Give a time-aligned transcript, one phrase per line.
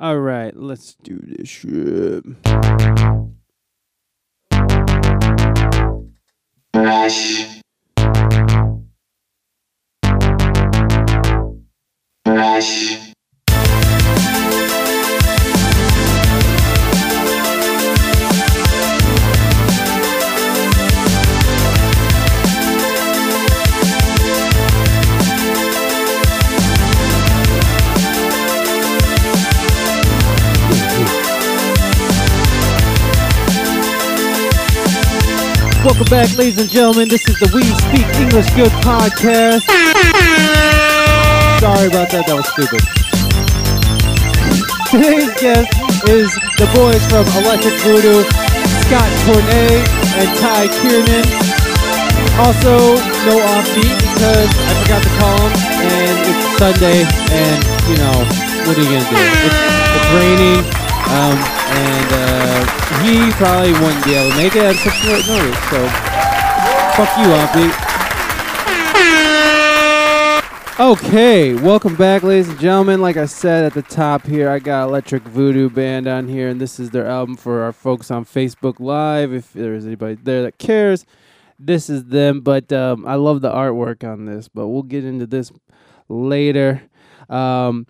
[0.00, 2.24] All right, let's do this shit.
[36.00, 37.12] Welcome back, ladies and gentlemen.
[37.12, 39.68] This is the We Speak English Good podcast.
[41.60, 42.80] Sorry about that, that was stupid.
[44.88, 45.68] Today's guest
[46.08, 48.24] is the boys from Electric Voodoo,
[48.88, 49.84] Scott Tournay
[50.24, 51.28] and Ty Kiernan.
[52.48, 52.96] Also,
[53.28, 55.52] no offbeat because I forgot to call him,
[55.84, 57.60] and it's Sunday, and
[57.92, 58.16] you know,
[58.64, 59.20] what are you gonna do?
[59.20, 60.64] It's, it's raining,
[61.10, 65.58] um, and uh, he probably wouldn't be able to make it at such short notice.
[65.70, 65.80] So,
[66.96, 67.90] fuck you, offbeat.
[70.80, 73.02] Okay, welcome back, ladies and gentlemen.
[73.02, 76.58] Like I said at the top here, I got Electric Voodoo Band on here, and
[76.58, 79.30] this is their album for our folks on Facebook Live.
[79.34, 81.04] If there's anybody there that cares,
[81.58, 82.40] this is them.
[82.40, 85.52] But um, I love the artwork on this, but we'll get into this
[86.08, 86.82] later.
[87.28, 87.86] Um,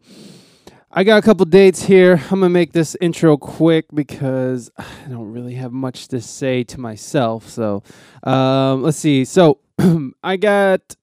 [0.92, 2.20] I got a couple dates here.
[2.30, 6.80] I'm gonna make this intro quick because I don't really have much to say to
[6.80, 7.48] myself.
[7.48, 7.84] So
[8.24, 9.24] um, let's see.
[9.24, 9.60] So
[10.24, 10.96] I got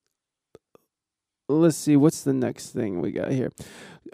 [1.50, 3.50] let's see what's the next thing we got here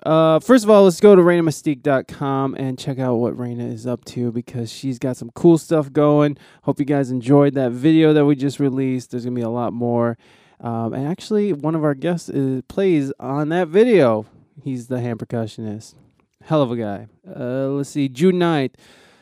[0.05, 4.05] uh, first of all let's go to rainamystique.com and check out what Raina is up
[4.05, 8.25] to because she's got some cool stuff going hope you guys enjoyed that video that
[8.25, 10.15] we just released there's gonna be a lot more
[10.59, 14.27] um, and actually one of our guests is, plays on that video
[14.61, 15.95] he's the hand percussionist.
[16.43, 17.07] Hell of a guy.
[17.27, 18.73] Uh, let's see june 9th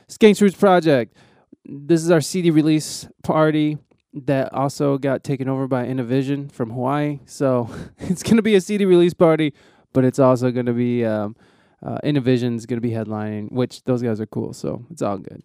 [0.07, 1.15] skanks roots project.
[1.63, 3.77] This is our cd release party
[4.13, 7.19] that also got taken over by Inna Vision from Hawaii.
[7.25, 9.53] So it's going to be a CD release party,
[9.93, 11.35] but it's also going to be um,
[11.83, 14.53] uh, Inna Vision's going to be headlining, which those guys are cool.
[14.53, 15.43] So it's all good.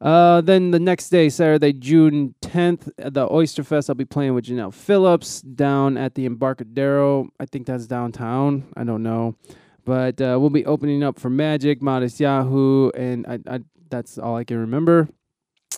[0.00, 4.34] Uh, then the next day, Saturday, June 10th, at the Oyster Fest, I'll be playing
[4.34, 7.28] with Janelle Phillips down at the Embarcadero.
[7.38, 8.64] I think that's downtown.
[8.76, 9.36] I don't know.
[9.84, 13.60] But uh, we'll be opening up for Magic, Modest Yahoo, and I, I,
[13.90, 15.08] that's all I can remember.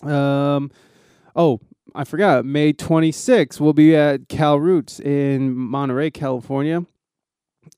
[0.03, 0.71] Um,
[1.35, 1.59] oh,
[1.95, 2.45] I forgot.
[2.45, 6.85] May 26th, we'll be at Cal Roots in Monterey, California.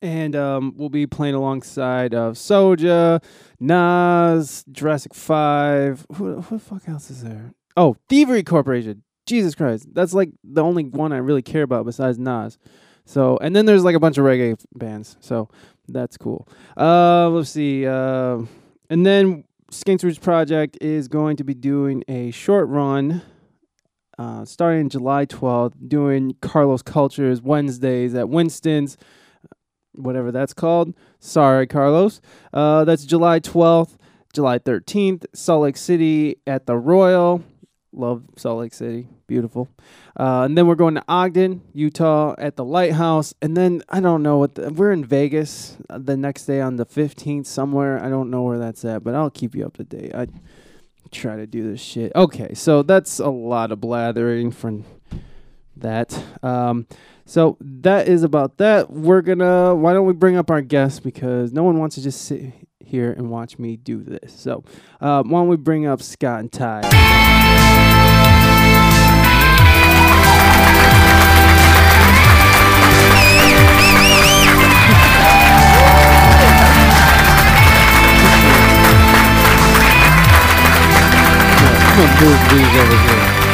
[0.02, 3.24] And um, we'll be playing alongside of Soja,
[3.60, 6.06] Nas, Jurassic 5.
[6.16, 7.54] Who, who the fuck else is there?
[7.78, 9.04] Oh, Thievery Corporation.
[9.26, 9.88] Jesus Christ.
[9.94, 12.58] That's like the only one I really care about besides Nas.
[13.06, 15.18] So, and then there's like a bunch of reggae bands.
[15.20, 15.50] So
[15.88, 16.48] that's cool.
[16.78, 17.86] Uh, let's see.
[17.86, 18.42] Uh,
[18.90, 23.22] and then Skanks Roots Project is going to be doing a short run
[24.18, 28.98] uh, starting July 12th, doing Carlos Cultures Wednesdays at Winston's,
[29.98, 30.94] whatever that's called.
[31.20, 32.22] Sorry, Carlos.
[32.54, 33.98] Uh, that's July 12th,
[34.34, 37.44] July 13th, Salt Lake City at the Royal.
[37.92, 39.08] Love Salt Lake City.
[39.28, 39.70] Beautiful.
[40.20, 43.34] Uh, and then we're going to Ogden, Utah at the Lighthouse.
[43.42, 46.76] And then I don't know what the, we're in Vegas uh, the next day on
[46.76, 48.04] the 15th somewhere.
[48.04, 50.14] I don't know where that's at, but I'll keep you up to date.
[50.14, 50.28] I
[51.12, 52.12] try to do this shit.
[52.16, 54.84] Okay, so that's a lot of blathering from
[55.78, 56.22] that.
[56.44, 56.88] Um,
[57.26, 58.92] so that is about that.
[58.92, 59.74] We're gonna.
[59.76, 63.12] Why don't we bring up our guest because no one wants to just sit here
[63.12, 64.32] and watch me do this.
[64.32, 64.64] So
[65.02, 66.82] uh, why don't we bring up Scott and Ty?
[81.98, 83.45] I'm move these over here.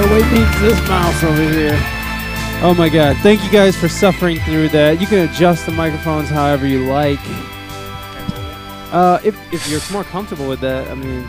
[0.00, 1.78] And nobody needs this mouse over here.
[2.62, 3.18] Oh my god.
[3.18, 4.98] Thank you guys for suffering through that.
[4.98, 7.18] You can adjust the microphones however you like.
[8.92, 11.28] Uh, if, if you're more comfortable with that, I mean,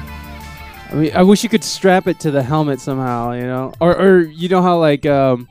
[0.89, 3.93] I mean, I wish you could strap it to the helmet somehow, you know, or
[3.95, 5.49] or you know how like um,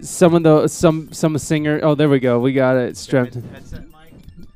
[0.00, 1.80] some of the some some singer.
[1.82, 2.38] Oh, there we go.
[2.38, 3.36] We got it strapped.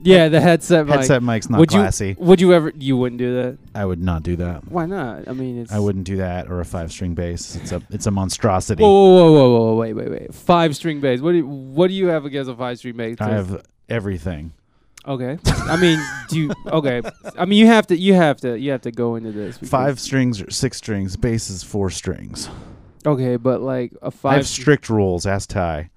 [0.01, 0.97] Yeah, the headset mic.
[0.97, 2.09] Headset mic's not would classy.
[2.11, 2.73] You, would you ever?
[2.77, 3.59] You wouldn't do that.
[3.75, 4.71] I would not do that.
[4.71, 5.27] Why not?
[5.27, 5.73] I mean, it's.
[5.73, 7.57] I wouldn't do that or a five string bass.
[7.57, 8.83] It's a it's a monstrosity.
[8.83, 10.35] Whoa, whoa, whoa, whoa, whoa, wait, wait, wait.
[10.35, 11.21] Five string bass.
[11.21, 13.17] What do you, what do you have against a five string bass?
[13.21, 14.53] I have everything.
[15.07, 15.39] Okay.
[15.47, 15.99] I mean,
[16.29, 16.53] do you?
[16.67, 17.03] Okay.
[17.39, 17.97] I mean, you have to.
[17.97, 18.59] You have to.
[18.59, 19.59] You have to go into this.
[19.59, 21.17] Five strings or six strings.
[21.17, 22.49] Bass is four strings.
[23.07, 24.33] Okay, but like a five.
[24.33, 25.27] I have strict rules.
[25.27, 25.91] Ask Ty.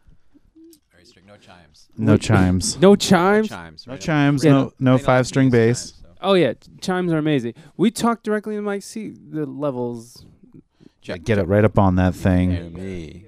[1.97, 2.31] Very strict.
[2.31, 2.77] No chimes.
[2.79, 2.99] No Wait.
[2.99, 3.51] chimes.
[3.51, 3.85] No chimes.
[3.85, 3.88] chimes.
[3.88, 4.01] No right?
[4.01, 4.43] chimes.
[4.43, 5.91] Yeah, no no five string bass.
[5.91, 6.07] chimes, so.
[6.21, 7.53] Oh yeah, chimes are amazing.
[7.77, 8.83] We talk directly to Mike.
[8.83, 10.25] See the levels.
[11.01, 11.23] Check.
[11.23, 12.51] Get it right up on that thing.
[12.51, 13.25] Hear me.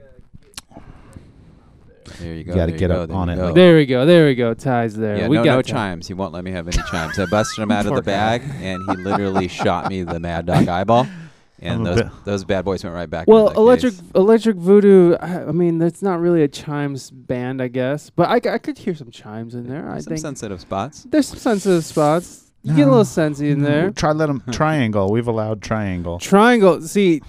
[2.20, 2.52] There you go.
[2.52, 3.54] You gotta get you go, up there on it go.
[3.54, 4.06] There we go.
[4.06, 4.54] There we go.
[4.54, 5.18] Ties there.
[5.18, 5.66] Yeah, we no, got no that.
[5.66, 6.08] chimes.
[6.08, 7.18] He won't let me have any chimes.
[7.18, 10.68] I busted him out of the bag, and he literally shot me the Mad Dog
[10.68, 11.08] eyeball,
[11.64, 13.28] and those bit- those bad boys went right back.
[13.28, 14.04] Well, into electric case.
[14.16, 15.16] electric voodoo.
[15.16, 18.10] I, I mean, that's not really a chimes band, I guess.
[18.10, 19.90] But I could hear some chimes in there.
[19.90, 21.06] I Some think sensitive spots.
[21.10, 22.52] there's some sensitive spots.
[22.66, 23.92] You get a little sensey in there.
[23.92, 25.12] Try let him triangle.
[25.12, 26.18] We've allowed triangle.
[26.20, 26.80] Triangle.
[26.82, 27.22] See,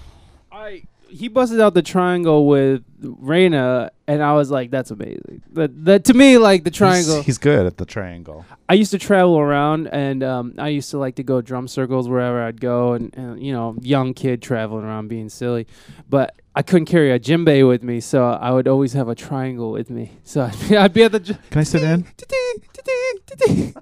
[0.51, 0.83] I
[1.15, 6.03] he busted out the triangle with Reina, and I was like, "That's amazing." That that
[6.05, 7.17] to me, like the triangle.
[7.17, 8.45] He's, he's good at the triangle.
[8.67, 12.07] I used to travel around, and um, I used to like to go drum circles
[12.09, 15.67] wherever I'd go, and, and you know, young kid traveling around being silly,
[16.09, 19.71] but I couldn't carry a djembe with me, so I would always have a triangle
[19.71, 20.11] with me.
[20.23, 21.19] So I'd be, I'd be at the.
[21.19, 22.05] j- Can I sit in?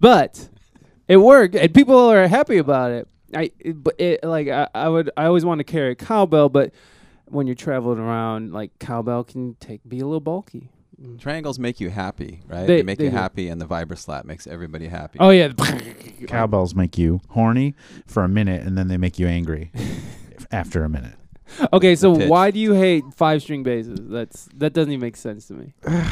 [0.00, 0.48] but
[1.08, 3.08] it worked, and people are happy about it.
[3.34, 6.72] I but it like I, I would I always want to carry a cowbell, but
[7.26, 10.68] when you're traveling around, like cowbell can take be a little bulky.
[11.00, 11.18] Mm.
[11.18, 12.66] Triangles make you happy, right?
[12.66, 13.16] They- They, make they you do.
[13.16, 15.18] happy, and the vibra slap makes everybody happy.
[15.18, 15.52] Oh yeah,
[16.28, 17.74] Cowbells make you horny
[18.06, 19.72] for a minute, and then they make you angry
[20.52, 21.14] after a minute.
[21.72, 23.98] Okay, so why do you hate five string basses?
[24.02, 25.72] That's that doesn't even make sense to me.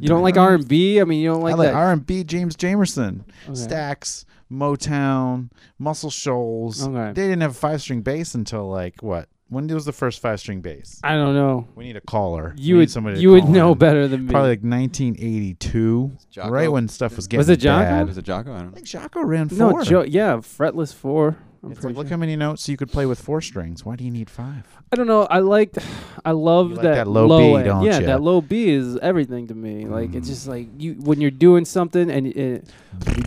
[0.00, 1.00] You don't like R and B?
[1.00, 1.74] I mean, you don't like I like.
[1.74, 2.22] R and B.
[2.22, 3.52] James Jamerson, Okay.
[3.52, 6.86] Stax, Motown, Muscle Shoals.
[6.86, 7.12] Okay.
[7.12, 9.28] They didn't have a five string bass until like what?
[9.50, 11.00] When was the first five string bass?
[11.02, 11.66] I don't know.
[11.74, 12.54] We need a caller.
[12.58, 13.78] You We need would somebody to you would know in.
[13.78, 14.30] better than me.
[14.30, 16.12] Probably like 1982,
[16.46, 17.78] right when stuff was getting Was it Jaco?
[17.80, 18.06] bad.
[18.08, 18.40] Was it Jaco?
[18.40, 18.70] I don't I know.
[18.72, 19.82] think Jaco ran no, four.
[19.84, 21.36] jo- yeah, fretless four.
[21.68, 23.84] I'm It's pretty like, look how many notes you could play with four strings.
[23.84, 24.64] Why do you need five?
[24.90, 25.24] I don't know.
[25.24, 25.78] I liked,
[26.24, 27.64] I love You like that, that low B, end.
[27.66, 28.06] don't yeah, ya?
[28.06, 29.84] that low B is everything to me.
[29.84, 30.30] Like it's Mm.
[30.30, 32.64] just like you when you're doing something and it,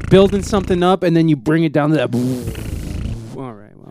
[0.10, 2.12] building something up, and then you bring it down to that.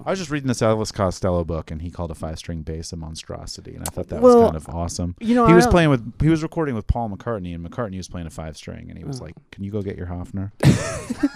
[0.00, 2.14] All right, well, I was just reading this Elvis Costello book, and he called a
[2.14, 5.14] five-string bass a monstrosity, and I thought that Well, was kind of awesome.
[5.20, 7.62] you know, he I was don't- playing with, he was recording with Paul McCartney, and
[7.69, 9.25] McCartney was playing a five-string, and he was Oh.
[9.25, 10.52] like, "Can you go get your Hofner?"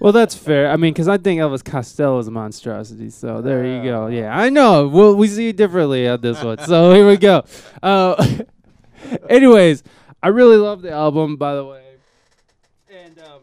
[0.00, 0.70] Well, that's fair.
[0.70, 3.08] I mean, because I think Elvis Costello is a monstrosity.
[3.08, 4.08] So there you go.
[4.08, 4.86] Yeah, I know.
[4.86, 6.58] Well, we see it differently on this one.
[6.58, 7.42] So here we go.
[7.82, 8.42] Uh,
[9.30, 9.82] anyways,
[10.22, 11.82] I really love the album, by the way.
[12.90, 13.40] And um,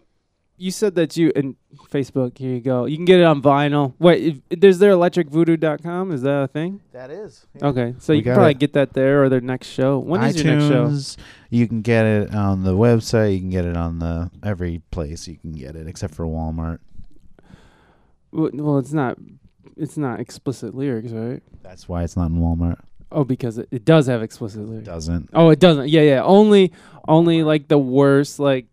[0.58, 1.56] you said that you and
[1.92, 2.38] Facebook.
[2.38, 2.86] Here you go.
[2.86, 3.94] You can get it on vinyl.
[4.00, 6.12] Wait, if, there's their electricvoodoo.com.
[6.12, 6.82] Is that a thing?
[6.94, 7.46] That is.
[7.62, 8.60] Okay, so We you can probably it.
[8.60, 10.00] get that there or their next show.
[10.00, 10.88] When is your next show?
[10.88, 11.18] iTunes.
[11.50, 13.34] You can get it on the website.
[13.34, 16.80] You can get it on the every place you can get it, except for Walmart.
[18.32, 19.18] Well, it's not.
[19.78, 21.42] It's not explicit lyrics, right?
[21.64, 22.80] That's why it's not in Walmart.
[23.12, 24.86] Oh, because it, it does have explicit It lyrics.
[24.88, 25.30] doesn't.
[25.34, 25.90] Oh, it doesn't.
[25.90, 26.24] Yeah, yeah.
[26.24, 26.72] Only,
[27.08, 28.68] only like the worst, like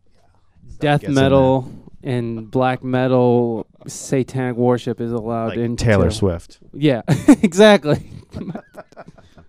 [0.78, 1.72] death gets in metal
[2.02, 6.58] and black metal, satanic worship is allowed Like in Taylor Swift.
[6.72, 7.02] Yeah,
[7.42, 8.10] exactly.
[8.38, 8.44] All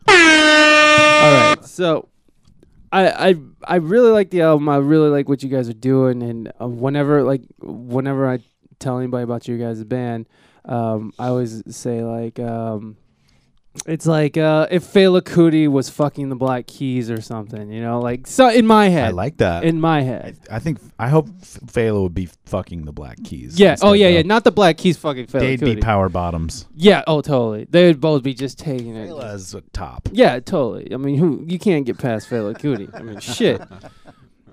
[0.08, 2.10] right, so
[2.92, 4.68] I I I really like the album.
[4.70, 8.40] I really like what you guys are doing, and uh, whenever like whenever I
[8.80, 10.28] tell anybody about your guys' band,
[10.66, 12.98] um, I always say like um,
[13.86, 18.00] it's like uh, if Fela Kuti was fucking the Black Keys or something, you know,
[18.00, 19.06] like so in my head.
[19.08, 19.64] I like that.
[19.64, 20.38] in my head.
[20.52, 23.60] I think I hope Fela would be fucking the Black Keys.
[23.60, 23.76] Yeah.
[23.82, 24.24] Oh yeah, yeah.
[24.24, 25.76] Not the Black Keys fucking Fela They'd Kuti.
[25.76, 26.66] be power bottoms.
[26.76, 27.04] yeah.
[27.08, 27.68] Oh, totally.
[27.70, 29.10] They would both be just taking it.
[29.10, 30.10] Fela's a top.
[30.12, 30.94] Yeah, totally.
[30.94, 32.90] I mean, who you can't get past Fela Kuti.
[32.94, 33.62] I mean, shit.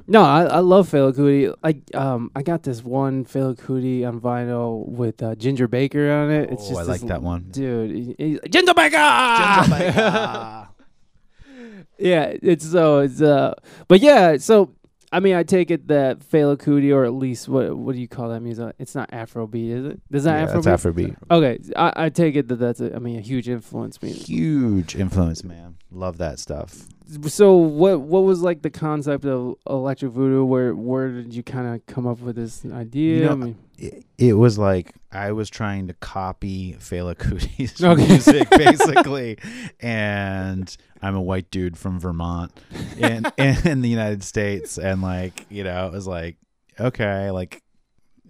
[0.09, 1.53] No, I, I love Fela Kuti.
[1.65, 6.31] I um I got this one Fela Kuti on vinyl with uh, Ginger Baker on
[6.31, 6.51] it.
[6.51, 7.47] It's Oh, just I like that one.
[7.51, 7.91] dude.
[7.91, 8.97] he- he- Ginger Baker.
[11.99, 13.55] yeah, it's so it's uh,
[13.89, 14.73] but yeah, so.
[15.13, 18.09] I mean, I take it that Fela Kuti, or at least what what do you
[18.09, 18.75] call that music?
[18.81, 20.01] It's not Afrobeat, is it?
[20.11, 20.63] Does that yeah, Afrobeat?
[20.65, 21.17] that's Afrobeat.
[21.31, 24.03] Okay, I, I take it that that's a, I mean a huge influence.
[24.03, 24.11] Me.
[24.11, 25.77] Huge influence, man.
[25.93, 26.89] Love that stuff.
[27.29, 30.45] So what what was like the concept of electric voodoo?
[30.45, 33.15] Where where did you kind of come up with this idea?
[33.15, 37.83] You know, I mean, It, it was like I was trying to copy Fela Kuti's
[37.85, 38.07] Okay.
[38.09, 39.39] music, basically,
[39.81, 42.53] and I'm a white dude from Vermont
[42.99, 46.39] in, in the United States, and like you know, it was like
[46.81, 47.63] okay, like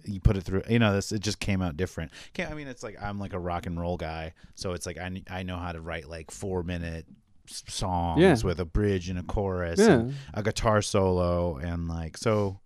[0.05, 2.11] you put it through, you know, this it just came out different.
[2.33, 4.99] Can't, I mean, it's like I'm like a rock and roll guy, so it's like
[4.99, 7.05] I I know how to write like four minute
[7.49, 8.35] songs Yeah.
[8.43, 12.59] with a bridge and a chorus yeah, and a guitar solo and like so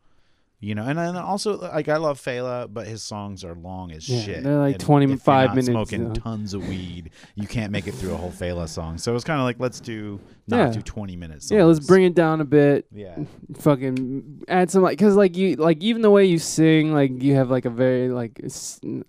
[0.63, 4.07] You know, and then also like I love Fela, but his songs are long as
[4.07, 4.43] Yeah, shit.
[4.43, 7.87] they're like And 25 if you're not minutes Smoking tons of weed, you can't make
[7.87, 8.99] it through a whole Fela song.
[8.99, 11.49] So it's kind of like let's do not do twenty minutes.
[11.49, 12.85] Yeah, let's bring it down a bit.
[12.93, 13.17] Yeah,
[13.57, 17.33] Fucking add some like, cause like you like even the way you sing, like you
[17.35, 18.39] have like a very like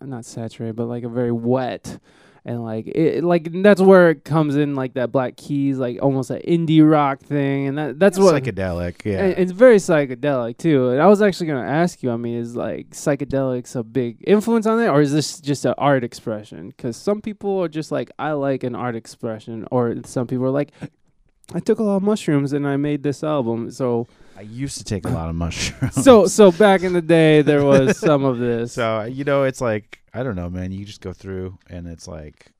[0.00, 1.98] not saturated, but like a very wet,
[2.44, 6.30] and like it like that's where it comes in like that Black Keys, like almost
[6.30, 9.04] an indie rock thing, and that that's what psychedelic.
[9.04, 10.90] Yeah, it's very psychedelic too.
[10.90, 12.10] And I was actually gonna ask you.
[12.10, 15.74] I mean, is like psychedelics a big influence on it, or is this just an
[15.78, 16.68] art expression?
[16.68, 20.50] Because some people are just like, I like an art expression, or some people are
[20.50, 20.72] like,
[21.54, 23.70] I took a lot of mushrooms and I made this album.
[23.70, 25.94] So, I used to take a lot of mushrooms.
[25.94, 28.72] so, so back in the day, there was some of this.
[28.72, 30.72] So you know, it's like I don't know, man.
[30.72, 32.52] You just go through, and it's like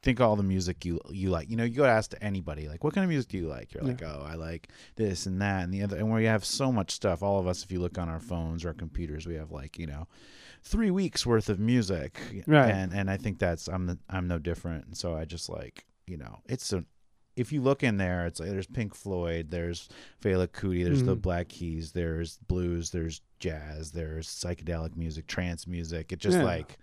[0.00, 1.50] think all the music you you like.
[1.50, 3.72] You know, you go ask to anybody, like, what kind of music do you like?
[3.74, 3.88] You're Yeah.
[3.90, 5.96] like, oh, I like this and that and the other.
[5.96, 7.22] And we have so much stuff.
[7.22, 9.78] All of us, if you look on our phones or our computers, we have like
[9.78, 10.06] you know.
[10.64, 12.70] Three weeks worth of music, Right.
[12.70, 14.86] And and I think that's I'm the, I'm no different.
[14.86, 16.84] And so I just like you know it's a
[17.36, 19.88] if you look in there, it's like there's Pink Floyd, there's
[20.20, 21.22] Fela Kuti, there's the Mhm.
[21.22, 26.12] Black Keys, there's blues, there's jazz, there's psychedelic music, trance music.
[26.12, 26.42] It just Yeah.
[26.42, 26.76] like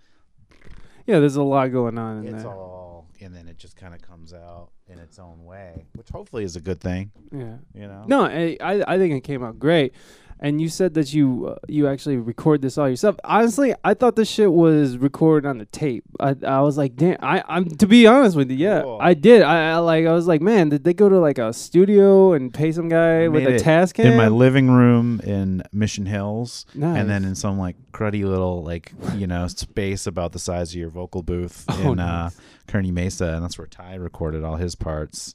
[1.06, 2.34] yeah, there's a lot going on in there.
[2.36, 2.54] it's there.
[2.54, 6.44] all, and then it just kind of comes out in its own way, which hopefully
[6.44, 7.12] is a good thing.
[7.32, 7.58] yeah.
[7.74, 8.04] You know?
[8.08, 9.94] No, I I I think it came out great.
[10.38, 13.16] And you said that you uh, you actually record this all yourself.
[13.24, 16.04] Honestly, I thought this shit was recorded on the tape.
[16.20, 17.18] I I was like, damn.
[17.22, 19.00] I I'm to be honest with you, yeah, Cool.
[19.02, 19.42] I did.
[19.42, 22.54] I, I like I was like, man, did they go to like a studio and
[22.54, 26.98] pay some guy with a task in my living room in Mission Hills, Nice.
[27.00, 30.76] and then in some like cruddy little like you know space about the size of
[30.76, 32.30] your vocal booth Oh, in uh.
[32.68, 35.34] Kearney Mesa, and that's where Ty recorded all his parts.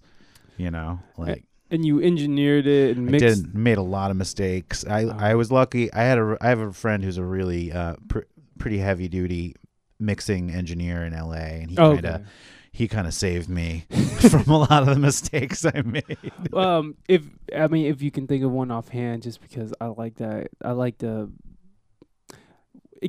[0.59, 4.85] You know, like and you engineered it and I did made a lot of mistakes.
[4.87, 5.17] I Oh.
[5.19, 5.93] I was lucky.
[5.93, 8.21] I had a I have a friend who's a really uh pr-
[8.59, 9.55] pretty heavy duty
[9.99, 12.25] mixing engineer in LA, and he Oh, kind of okay.
[12.73, 13.85] he kind of saved me
[14.31, 16.17] from a lot of the mistakes I made.
[16.55, 17.23] um, if
[17.57, 20.73] I mean, if you can think of one offhand, just because I like that, I
[20.73, 21.31] like the.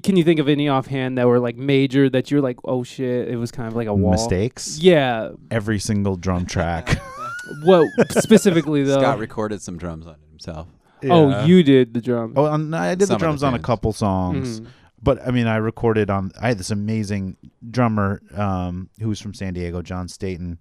[0.03, 3.27] Can you think of any offhand that were like major that you're like, oh shit,
[3.27, 4.11] it was kind of like a wall?
[4.11, 4.79] mistakes.
[4.79, 5.31] Yeah.
[5.49, 6.97] Every single drum track.
[7.63, 8.99] What specifically though?
[8.99, 10.67] Scott recorded some drums on it himself.
[11.05, 11.45] Oh, Yeah.
[11.45, 12.33] you did the drum.
[12.35, 13.65] Oh, on, I did Some the of the drums on a tunes.
[13.65, 14.67] couple songs, Mhm.
[15.01, 16.31] but I mean, I recorded on.
[16.39, 17.37] I had this amazing
[17.69, 20.59] drummer um, who was from San Diego, John Staten,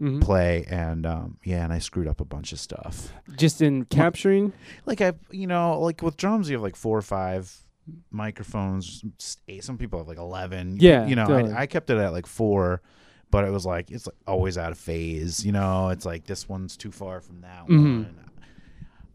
[0.00, 0.20] Mhm.
[0.20, 3.12] play, and um, yeah, and I screwed up a bunch of stuff.
[3.36, 4.52] Just in capturing.
[4.86, 7.62] like I, you know, like with drums, you have like four or five
[8.10, 9.04] microphones.
[9.20, 10.76] s- Eight, some people have like eleven.
[10.80, 11.52] Yeah, you know, totally.
[11.52, 12.82] I, I kept it at like four,
[13.30, 15.44] but it was like it's like always out of phase.
[15.44, 18.04] You know, it's like this one's too far from that Mhm.
[18.04, 18.14] one.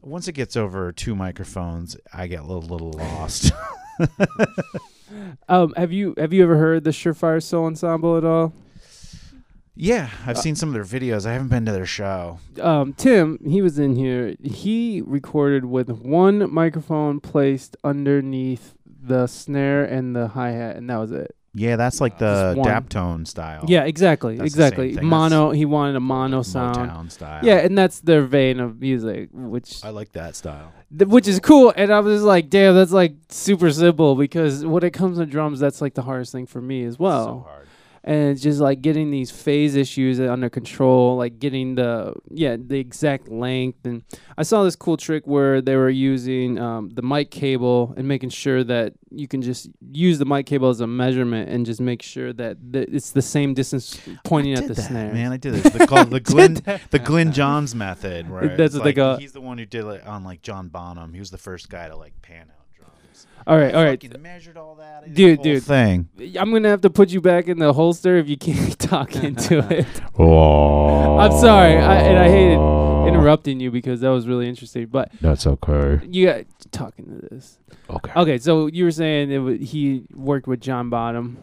[0.03, 3.51] Once it gets over two microphones, I get a little, little lost.
[5.49, 8.53] Um, have you have you ever heard the Surefire Soul Ensemble at all?
[9.75, 11.25] yeah, I've Uh, seen some of their videos.
[11.25, 12.39] I haven't been to their show.
[12.61, 14.35] Um, Tim, he was in here.
[14.41, 20.97] He recorded with one microphone placed underneath the snare and the hi hat, and that
[20.97, 21.35] was it.
[21.53, 22.65] Yeah, that's like the one.
[22.69, 23.65] Daptone style.
[23.67, 24.95] Yeah, exactly, That's the same exactly.
[24.95, 25.05] thing.
[25.05, 25.51] Mono.
[25.51, 26.77] He wanted a mono sound.
[26.77, 27.43] Motown style.
[27.43, 30.71] Yeah, and that's their vein of music, which I like that style.
[30.97, 31.73] th- which is cool.
[31.75, 35.25] And I was just like, damn, that's like super simple because when it comes to
[35.25, 37.25] drums, that's like the hardest thing for me as well.
[37.25, 37.67] so hard.
[38.03, 42.79] And it's just like getting these phase issues under control like getting the yeah the
[42.79, 44.03] exact length and
[44.37, 48.29] i saw this cool trick where they were using um, the mic cable and making
[48.29, 52.01] sure that you can just use the mic cable as a measurement and just make
[52.01, 55.53] sure that th- it's the same distance pointing at the that, snare Man, I did
[55.55, 55.73] this.
[55.73, 56.55] The, called the Glenn
[56.89, 58.29] the Glyn Johns method.
[58.29, 59.21] Where That's what they like, call it.
[59.21, 61.13] He's the one who did it on like John Bonham.
[61.13, 62.60] He was the first guy to like pan out.
[63.47, 65.03] All right all right measured all that.
[65.03, 65.63] I Dude, dude.
[65.63, 66.09] thing.
[66.39, 69.59] i'm gonna have to put you back in the holster if you can't talk into
[69.73, 72.59] it Oh, i'm sorry I, and i hated
[73.07, 75.99] interrupting you because that was really interesting but That's okay.
[76.07, 77.57] you got talking to this
[77.89, 78.11] Okay.
[78.15, 81.37] Okay, so you were saying it wa he worked with John Bonham.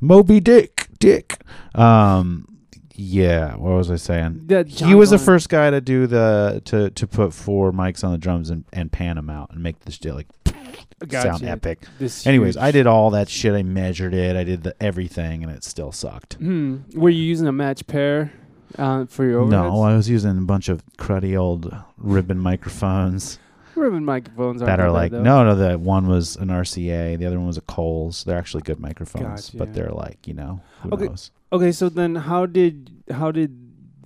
[0.00, 1.42] Moby Dick, Dick.
[1.74, 2.46] Um,
[2.94, 3.56] yeah.
[3.56, 4.42] What was I saying?
[4.46, 8.04] That he John was the first guy to do the to to put four mics
[8.04, 10.14] on the drums and, and pan them out and make the shit
[11.00, 11.84] like sound epic.
[11.98, 13.54] This Anyways, huge- I did all that shit.
[13.54, 14.36] I measured it.
[14.36, 16.34] I did the everything, and it still sucked.
[16.34, 16.78] Hmm.
[16.94, 18.32] Were you using a match pair
[18.78, 19.50] uh, for your overheads?
[19.50, 23.38] No, I was using a bunch of cruddy old ribbon microphones
[23.74, 25.22] ribbon microphones that are like though.
[25.22, 25.54] no, no.
[25.54, 28.22] The one was an RCA, the other one was a Coles.
[28.24, 29.56] They're actually good microphones, Gotcha.
[29.56, 31.06] but they're like you know who Okay.
[31.06, 31.30] knows.
[31.52, 33.61] Okay, so then how did how did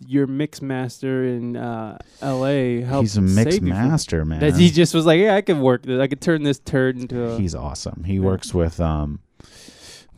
[0.07, 2.81] your mix master in uh, L.A.
[2.83, 4.41] helped He's a mix you from- master, man.
[4.41, 6.01] That he just was like, yeah, I could work this.
[6.01, 7.23] I could turn this turd into.
[7.31, 8.05] A, He's awesome.
[8.05, 8.21] He Yeah.
[8.21, 9.21] works with um,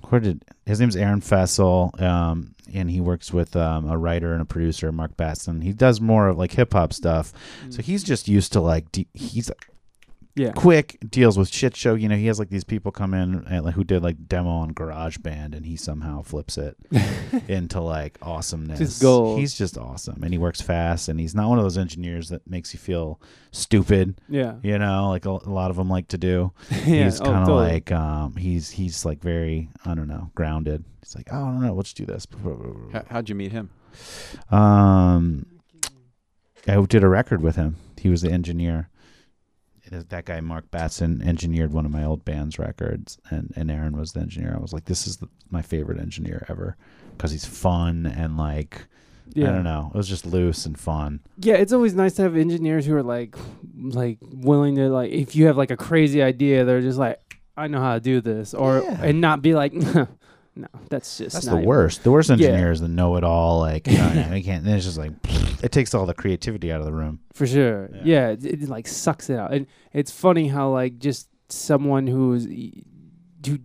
[0.08, 4.42] where did his name's Aaron Fessel, um, and he works with um, a writer and
[4.42, 5.60] a producer, Mark Batson.
[5.62, 7.32] He does more of like hip hop stuff,
[7.70, 9.50] so he's just used to like de- he's
[10.38, 10.52] yeah.
[10.52, 11.94] quick deals with shit show.
[11.94, 14.50] You know, he has like these people come in and like who did like demo
[14.50, 16.76] on GarageBand, and he somehow flips it
[17.48, 18.78] into like awesomeness.
[18.78, 19.38] Just gold.
[19.38, 22.48] He's just awesome, and he works fast, and he's not one of those engineers that
[22.48, 24.20] makes you feel stupid.
[24.28, 24.56] Yeah.
[24.62, 26.52] You know, like a, a lot of them like to do.
[26.70, 27.04] yeah.
[27.04, 27.72] He's oh, kind of totally.
[27.72, 30.84] like um, he's he's like very I don't know grounded.
[31.02, 32.26] He's like, oh, I don't know, let's do this.
[32.92, 33.70] How, how'd you meet him?
[34.50, 35.46] Um,
[36.66, 37.76] I did a record with him.
[37.96, 38.90] He was the engineer.
[39.90, 44.12] That guy, Mark Batson, engineered one of my old band's records, and, and Aaron was
[44.12, 44.54] the engineer.
[44.56, 46.76] I was like, this is the, my favorite engineer ever
[47.16, 48.86] because he's fun and like
[49.34, 49.48] yeah.
[49.48, 51.20] I don't know, it was just loose and fun.
[51.38, 53.36] Yeah, it's always nice to have engineers who are like,
[53.76, 57.20] like willing to like, if you have like a crazy idea, they're just like,
[57.56, 59.02] I know how to do this, or Yeah.
[59.02, 59.72] and not be like,
[60.58, 62.04] no, that's just That's the even- worst.
[62.04, 62.34] The worst Yeah.
[62.34, 64.66] engineers, the know-it-all, like you know, I can't.
[64.66, 65.12] It's just like
[65.62, 67.20] it takes all the creativity out of the room.
[67.32, 67.88] for sure.
[67.94, 68.00] Yeah.
[68.04, 72.44] Yeah, it, it, like sucks it out, and it's funny how like just someone who's
[73.46, 73.58] who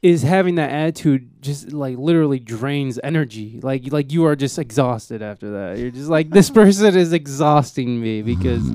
[0.00, 3.60] is having that attitude just like literally drains energy.
[3.62, 5.78] Like like you are just exhausted after that.
[5.78, 8.68] You're just like this person is exhausting me because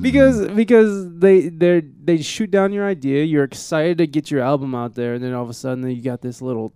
[0.00, 3.24] because because they they they shoot down your idea.
[3.24, 6.02] You're excited to get your album out there, and then all of a sudden you
[6.02, 6.72] got this little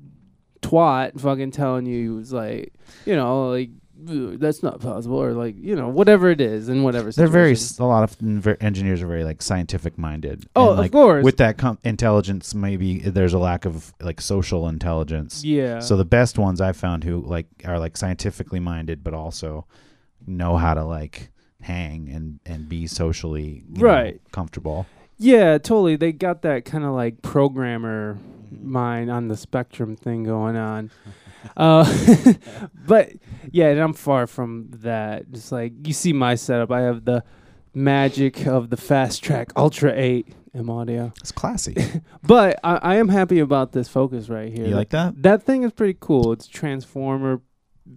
[0.61, 2.75] twat fucking telling you it's like
[3.07, 6.69] you know like "Ugh, Uh, that's not possible or like you know whatever it is
[6.69, 7.11] and whatever.
[7.13, 8.17] They're very a lot of
[8.63, 10.47] engineers are very like scientific minded.
[10.57, 11.25] Oh, and, like, of course.
[11.25, 15.45] With that com- intelligence, maybe there's a lack of like social intelligence.
[15.45, 15.81] yeah.
[15.81, 19.67] So the best ones I've found who like are like scientifically minded, but also
[20.27, 21.31] know how to like
[21.61, 24.21] hang and and be socially you know, Right.
[24.33, 24.87] comfortable.
[25.19, 25.97] Yeah, totally.
[25.97, 28.19] They got that kind of like programmer
[28.51, 30.91] mind on the spectrum thing going on.
[31.57, 31.85] Uh,
[32.87, 33.13] but
[33.51, 35.31] yeah, and I'm far from that.
[35.31, 37.25] Just like you see my setup, I have the
[37.75, 41.13] magic of the Fast Track Ultra 8 M audio.
[41.21, 41.77] It's classy.
[42.23, 44.67] But I, I am happy about this focus right here.
[44.67, 45.21] you like that?
[45.23, 46.33] that thing is pretty cool.
[46.33, 47.41] It's transformer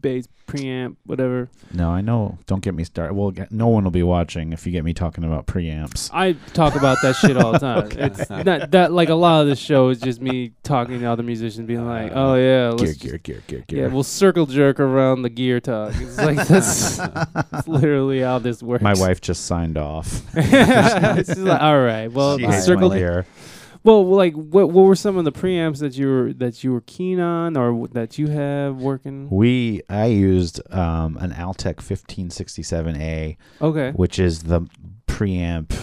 [0.01, 1.49] based preamp, whatever.
[1.73, 2.37] No, I know.
[2.47, 3.13] Don't get me started.
[3.13, 6.09] Well, get, no one will be watching if you get me talking about preamps.
[6.13, 7.89] I talk about that shit all the time.
[7.91, 11.23] It's not that like a lot of the show is just me talking to other
[11.23, 13.89] musicians, being like, uh, "Oh yeah, Gear, let's gear, gear, gear, yeah, gear.
[13.89, 18.83] we'll circle jerk around the gear talk." It's like that's, that's literally how this works.
[18.83, 20.21] My wife just signed off.
[20.35, 22.89] it's just like, all right, well, she circle.
[22.89, 23.25] my gear.
[23.83, 26.81] Well, like, what what were some of the preamps that you were that you were
[26.81, 29.27] keen on, or w- that you have working?
[29.29, 34.61] We I used um, an Altec 1567A, Okay, which is the
[35.07, 35.73] preamp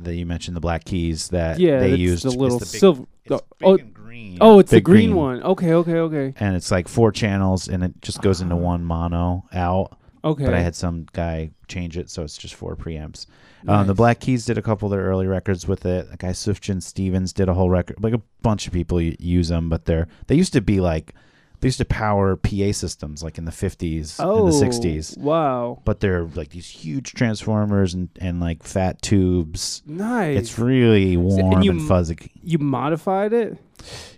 [0.00, 2.24] that you mentioned, the black keys that yeah, they that's used.
[2.24, 3.04] the It's little big- silver.
[3.24, 4.38] it's oh, big oh, and green.
[4.40, 5.42] oh, it's the Big green, one.
[5.42, 9.44] Okay, okay, okay, and it's like four channels, and it just goes into one mono
[9.52, 9.98] out.
[10.24, 10.44] okay.
[10.46, 13.26] But I had some guy change it, so it's just four preamps.
[13.68, 16.10] Um, the Black Keys did a couple of their early records with it.
[16.10, 18.02] The guy Sufjan Stevens did a whole record.
[18.02, 21.14] Like a bunch of people use them, but they're they used to be like
[21.60, 25.16] they used to power PA systems like in the fifties oh, and the sixties.
[25.18, 29.82] Wow, But they're like these huge transformers and, and like fat tubes.
[29.86, 30.38] nice.
[30.38, 32.16] It's really warm and, you m- fuzzy.
[32.42, 33.58] you modified it,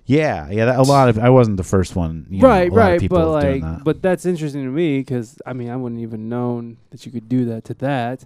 [0.06, 0.66] Yeah, yeah.
[0.66, 2.26] That, a lot of I wasn't the first one.
[2.30, 2.70] You know, right?
[2.70, 3.84] lot of right, people but like, that.
[3.84, 7.28] but that's interesting to me because I mean, I wouldn't even known that you could
[7.28, 8.24] do that to that.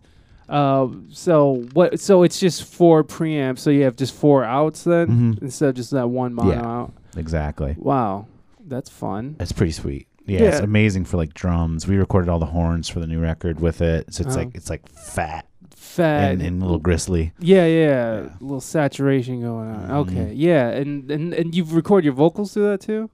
[0.48, 1.98] Um, so what?
[2.00, 3.58] So it's just four preamps.
[3.60, 5.42] So you have just four outs then Mhm.
[5.42, 6.66] instead of just that one mono Yeah.
[6.66, 6.92] out.
[7.16, 7.74] exactly.
[7.78, 8.26] Wow,
[8.66, 9.34] that's fun.
[9.38, 10.06] That's pretty sweet.
[10.26, 10.48] Yeah, Yeah.
[10.50, 11.86] it's amazing for like drums.
[11.88, 14.12] We recorded all the horns for the new record with it.
[14.12, 14.40] So it's Oh.
[14.40, 17.32] like it's like fat Fat and, and a little gristly.
[17.38, 18.20] Yeah, yeah, Yeah.
[18.40, 19.88] a little saturation going on.
[19.88, 19.90] Mhm.
[20.08, 23.08] Okay, yeah, and and and you've recorded your vocals through that too.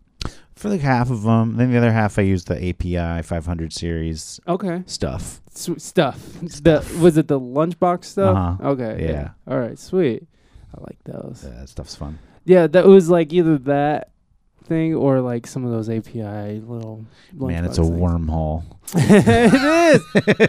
[0.62, 4.38] For like half of them, then the other half I used the API 500 series
[4.46, 5.42] Okay, stuff.
[5.51, 6.16] Sw- stuff.
[6.40, 8.37] The was it the lunchbox stuff?
[8.37, 8.68] Uh-huh.
[8.68, 9.31] Okay, Yeah.
[9.48, 10.25] All right, sweet.
[10.72, 11.44] I like those.
[11.44, 12.20] Yeah, that stuff's fun.
[12.44, 14.12] Yeah, that was like either that
[14.64, 17.05] thing or like some of those API little.
[17.33, 17.96] Man, it's a things.
[17.96, 18.64] wormhole.
[18.94, 20.03] it is.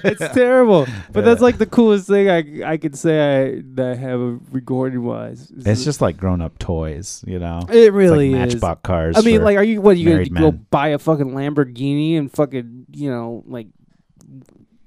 [0.03, 3.95] It's terrible, but that's like the coolest thing I I could say I that I
[3.95, 5.51] have a recording wise.
[5.55, 7.61] It's just like grown up toys, you know.
[7.71, 8.55] it really it's like is.
[8.55, 9.17] Matchbox cars.
[9.17, 9.97] I mean, like, are you what?
[9.97, 13.67] You gonna married go buy a fucking Lamborghini and fucking you know like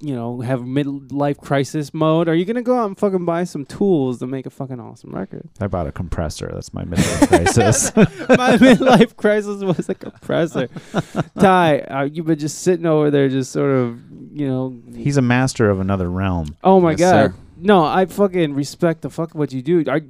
[0.01, 2.29] you know, have midlife crisis mode?
[2.29, 5.11] Are you gonna go out and fucking buy some tools to make a fucking awesome
[5.15, 5.49] record?
[5.61, 6.51] I bought a compressor.
[6.53, 7.97] That's my midlife crisis.
[8.29, 10.69] My midlife crisis was a compressor.
[11.39, 13.99] Ty, uh, you've been just sitting over there, just sort of,
[14.33, 14.77] you know.
[14.95, 16.57] He's a master of another realm.
[16.63, 17.31] oh my Yes, god.
[17.31, 17.35] sir.
[17.59, 19.83] No, I fucking respect the fuck what you do.
[19.89, 20.01] Are,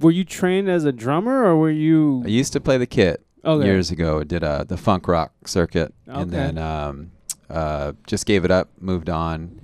[0.00, 2.22] were you trained as a drummer or were you?
[2.24, 3.66] I used to play the kit Okay.
[3.66, 4.24] years ago.
[4.24, 6.20] Did uh, the funk rock circuit, Okay.
[6.22, 7.10] and then um,
[7.50, 9.60] uh, just gave it up, moved on,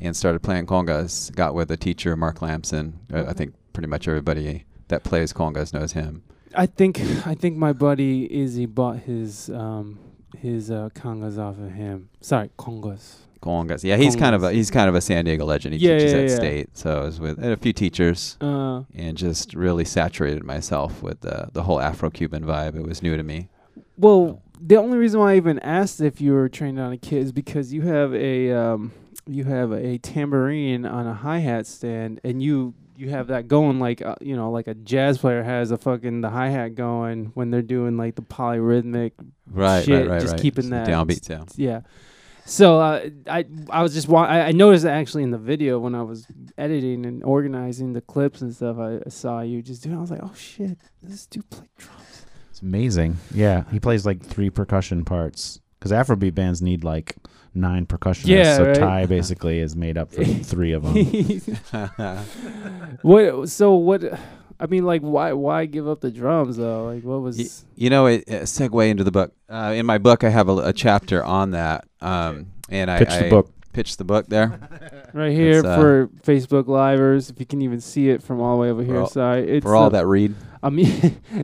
[0.00, 1.34] and started playing congas.
[1.34, 2.98] Got with a teacher, Mark Lamson.
[3.12, 6.22] Uh, I think pretty much everybody that plays congas knows him.
[6.54, 9.98] I think I think my buddy Izzy bought his um
[10.36, 12.08] his uh congas off of him.
[12.20, 13.18] Sorry, congas.
[13.40, 13.84] Congas.
[13.84, 15.74] Yeah, he's kind of a he's kind of a San Diego legend.
[15.74, 16.36] He Yeah, teaches yeah, at yeah.
[16.36, 18.36] State, so I was with a few teachers.
[18.40, 22.74] Uh, and just really saturated myself with the the whole Afro-Cuban vibe.
[22.76, 23.48] It was new to me.
[24.00, 27.22] Well, the only reason why I even asked if you were trained on a kit
[27.22, 28.92] is because you have a um
[29.26, 33.78] you have a tambourine on a hi hat stand, and you you have that going
[33.78, 37.26] like uh, you know like a jazz player has a fucking the hi hat going
[37.34, 39.12] when they're doing like the polyrhythmic
[39.50, 40.42] Right, Shit, right, right, just right.
[40.42, 41.28] keeping Some that downbeats.
[41.28, 41.44] Yeah.
[41.56, 41.80] Yeah.
[42.46, 46.02] So uh, I I was just wa- I, noticed actually in the video when I
[46.02, 46.26] was
[46.58, 48.78] editing and organizing the clips and stuff.
[48.78, 49.96] I, I saw you just doing.
[49.96, 52.09] I was like, oh shit, this dude play drums.
[52.60, 53.16] It's amazing.
[53.34, 57.16] Yeah, he plays like three percussion parts because Afrobeat bands need like
[57.54, 58.26] nine percussionists.
[58.28, 58.76] Yeah, so right.
[58.76, 60.94] Ty basically is made up for three of them.
[63.02, 63.48] what?
[63.48, 64.04] So what?
[64.58, 66.86] I mean, like, why why give up the drums though?
[66.86, 67.38] Like, what was?
[67.38, 67.46] Y-
[67.76, 69.32] you know, it, it segue into the book.
[69.48, 73.18] Uh, in my book, I have a, a chapter on that, um, and I Pitch
[73.22, 73.50] the book.
[73.72, 74.60] pitched the book there.
[75.14, 78.60] right here uh, for Facebook Livers, if you can even see it from all the
[78.62, 79.00] way over here.
[79.00, 80.78] all- Sorry, it's For all the- that read, I'm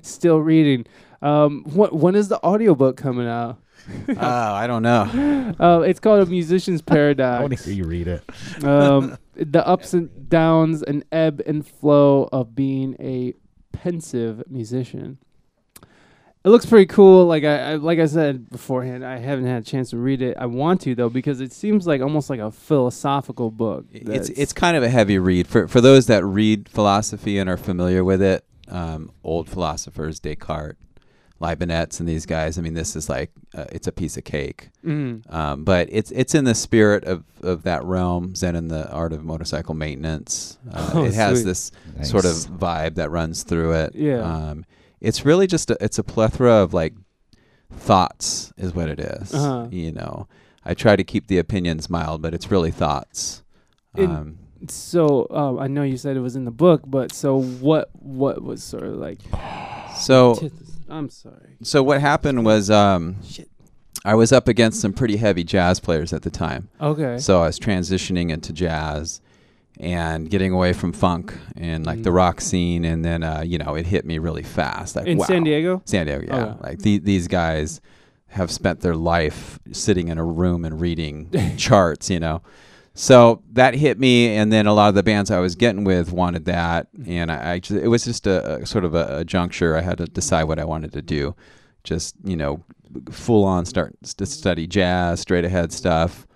[0.03, 0.85] still reading.
[1.23, 3.59] Um, what when is the audiobook coming out?
[4.09, 5.55] oh, I don't know.
[5.61, 8.25] Uh, it's called A Musician's I want to hear you read it.
[8.65, 13.33] um, the ups and downs and ebb and flow of being a
[13.73, 15.19] pensive musician.
[16.45, 17.27] It looks pretty cool.
[17.27, 20.37] Like I, I like I said beforehand, I haven't had a chance to read it.
[20.39, 23.87] I want to though because it seems like almost like a philosophical book.
[23.93, 27.57] It's it's kind of a heavy read for for those that read philosophy and are
[27.57, 28.45] familiar with it.
[28.69, 30.77] Um, old philosophers, Descartes,
[31.41, 32.59] Leibniz, and these guys.
[32.59, 34.71] I mean, this is like uh, it's a piece of cake.
[34.85, 35.31] Mm.
[35.33, 39.13] Um, but it's it's in the spirit of, of that realm, Zen and the art
[39.13, 40.59] of motorcycle maintenance.
[40.73, 41.47] Uh, Oh, it has sweet.
[41.49, 41.73] this
[42.03, 43.95] sort of vibe that runs through it.
[43.95, 44.21] Yeah.
[44.23, 44.65] Um,
[45.01, 46.95] it's really just a, it's a plethora of like
[47.71, 49.35] thoughts is what it is.
[49.35, 49.69] Uh-huh.
[49.71, 50.29] You know,
[50.65, 53.43] I try to keep the opinions mild, but it's really thoughts.
[53.95, 57.39] In- Um, So um, I know you said it was in the book, but so
[57.41, 57.91] what?
[57.93, 59.19] What was sort of like?
[59.99, 60.35] so
[60.89, 61.57] I'm sorry.
[61.63, 63.49] so what happened was um, Shit.
[64.05, 66.69] I was up against some pretty heavy jazz players at the time.
[66.81, 67.19] Okay.
[67.19, 69.21] So I was transitioning into jazz
[69.81, 72.15] and getting away from funk and like the Mhm.
[72.17, 74.97] rock scene, and then uh, you know it hit me really fast.
[74.97, 75.27] Like in wow.
[75.27, 75.83] San Diego.
[75.85, 76.45] San Diego, yeah.
[76.45, 76.57] Okay.
[76.63, 77.81] Like the, these guys
[78.29, 82.43] have spent their life sitting in a room and reading charts, you know.
[82.99, 86.13] So that hit me, and then a lot of the bands I was getting with
[86.13, 89.25] wanted that, and I, I just, it was just a, a sort of a, a
[89.25, 89.77] juncture.
[89.77, 91.37] I had to decide what I wanted to do.
[91.85, 92.65] Just you know,
[93.11, 96.27] full on start to study jazz, straight ahead stuff.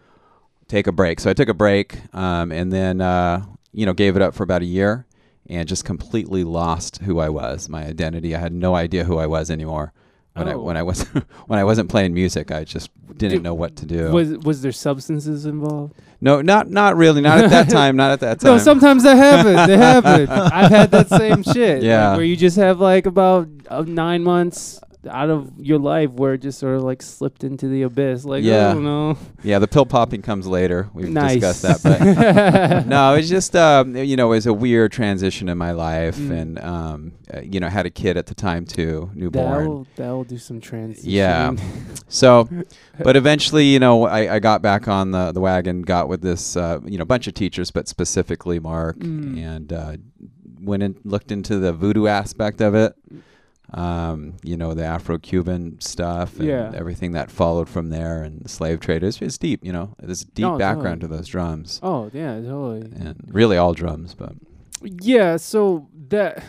[0.68, 1.18] Take a break.
[1.18, 3.42] So I took a break, um, and then uh,
[3.72, 5.06] you know gave it up for about a year,
[5.48, 8.36] and just completely lost who I was, my identity.
[8.36, 9.94] I had no idea who I was anymore.
[10.34, 10.60] When I Oh.
[10.62, 11.02] when I was
[11.46, 14.10] when I wasn't playing music, I just didn't Did- know what to do.
[14.12, 15.94] Was was there substances involved?
[16.20, 17.20] No, not not really.
[17.22, 17.96] Not at that time.
[17.96, 18.52] Not at that time.
[18.52, 19.66] No, sometimes that happens.
[19.66, 20.28] They happen.
[20.30, 21.76] I've had that same shit.
[21.78, 22.14] like, Yeah.
[22.14, 26.42] where you just have like about uh, nine months out of your life where it
[26.42, 28.24] just sort of like slipped into the abyss.
[28.24, 28.70] Like, Yeah.
[28.70, 29.16] I don't know.
[29.42, 30.90] yeah, the pill popping comes later.
[30.92, 31.40] We've nice.
[31.40, 35.56] discussed that, but no, it's just um, you know, it was a weird transition in
[35.56, 36.30] my life, Mm.
[36.40, 39.58] and um, uh, you know, had a kid at the time too, newborn.
[39.58, 41.08] That'll, that'll do some transition.
[41.10, 41.54] Yeah.
[42.12, 42.48] So,
[42.98, 46.56] but eventually, you know, I, I got back on the, the wagon, got with this,
[46.56, 49.38] uh, you know, bunch of teachers, but specifically Mark, Mm.
[49.38, 49.96] and uh,
[50.60, 52.94] went and looked into the voodoo aspect of it.
[53.72, 56.72] Um, you know, the Afro-Cuban stuff and Yeah.
[56.74, 59.02] everything that followed from there, and the slave trade.
[59.04, 59.94] It's, it's deep, you know.
[60.00, 61.16] There's a deep No, background totally.
[61.16, 62.82] to those drums, oh, yeah, totally.
[62.92, 64.32] and really all drums, but
[64.82, 66.42] Yeah, so that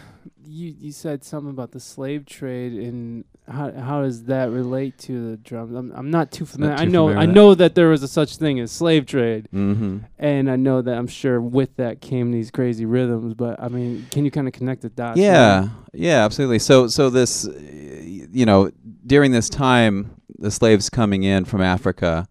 [0.44, 5.32] you you said something about the slave trade and how how does that relate to
[5.32, 5.76] the drums?
[5.76, 6.76] I'm I'm not too familiar.
[6.76, 9.48] I too know familiar I know that there was a such thing as slave trade,
[9.54, 10.00] mm-hmm.
[10.18, 13.34] and I know that I'm sure with that came these crazy rhythms.
[13.34, 15.20] But I mean, can you kind of connect the dots?
[15.20, 16.60] Yeah, yeah, absolutely.
[16.60, 18.72] So, so this, uh, you know,
[19.06, 22.28] during this time, the slaves coming in from Africa,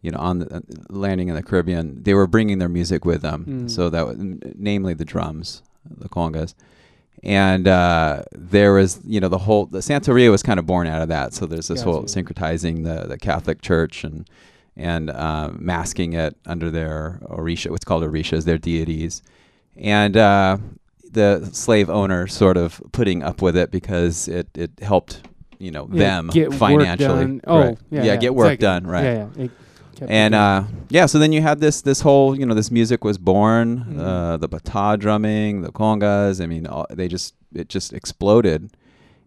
[0.00, 3.22] you know, on the uh, landing in the Caribbean, they were bringing their music with
[3.22, 3.44] them.
[3.46, 3.70] Mm.
[3.70, 6.54] So that, was, namely the drums, the congas,
[7.24, 11.02] and uh, there was, you know, the whole the Santeria was kind of born out
[11.02, 11.32] of that.
[11.32, 14.28] So there's this whole syncretizing the the Catholic Church and
[14.76, 19.22] and uh, masking it under their orisha, what's called orishas, their deities,
[19.76, 20.58] and uh,
[21.10, 25.22] the slave owner sort of putting up with it because it it helped,
[25.58, 27.08] you know, Yeah, them get work financially.
[27.24, 27.40] done.
[27.46, 27.78] Oh, Right.
[27.90, 28.64] yeah, yeah, get work exactly.
[28.66, 29.04] done, right?
[29.04, 29.44] Yeah, yeah.
[29.44, 29.50] It
[29.94, 33.04] kept And uh, yeah, so then you had this this whole you know this music
[33.04, 33.98] was born, Mhm.
[33.98, 36.42] uh, the bata drumming, the congas.
[36.42, 38.70] I mean, all, they just it just exploded,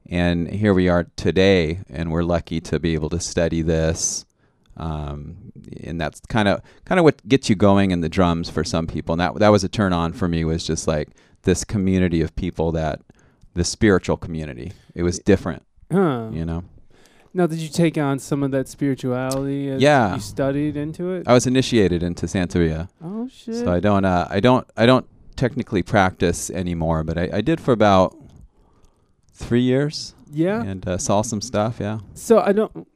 [0.09, 4.25] and here we are today, and we're lucky to be able to study this.
[4.75, 5.51] Um,
[5.83, 8.85] and that's kind of kind of what gets you going in the drums for some
[8.85, 9.13] people.
[9.13, 11.09] And that that was a turn on for me was just like
[11.43, 13.01] this community of people that
[13.55, 14.73] the spiritual community.
[14.93, 16.29] It was different, huh.
[16.31, 16.63] you know.
[17.37, 20.15] Now, did you take on some of that spirituality as Yeah.
[20.15, 21.27] you studied into it?
[21.27, 22.89] I was initiated into Santeria.
[22.99, 23.53] oh shit!
[23.57, 27.61] So I don't, uh, I don't, I don't technically practice anymore, but I, I did
[27.61, 28.17] for about
[29.33, 30.63] three years yeah.
[30.63, 31.77] and uh, saw some stuff.
[31.79, 31.99] Yeah.
[32.15, 32.87] So I don't.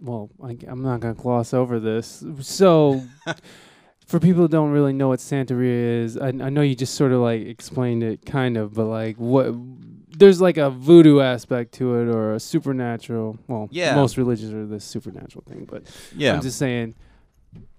[0.00, 2.24] Well, I, am not gonna gloss over this.
[2.40, 3.00] So,
[4.08, 7.12] for people who don't really know what Santeria is, I, I know you just sort
[7.12, 9.54] of like explained it, kind of, but like what
[10.16, 13.38] there's like a voodoo aspect to it or a supernatural.
[13.48, 13.94] Well, Yeah.
[13.94, 15.82] most religions are this supernatural thing, but
[16.16, 16.34] Yeah.
[16.34, 16.94] I'm just saying,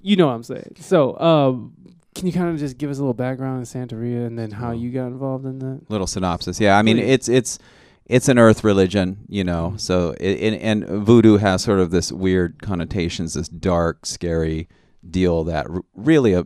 [0.01, 0.75] you know what I'm saying.
[0.79, 1.73] So, um,
[2.13, 4.71] can you kind of just give us a little background on Santeria and then how
[4.71, 5.81] you got involved in that?
[5.89, 6.59] Little synopsis.
[6.61, 6.77] Yeah.
[6.77, 7.59] I mean, it's it's
[8.05, 9.71] it's an earth religion, you know.
[9.75, 9.79] Mhm.
[9.81, 14.69] So it, and, and voodoo has sort of this weird connotations, this dark, scary
[15.09, 16.45] deal that r- really a,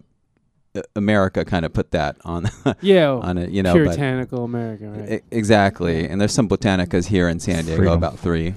[0.95, 2.45] America kind of put that on
[2.81, 3.73] Yeah, on it, you know.
[3.73, 5.11] but- puritanical America, right?
[5.13, 6.07] E- exactly.
[6.07, 7.93] And there's some botanicas here in San Diego, Freedom.
[7.97, 8.53] about three.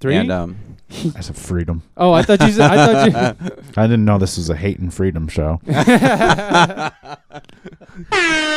[0.00, 0.16] Three.
[0.16, 0.56] And um,
[0.90, 1.82] I a freedom.
[1.96, 2.70] oh, I thought you said.
[2.70, 3.62] I thought you.
[3.76, 5.60] I didn't know this was a hate and freedom show.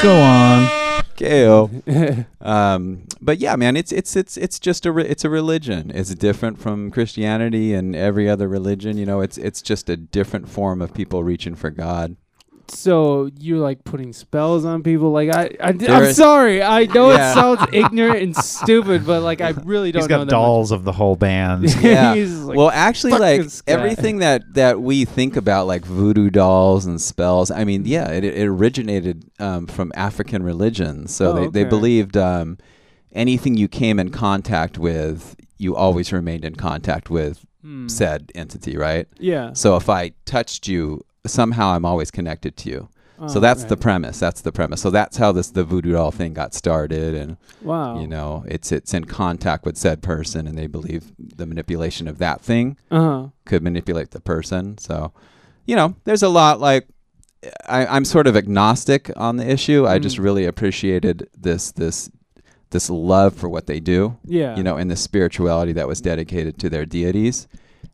[0.01, 1.03] Go on.
[1.15, 1.69] KO.
[2.41, 5.91] Um, but yeah, man, it's it's it's it's just a re- it's a religion.
[5.93, 8.97] It's different from Christianity and every other religion.
[8.97, 12.15] You know, it's it's just a different form of people reaching for God.
[12.67, 15.11] So you're like putting spells on people.
[15.11, 16.61] Like I, I There am sorry.
[16.63, 17.31] I know Yeah.
[17.31, 20.71] it sounds ignorant and stupid, but like I really don't He's know got that dolls
[20.71, 21.63] of the whole band.
[21.83, 22.13] Yeah.
[22.43, 26.85] Like, well, actually, like this guy." everything that that we think about, like voodoo dolls
[26.85, 27.51] and spells.
[27.51, 31.13] I mean, yeah, it, it originated um, from African religions.
[31.13, 32.57] So Oh, they they believed um,
[33.13, 37.87] anything you came in contact with, you always remained in contact with Hmm.
[37.87, 39.07] said entity, right?
[39.19, 39.53] Yeah.
[39.53, 42.89] So if I touched you, somehow I'm always connected to you.
[43.27, 44.19] so Oh, that's the premise.
[44.19, 44.81] That's the premise.
[44.81, 47.99] So that's how this the voodoo doll thing got started, and wow.
[47.99, 52.17] you know, it's it's in contact with said person, and they believe the manipulation of
[52.17, 53.27] that thing Uh huh.
[53.45, 54.77] could manipulate the person.
[54.77, 55.13] So,
[55.65, 56.87] you know, there's a lot like
[57.67, 59.85] I, I'm sort of agnostic on the issue.
[59.87, 60.23] I just Mhm.
[60.23, 62.09] really appreciated this this
[62.71, 64.55] this love for what they do Yeah.
[64.57, 67.47] you know, and the spirituality that was dedicated to their deities.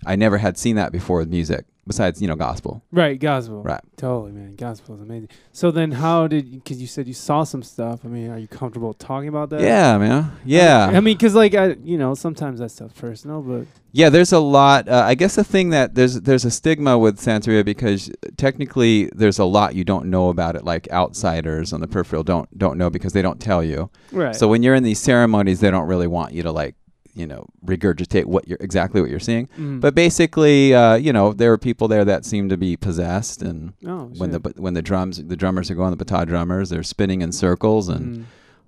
[0.06, 2.84] I never had seen that before with music, besides, you know, gospel.
[2.92, 3.20] Right.
[3.20, 3.64] Gospel.
[3.64, 3.82] Right.
[3.98, 4.56] Totally, man.
[4.56, 5.30] Gospel is amazing.
[5.52, 6.52] So then, how did?
[6.52, 8.02] Because you said you saw some stuff.
[8.06, 9.62] I mean, are you comfortable talking about that?
[9.62, 10.32] Yeah, man.
[10.46, 10.88] Yeah.
[10.88, 14.40] I mean, because like I, you know, sometimes that stuff's personal, but yeah, there's a
[14.40, 14.88] lot.
[14.88, 19.40] Uh, I guess the thing that there's there's a stigma with Santeria because technically there's
[19.40, 22.90] a lot you don't know about it, like outsiders on the peripheral don't don't know
[22.90, 23.90] because they don't tell you.
[24.12, 24.36] right.
[24.36, 26.76] So when you're in these ceremonies, they don't really want you to like,
[27.20, 29.48] you know, regurgitate what you're exactly what you're seeing.
[29.58, 29.82] Mm.
[29.82, 33.74] But basically, uh, you know, there were people there that seem to be possessed and
[33.86, 37.22] oh, when the when the drums the drummers are going the bata drummers they're spinning
[37.22, 38.24] in circles and Mm.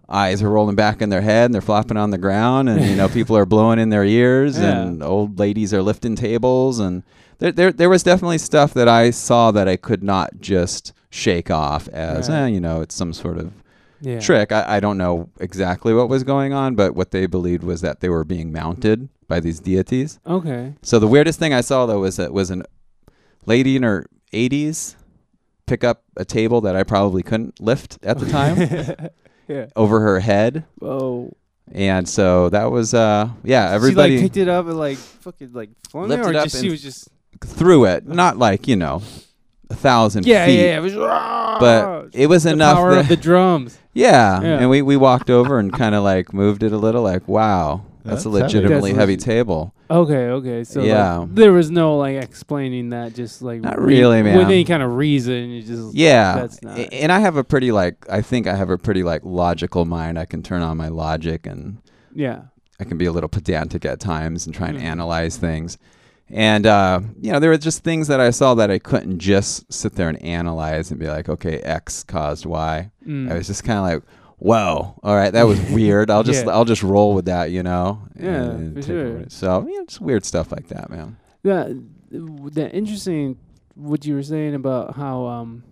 [0.10, 2.96] eyes are rolling back in their head and they're flopping on the ground and you
[2.96, 4.82] know people are blowing in their ears Yeah.
[4.82, 7.04] and old ladies are lifting tables and
[7.40, 11.50] there, there there was definitely stuff that I saw that I could not just shake
[11.50, 13.52] off as eh, you know it's some sort of
[14.02, 14.20] yeah.
[14.20, 17.82] trick I, I don't know exactly what was going on but what they believed was
[17.82, 20.74] that they were being mounted by these deities Okay.
[20.82, 22.64] so the weirdest thing I saw though was that was an
[23.46, 24.96] lady in her 80s
[25.66, 29.10] pick up a table that I probably couldn't lift at the time
[29.48, 29.68] yeah.
[29.76, 31.32] over her head, Oh.
[31.72, 35.54] and so that was uh yeah everybody she like picked it up and like fucking
[35.54, 37.08] like flung it, or up just, she was just
[37.42, 39.02] threw it, not like you know
[39.72, 40.66] a thousand yeah feet, yeah.
[40.66, 40.78] yeah.
[40.78, 42.76] It was but it was the enough.
[42.78, 43.78] power that- of the drums.
[43.94, 44.42] yeah.
[44.42, 44.60] Yeah.
[44.60, 47.82] and we we walked over and kind of like moved it a little, like wow,
[48.04, 48.58] that's, a That's heavy.
[48.64, 49.74] legitimately That's heavy table.
[49.90, 50.64] Okay, okay.
[50.64, 51.26] So like, Yeah.
[51.30, 54.46] there was no like explaining that, just like Not really, with man.
[54.46, 55.50] any kind of reason.
[55.50, 56.80] You just Yeah, That's not.
[56.94, 60.18] And I have a pretty like I think I have a pretty like logical mind.
[60.18, 61.78] I can turn on my logic and
[62.14, 62.44] yeah.
[62.80, 65.78] I can be a little pedantic at times and try and analyze things.
[66.34, 69.72] And uh, you know, there were just things that I saw that I couldn't just
[69.72, 72.89] sit there and analyze and be like, okay, X caused Y.
[73.06, 73.32] Mm.
[73.32, 74.04] I was just kind of like,
[74.38, 76.10] whoa, all right, that was weird.
[76.10, 76.52] I'll just Yeah.
[76.54, 78.02] I'll just roll with that, you know.
[78.17, 79.26] Yeah, and sure.
[79.28, 81.17] So yeah, just weird stuff like that, man.
[81.44, 81.70] Yeah,
[82.12, 83.38] that interesting.
[83.76, 85.63] What you were saying about how um,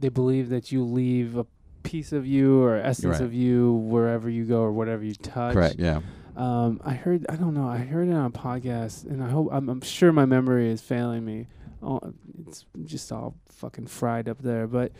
[0.00, 1.46] they believe that you leave a
[1.82, 3.20] piece of you or essence Right.
[3.20, 5.54] of you wherever you go or whatever you touch.
[5.54, 5.76] Correct.
[5.78, 6.00] Yeah.
[6.36, 7.26] Um, I heard.
[7.28, 7.68] I don't know.
[7.68, 9.48] I heard it on a podcast, and I hope.
[9.52, 11.48] I'm, I'm sure my memory is failing me.
[11.82, 12.00] Oh,
[12.48, 14.66] it's just all fucking fried up there.
[14.66, 14.92] But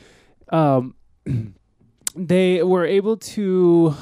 [0.51, 0.95] um,
[2.15, 3.95] they were able to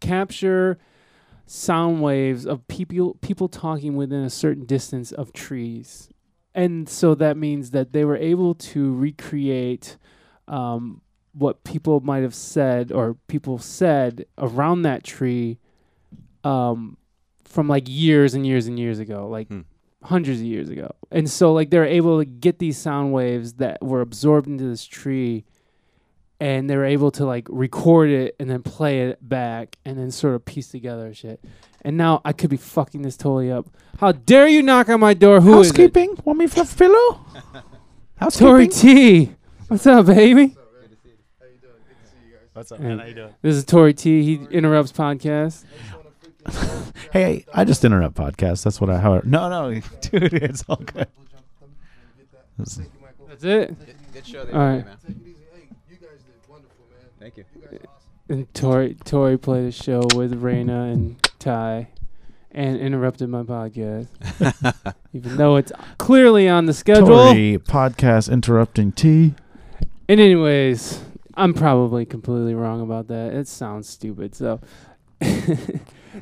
[0.00, 0.78] capture
[1.46, 6.08] sound waves of people people talking within a certain distance of trees,
[6.54, 9.96] and so that means that they were able to recreate.
[10.46, 11.01] Um,
[11.34, 15.58] what people might have said or people said around that tree
[16.44, 16.96] um
[17.44, 19.60] from like years and years and years ago like Hmm.
[20.02, 23.82] hundreds of years ago and so like they're able to get these sound waves that
[23.82, 25.44] were absorbed into this tree
[26.40, 30.34] and they're able to like record it and then play it back and then sort
[30.34, 31.40] of piece together shit
[31.82, 33.66] and now i could be fucking this totally up
[34.00, 35.76] how dare you knock on my door Who is it?
[35.76, 36.18] Housekeeping?
[36.24, 37.24] Want me for pillow?
[38.32, 39.30] tori t
[39.68, 40.56] what's up baby
[42.52, 42.98] What's up, man?
[42.98, 43.34] How you doing?
[43.42, 45.64] this is tori t he interrupts podcast
[47.12, 48.64] Hey, I just interrupt podcasts.
[48.64, 48.98] That's what I.
[48.98, 51.06] How, no, no, dude, it's all good.
[52.58, 52.80] This-
[53.28, 53.76] that's it
[54.12, 54.84] Good show All right.
[54.84, 54.96] man.
[57.20, 57.44] Thank you.
[58.28, 61.88] And Tori Tori played a show with Raina and Ty
[62.50, 64.08] and interrupted my podcast.
[65.12, 67.06] Even though it's clearly on the schedule.
[67.06, 69.34] Tori podcast interrupting tea.
[70.08, 71.02] And anyways,
[71.34, 73.32] I'm probably completely wrong about that.
[73.32, 74.34] It sounds stupid.
[74.34, 74.60] So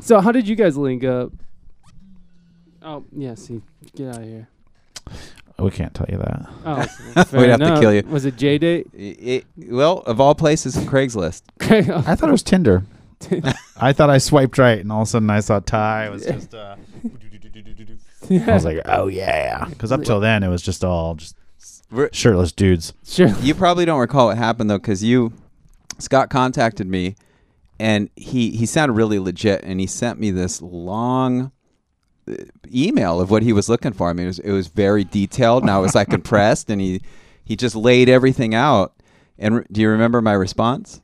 [0.00, 1.32] So how did you guys link up?
[2.82, 3.60] Oh, yeah, see.
[3.96, 4.48] Get out of here.
[5.58, 6.48] We can't tell you that.
[6.64, 6.76] Oh,
[7.38, 8.02] We'd have to kill you.
[8.08, 8.88] Was it J date?
[8.94, 11.42] It, well, of all places, Craigslist.
[11.60, 12.84] I thought it was Tinder.
[13.76, 16.06] I thought I swiped right, and all of a sudden I saw Ty.
[16.06, 16.54] It was just.
[16.54, 16.76] Uh,
[18.30, 21.36] I was like, oh yeah, because up till then it was just all just
[21.90, 22.92] We're- shirtless dudes.
[23.06, 23.28] sure.
[23.42, 25.32] You probably don't recall what happened though, because you,
[25.98, 27.16] Scott contacted me,
[27.78, 31.50] and he he sounded really legit, and he sent me this long
[32.30, 32.34] uh,
[32.72, 34.08] email of what he was looking for.
[34.08, 37.00] I mean, it was it was very detailed, and I was like impressed, and he
[37.44, 38.94] he just laid everything out.
[39.38, 41.00] And re- do you remember my response?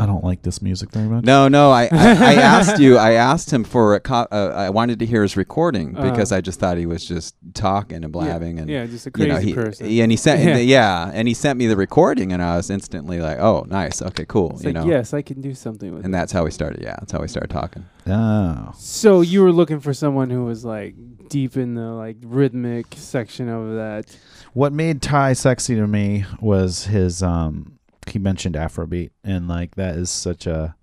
[0.00, 1.24] I don't like this music very much.
[1.24, 1.70] No, no.
[1.70, 2.96] I, I, I asked you.
[2.96, 4.00] I asked him for a.
[4.00, 6.10] Co- uh, I wanted to hear his recording Uh.
[6.10, 9.12] because I just thought he was just talking and blabbing and Yeah, just a you
[9.12, 9.86] crazy know, he, person.
[9.86, 10.56] he- and he sent Yeah.
[10.56, 11.10] yeah.
[11.12, 14.52] and he sent me the recording, and I was instantly like, "Oh, nice, okay, cool,"
[14.52, 14.90] It's you like, know.
[14.90, 16.16] yes, I can do something with And it.
[16.16, 16.82] that's how we started.
[16.82, 17.84] Yeah, that's how we started talking.
[18.06, 18.72] Oh.
[18.76, 20.94] So you were looking for someone who was like
[21.28, 24.16] deep in the like rhythmic section of that.
[24.52, 27.78] What made Ty sexy to me was his um
[28.12, 30.74] he mentioned Afrobeat and like that is such a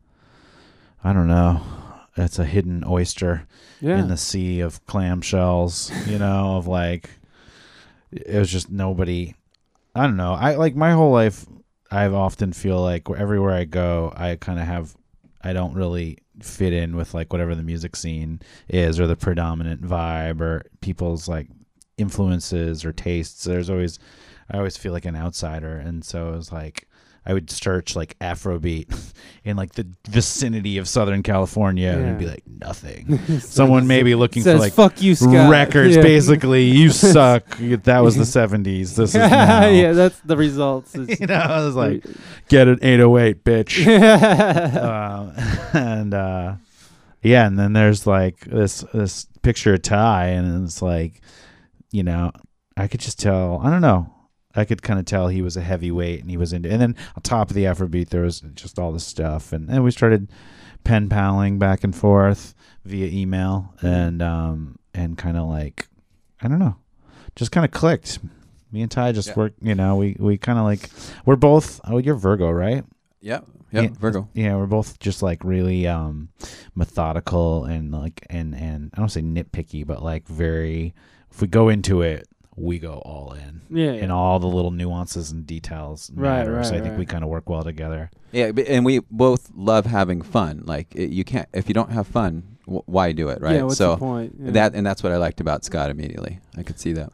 [1.04, 1.62] I don't know.
[2.16, 3.46] It's a hidden oyster
[3.80, 4.00] Yeah.
[4.00, 7.10] in the sea of clamshells, you know, of like
[8.12, 9.36] it was just nobody
[9.96, 10.34] I don't know.
[10.34, 11.46] I like my whole life
[11.92, 14.96] I often feel like everywhere I go I kind of have
[15.42, 19.82] I don't really fit in with like whatever the music scene is or the predominant
[19.82, 21.48] vibe or people's like
[21.98, 23.44] influences or tastes.
[23.44, 24.00] There's always
[24.52, 26.87] I always feel like an outsider and so it was like
[27.30, 29.14] I would search like Afrobeat
[29.44, 33.20] in like the vicinity of Southern California and it'd be like nothing.
[33.40, 36.02] Someone may be looking for like "fuck you, Scott." records Yeah.
[36.04, 39.68] basically you suck that was the 70s this is now.
[39.68, 40.96] yeah, that's the results.
[40.96, 42.06] It's- you know i was like
[42.48, 43.86] get an 808 bitch
[44.82, 45.34] um,
[45.74, 46.56] and uh
[47.24, 51.22] yeah and then there's like this this picture of ty and it's like
[51.92, 52.32] you know
[52.78, 54.14] i could just tell i don't know
[54.58, 56.96] i could kind of tell he was a heavyweight and he was into and then
[57.16, 60.28] on top of the afrobeat there was just all this stuff and then we started
[60.84, 62.54] pen paling back and forth
[62.86, 65.88] via email and um and kind of like
[66.42, 66.76] i don't know
[67.36, 68.20] just kind of clicked
[68.72, 69.34] me and ty just Yeah.
[69.36, 70.90] work you know we we kind of like
[71.26, 72.84] we're both oh you're virgo right
[73.22, 73.90] Yep, yep, Yeah.
[74.00, 74.30] Virgo.
[74.34, 76.30] yeah we're both just like really um
[76.76, 80.94] methodical and like and and i don't say nitpicky but like very
[81.32, 82.28] if we go into it
[82.60, 86.64] we go all in yeah, and all the little nuances and details Right, matter.
[86.64, 87.00] so right, i think right.
[87.00, 90.64] we kind of work well together Yeah, and we both love having fun.
[90.66, 93.56] Like it, you can't if you don't have fun, wh- why do it, right?
[93.58, 94.36] Yeah, what's so the point?
[94.40, 94.52] Yeah.
[94.52, 96.40] that and that's what I liked about Scott immediately.
[96.58, 97.12] I could see that.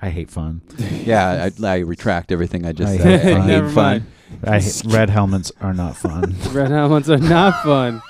[0.00, 0.60] i hate fun
[1.04, 3.20] Yeah, I, I retract everything I just I said.
[3.20, 3.74] hate I hate Never fun.
[3.84, 4.04] mind.
[4.44, 8.00] i hate, red helmets are not fun Red helmets are not fun.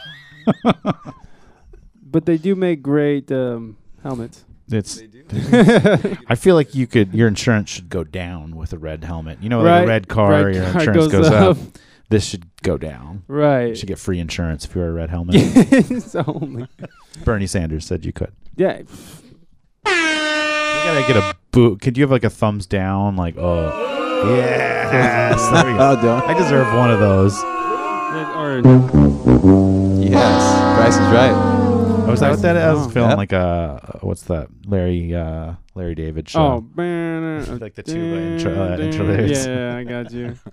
[2.02, 4.44] but they do make great um, helmets.
[4.70, 5.00] It's.
[5.32, 7.14] I feel like you could.
[7.14, 9.38] Your insurance should go down with a red helmet.
[9.42, 11.56] You know, like a red car, Red your car insurance goes goes, up.
[11.56, 11.78] up.
[12.08, 13.22] This should go down.
[13.28, 13.68] Right.
[13.68, 15.36] You should get free insurance if you wear a red helmet.
[15.90, 16.66] Yes, only.
[17.24, 18.32] Bernie Sanders said you could.
[18.56, 18.78] Yeah.
[18.78, 18.86] You
[19.86, 21.80] gotta get a boot.
[21.80, 23.14] Could you have like a thumbs down?
[23.16, 25.40] Like, oh, yes.
[25.52, 26.22] There we go.
[26.26, 27.38] I deserve one of those.
[27.42, 28.60] Or
[30.02, 30.76] Yes.
[30.76, 31.49] Price is right.
[32.11, 32.62] Oh, was that what that is?
[32.62, 32.90] I was Oh.
[32.90, 33.18] feeling Yep.
[33.18, 34.48] like a what's that?
[34.66, 36.40] Larry uh, Larry David show.
[36.40, 37.58] oh, man.
[37.61, 39.46] Like the tuba intro- uh, intro lyrics.
[39.46, 40.34] Yeah, I got you.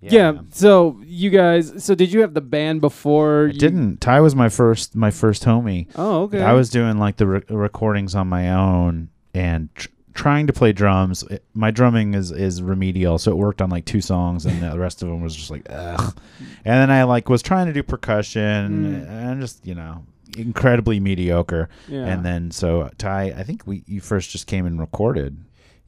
[0.00, 0.40] Yeah.
[0.50, 3.46] So you guys, so did you have the band before?
[3.48, 4.00] I you, didn't.
[4.00, 5.88] Ty was my first my first homie.
[5.96, 6.42] Oh, okay.
[6.42, 10.72] I was doing like the re- recordings on my own and tr- trying to play
[10.72, 11.22] drums.
[11.30, 14.78] It- my drumming is is remedial, so it worked on like two songs, and the
[14.78, 16.16] rest of them was just like ugh.
[16.64, 19.08] And then I like was trying to do percussion Mm.
[19.10, 20.04] and just you know
[20.36, 21.68] incredibly mediocre.
[21.88, 22.04] Yeah.
[22.06, 25.36] And then so Ty, I think we you first just came and recorded.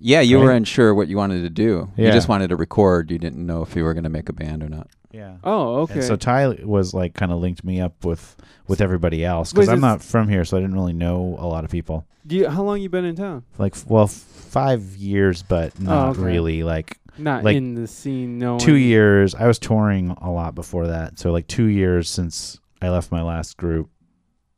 [0.01, 0.45] Yeah, you Right?
[0.45, 1.91] weren't sure what you wanted to do.
[1.97, 3.11] You just wanted to record.
[3.11, 4.89] You didn't know if you were going to make a band or not.
[5.11, 5.37] Yeah.
[5.43, 5.95] oh, okay.
[5.95, 8.37] And so Ty was like kind of linked me up with
[8.67, 11.65] with everybody else because I'm not from here, so I didn't really know a lot
[11.65, 12.07] of people.
[12.27, 13.45] Do you, how long you been in town?
[13.57, 16.21] Like well, f- five years, but oh, not Oh, okay.
[16.21, 16.63] really.
[16.63, 18.39] Like Not Like, in the scene.
[18.39, 18.59] No.
[18.59, 19.35] two years.
[19.35, 23.23] I was touring a lot before that, so like two years since I left my
[23.23, 23.89] last group.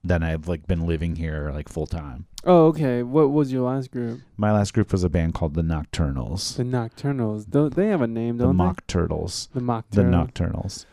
[0.03, 2.27] Then I've like been living here like full time.
[2.45, 3.03] Oh, okay.
[3.03, 4.21] What was your last group?
[4.37, 6.57] My last group was a band called the Nocturnals.
[6.57, 7.49] The Nocturnals.
[7.49, 8.39] Don't they have a name?
[8.39, 9.49] The Don't Mock Turtles.
[9.53, 9.85] The Mock.
[9.91, 10.87] The Nocturnals.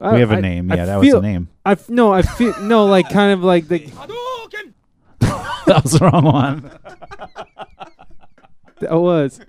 [0.00, 0.70] I- we have a I- name.
[0.70, 1.48] I Yeah, that feel, was the name.
[1.66, 3.78] I f- no, I feel no, like kind of like the.
[5.66, 6.70] that was the wrong one.
[8.84, 9.40] That was,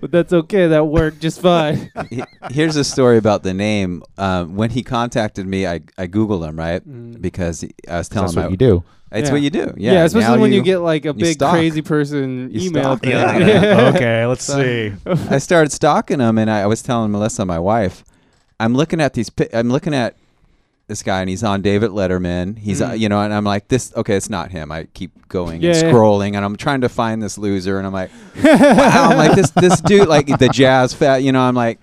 [0.00, 0.68] but that's okay.
[0.68, 1.90] That worked just fine.
[2.50, 4.02] Here's a story about the name.
[4.18, 6.86] Um, when he contacted me, I, I Googled him, right?
[6.88, 7.20] Mm.
[7.20, 8.84] Because he, I was telling That's him what I- you do.
[9.12, 9.32] it's Yeah.
[9.32, 9.74] what you do.
[9.76, 11.52] Yeah, Yeah, especially now when you, get like a big stalk.
[11.54, 13.92] crazy person You email stalk, yeah.
[13.96, 14.92] okay, let's see.
[15.06, 18.04] I started stalking him, and I, I was telling Melissa, my wife,
[18.60, 19.30] I'm looking at these.
[19.30, 20.16] pi- I'm looking at
[20.88, 22.56] this guy, and he's on David Letterman.
[22.58, 22.98] He's, uh, Mm.
[23.00, 23.92] you know, and I'm like, this.
[23.96, 24.70] Okay, it's not him.
[24.70, 25.92] I keep going Yeah, and yeah.
[25.92, 28.10] scrolling, and I'm trying to find this loser, and I'm like,
[28.44, 31.22] wow, I'm like this this dude, like the jazz fat.
[31.22, 31.80] You know, I'm like.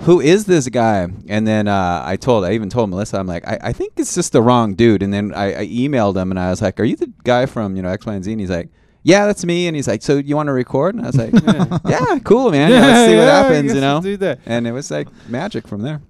[0.00, 1.08] Who is this guy?
[1.26, 4.14] And then uh, I told, I even told Melissa, I'm like, I, I think it's
[4.14, 5.02] just the wrong dude.
[5.02, 7.76] And then I, I emailed him and I was like, Are you the guy from,
[7.76, 8.30] you know, X, Y, and Z?
[8.30, 8.68] And he's like,
[9.04, 9.68] Yeah, that's me.
[9.68, 10.96] And he's like, So you want to record?
[10.96, 11.78] And I was like, Yeah.
[11.88, 12.70] yeah, cool, man.
[12.72, 14.02] Yeah, let's see what happens, you know.
[14.02, 14.40] Do that.
[14.44, 16.02] And it was like magic from there.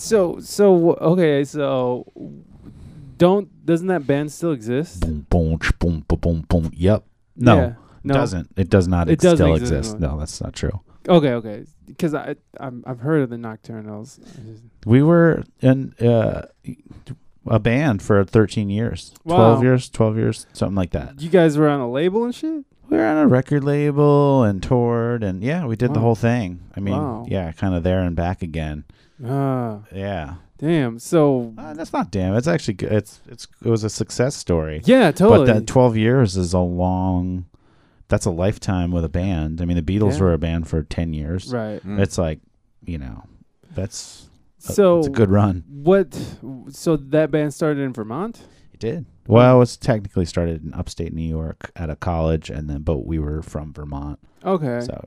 [0.00, 1.44] So so okay.
[1.44, 2.06] So
[3.18, 5.00] don't doesn't that band still exist?
[5.00, 6.70] Boom, boom, boom, boom, boom, boom.
[6.74, 7.04] Yep.
[7.36, 7.66] No, Yeah.
[7.68, 7.74] it
[8.04, 8.14] No.
[8.14, 8.50] doesn't.
[8.56, 10.00] It does not It doesn't still exist exist.
[10.00, 10.80] No, that's not true.
[11.08, 11.64] Okay, okay.
[11.86, 14.18] Because I I'm, I've heard of the Nocturnals.
[14.86, 16.46] We were in uh,
[17.46, 19.36] a band for 13 years, Wow.
[19.36, 21.20] 12 years, 12 years, something like that.
[21.20, 22.64] You guys were on a label and shit.
[22.88, 26.60] We were on a record label and toured, and yeah, we did the whole thing.
[26.76, 27.26] I mean, Wow.
[27.28, 28.84] yeah, kind of there and back again.
[29.24, 30.98] Ah, Yeah, damn.
[30.98, 32.34] So uh, that's not damn.
[32.36, 32.92] It's actually good.
[32.92, 34.80] It's it's it was a success story.
[34.84, 35.46] yeah, totally.
[35.46, 37.46] But that 12 years is a long.
[38.08, 39.60] That's a lifetime with a band.
[39.60, 40.20] I mean, the Beatles Yeah.
[40.24, 41.52] were a band for 10 years.
[41.52, 41.80] right.
[41.86, 42.00] Mm.
[42.00, 42.40] It's like,
[42.84, 43.22] you know,
[43.74, 44.28] that's
[44.68, 45.62] a- So it's a good run.
[45.68, 46.12] What?
[46.70, 48.42] So that band started in Vermont.
[48.72, 49.06] It did.
[49.28, 53.06] Well, it was technically started in upstate New York at a college, and then but
[53.06, 54.80] we were from Vermont, Okay.
[54.80, 55.04] so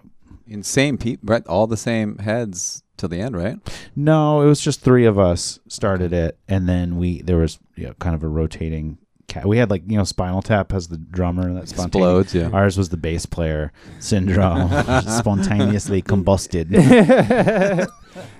[0.47, 1.45] In same people, right?
[1.47, 3.57] All the same heads till the end, right?
[3.95, 7.87] no, it was just three of us started it, and then we there was you
[7.87, 8.97] know, kind of a rotating.
[9.27, 9.45] Cat.
[9.45, 11.71] We had like you know Spinal Tap has the drummer that.
[11.71, 12.49] Explodes, yeah.
[12.51, 14.69] Ours was the bass player syndrome,
[15.07, 16.69] spontaneously combusted.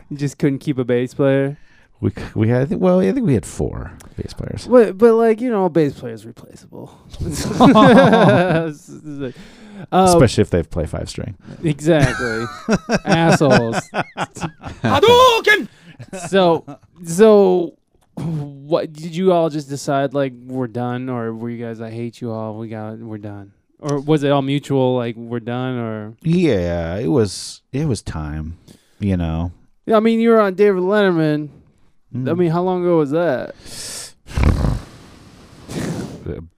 [0.10, 1.58] you just couldn't keep a bass player.
[2.02, 4.68] We we had I think, well I think we had four bass players.
[4.68, 6.92] But but like you know, a bass player is replaceable.
[9.92, 11.36] Uh, Especially if they play five string.
[11.64, 12.46] exactly,
[13.06, 13.90] assholes.
[16.28, 16.66] so
[17.06, 17.78] so
[18.16, 22.22] what did you all just decide like we're done or were you guys I hate
[22.22, 26.14] you all we got we're done or was it all mutual like we're done or
[26.22, 28.58] Yeah, it was it was time,
[29.00, 29.52] you know.
[29.86, 31.50] yeah I mean you were on David Letterman
[32.14, 32.38] I Mm.
[32.38, 33.56] mean how long ago was that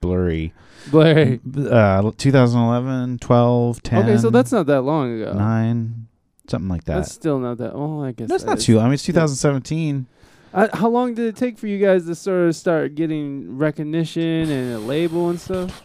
[0.01, 0.53] blurry.
[0.91, 4.03] Blair Uh, 2011, 12, 10.
[4.03, 6.07] okay so that's not that long ago nine,
[6.47, 6.95] something like that.
[6.97, 8.65] that's still not that well I guess That's that not is.
[8.65, 8.79] too.
[8.79, 10.05] I mean, it's 2017.
[10.53, 14.49] Uh, how long did it take for you guys to sort of start getting recognition
[14.49, 15.81] and a label and stuff?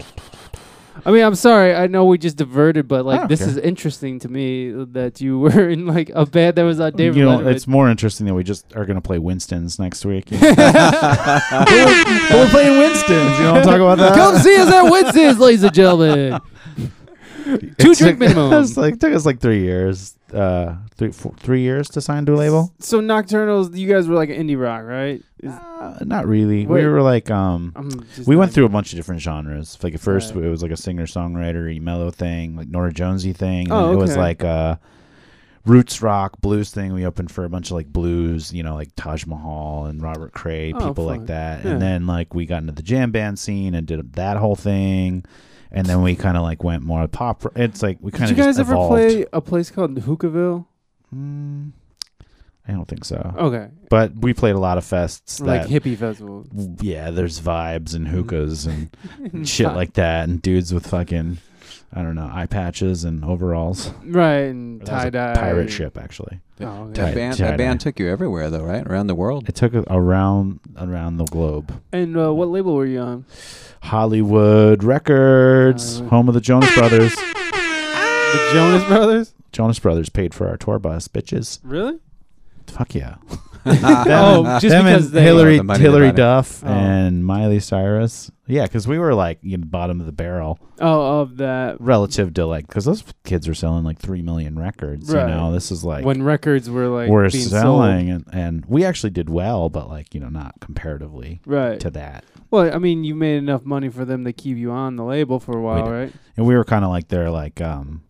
[1.05, 1.73] I mean, I'm sorry.
[1.73, 3.49] I know we just diverted, but like oh, this care.
[3.49, 7.17] is interesting to me that you were in like a band that was on David
[7.17, 7.55] you know, Letterman.
[7.55, 10.25] it's more interesting that we just are gonna play Winston's next week.
[10.39, 10.47] but
[12.31, 13.37] we're playing Winston's.
[13.39, 14.15] You know, want to talk about that.
[14.15, 16.39] Come see us at Winston's, ladies and gentlemen.
[17.45, 18.53] It Two took- drink minimum.
[18.53, 22.25] It was like took us like three years, uh, three four, three years to sign
[22.25, 22.73] to a label.
[22.79, 25.21] So Nocturnals, you guys were like indie rock, right?
[25.39, 26.67] Is- Uh, not really.
[26.67, 26.81] Wait.
[26.83, 27.73] We were like um.
[28.27, 29.77] We went through a bunch of different genres.
[29.81, 30.45] Like at first, Right.
[30.45, 33.63] it was like a singer songwriter, mellow thing, like Norah Jonesy thing.
[33.63, 34.79] And Oh, then It was like a
[35.65, 36.93] roots rock blues thing.
[36.93, 40.33] We opened for a bunch of like blues, you know, like Taj Mahal and Robert
[40.33, 41.63] Cray, Oh, people like that.
[41.65, 41.71] Yeah.
[41.71, 45.23] And then like we got into the jam band scene and did that whole thing.
[45.71, 47.43] And then we kind of like went more pop.
[47.55, 48.29] It's like we kind of.
[48.29, 48.91] Did you guys ever evolved.
[48.91, 50.65] play a place called Hookahville?
[51.15, 51.71] Mm,
[52.67, 53.33] I don't think so.
[53.37, 55.39] Okay, But we played a lot of fests.
[55.45, 56.47] like that, hippie festivals
[56.81, 58.89] yeah, there's vibes and hookahs and
[59.47, 61.37] shit like that, and dudes with fucking,
[61.93, 63.91] I don't know, eye patches and overalls.
[64.03, 66.39] right and That was a tie dye pirate ship, actually.
[66.61, 66.93] Oh, okay.
[67.01, 68.85] That band, that band took you everywhere, though, right?
[68.85, 69.49] Around the world.
[69.49, 71.81] It took us around around the globe.
[71.91, 73.25] And uh, what label were you on?
[73.83, 76.09] Hollywood Records, Hollywood.
[76.11, 77.15] home of the Jonas Brothers.
[77.15, 79.33] The Jonas Brothers.
[79.51, 81.59] Jonas Brothers paid for our tour bus, bitches.
[81.63, 81.99] Really?
[82.67, 83.15] Fuck yeah.
[83.65, 86.11] Oh, just Them because and they- Hilary the money Hilary.
[86.11, 86.67] Duff Oh.
[86.67, 88.31] and Miley Cyrus.
[88.47, 90.59] Yeah, because we were like you know, bottom of the barrel.
[90.79, 95.13] Oh, of that relative to like because those kids are selling like three million records.
[95.13, 95.27] Right.
[95.29, 98.83] You know, this is like when records were like we're being selling, and, and we
[98.83, 101.55] actually did well, but like you know, not comparatively sold.
[101.55, 101.79] right?
[101.79, 102.25] to that.
[102.49, 105.39] Well, I mean, you made enough money for them to keep you on the label
[105.39, 105.91] for a while, did.
[105.91, 106.13] right?
[106.35, 108.03] And we were kind of like they're like um,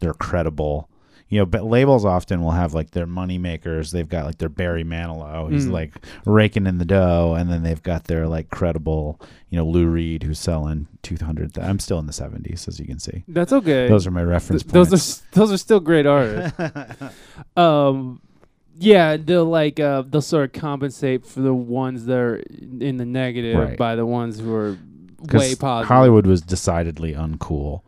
[0.00, 0.88] they're credible.
[1.30, 3.90] You know, but labels often will have like their money makers.
[3.90, 5.72] They've got like their Barry Manilow, he's Mm.
[5.72, 9.20] like raking in the dough, and then they've got their like credible,
[9.50, 11.52] you know, Lou Reed who's selling two hundred.
[11.54, 13.24] Th- I'm still in the seventies, as you can see.
[13.28, 13.88] That's okay.
[13.88, 15.22] Those are my reference Th- those are points.
[15.22, 16.58] s- those are still great artists.
[17.56, 18.20] um,
[18.78, 22.36] yeah, they'll like uh, they'll sort of compensate for the ones that are
[22.80, 23.76] in the negative Right.
[23.76, 24.78] by the ones who are
[25.32, 25.88] way positive.
[25.88, 27.82] Hollywood was decidedly uncool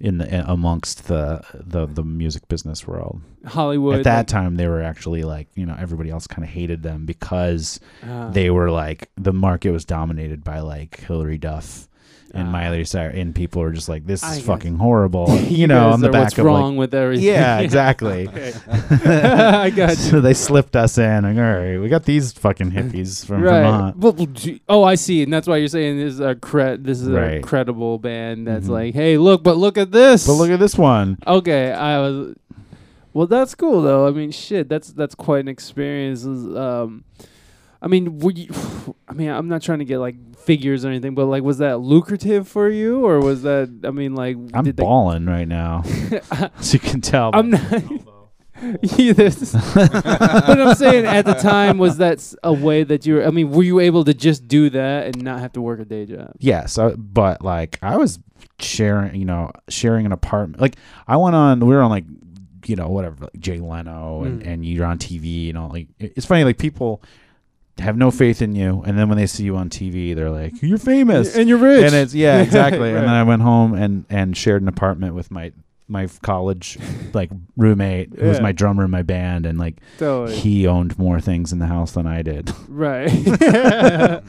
[0.00, 3.20] in the amongst the, the the music business world.
[3.44, 6.50] Hollywood At that like, time, they were actually like you know everybody else kind of
[6.50, 11.88] hated them because uh, they were like the market was dominated by like Hilary Duff
[12.34, 12.50] and Ah.
[12.50, 15.28] Miley Cyrus, and people were just like this is fucking horrible.
[15.48, 17.24] you know, on the are back what's of wrong like with everything.
[17.26, 18.28] yeah, exactly.
[18.68, 19.94] I got you.
[19.96, 21.24] so they slipped us in.
[21.24, 23.62] Like, all right, we got these fucking hippies from right.
[23.62, 23.96] Vermont.
[23.98, 24.16] Well,
[24.68, 27.40] oh, I see, and that's why you're saying this is a cre- this is a
[27.42, 28.46] credible band.
[28.46, 28.70] That's Mhm.
[28.70, 30.26] like, hey, look, but look at this.
[30.26, 31.18] But look at this one.
[31.26, 32.34] Okay, I was.
[33.14, 34.06] Well, that's cool though.
[34.06, 36.24] I mean, shit, that's that's quite an experience.
[36.24, 37.04] Um,
[37.80, 38.48] I mean, were you,
[39.08, 41.78] I mean, I'm not trying to get like figures or anything, but like, was that
[41.78, 43.68] lucrative for you, or was that?
[43.84, 45.82] I mean, like, I'm did they- balling right now,
[46.58, 47.30] as you can tell.
[47.34, 47.62] I'm not.
[48.96, 53.24] Yeah, this- but I'm saying at the time was that a way that you were.
[53.24, 55.84] I mean, were you able to just do that and not have to work a
[55.84, 56.32] day job?
[56.40, 58.18] Yes, uh, but like I was
[58.58, 60.60] sharing, you know, sharing an apartment.
[60.60, 60.74] Like
[61.06, 62.04] I went on, we were on like,
[62.66, 64.46] you know, whatever, like Jay Leno, and, Mm.
[64.48, 65.68] and you're on TV, and all.
[65.68, 67.00] Like it's funny, like people
[67.80, 70.60] have no faith in you, and then when they see you on TV, they're like,
[70.62, 71.84] "You're famous," And you're rich.
[71.84, 72.80] and it's yeah, exactly.
[72.92, 72.96] Right.
[72.98, 75.52] And then I went home and and shared an apartment with my
[75.90, 76.76] my college
[77.14, 80.36] like roommate who was my drummer in my band, and like Totally.
[80.36, 82.52] he owned more things in the house than I did.
[82.68, 83.10] right.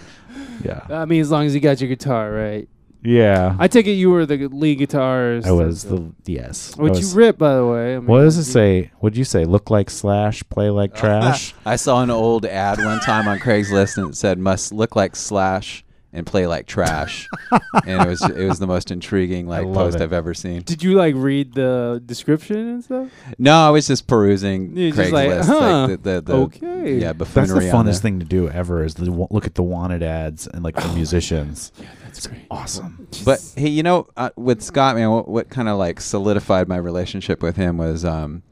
[0.63, 2.67] yeah, I mean, as long as you got your guitar right.
[3.03, 3.55] Yeah.
[3.59, 5.45] I take it you were the lead guitarist.
[5.45, 6.75] I was the yes.
[6.77, 7.95] I Which was- you rip, by the way.
[7.95, 8.91] I mean, What does it you- say?
[8.99, 9.45] What'd you say?
[9.45, 11.53] Look like slash, play like trash.
[11.65, 15.15] I saw an old ad one time on Craigslist and it said must look like
[15.15, 17.27] Slash and play like trash,
[17.85, 20.01] and it was it was the most intriguing like post it.
[20.01, 20.63] I've ever seen.
[20.63, 23.09] Did you like read the description and stuff?
[23.37, 24.95] No, I was just perusing You're Craigslist.
[24.95, 26.95] just like, huh, the, the, the, okay.
[26.97, 29.61] yeah, That's the on funnest thing to do ever is to wa- look at the
[29.61, 31.71] wanted ads and like the musicians.
[32.13, 32.41] That's great.
[32.49, 33.07] Awesome.
[33.25, 36.77] But hey, you know, uh, with Scott, man, what, what kind of like solidified my
[36.77, 38.43] relationship with him was, um,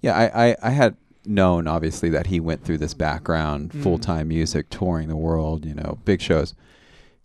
[0.00, 0.96] yeah, I, I, I had
[1.26, 3.82] known obviously that he went through this background, Mm.
[3.82, 6.54] full time music, touring the world, you know, big shows.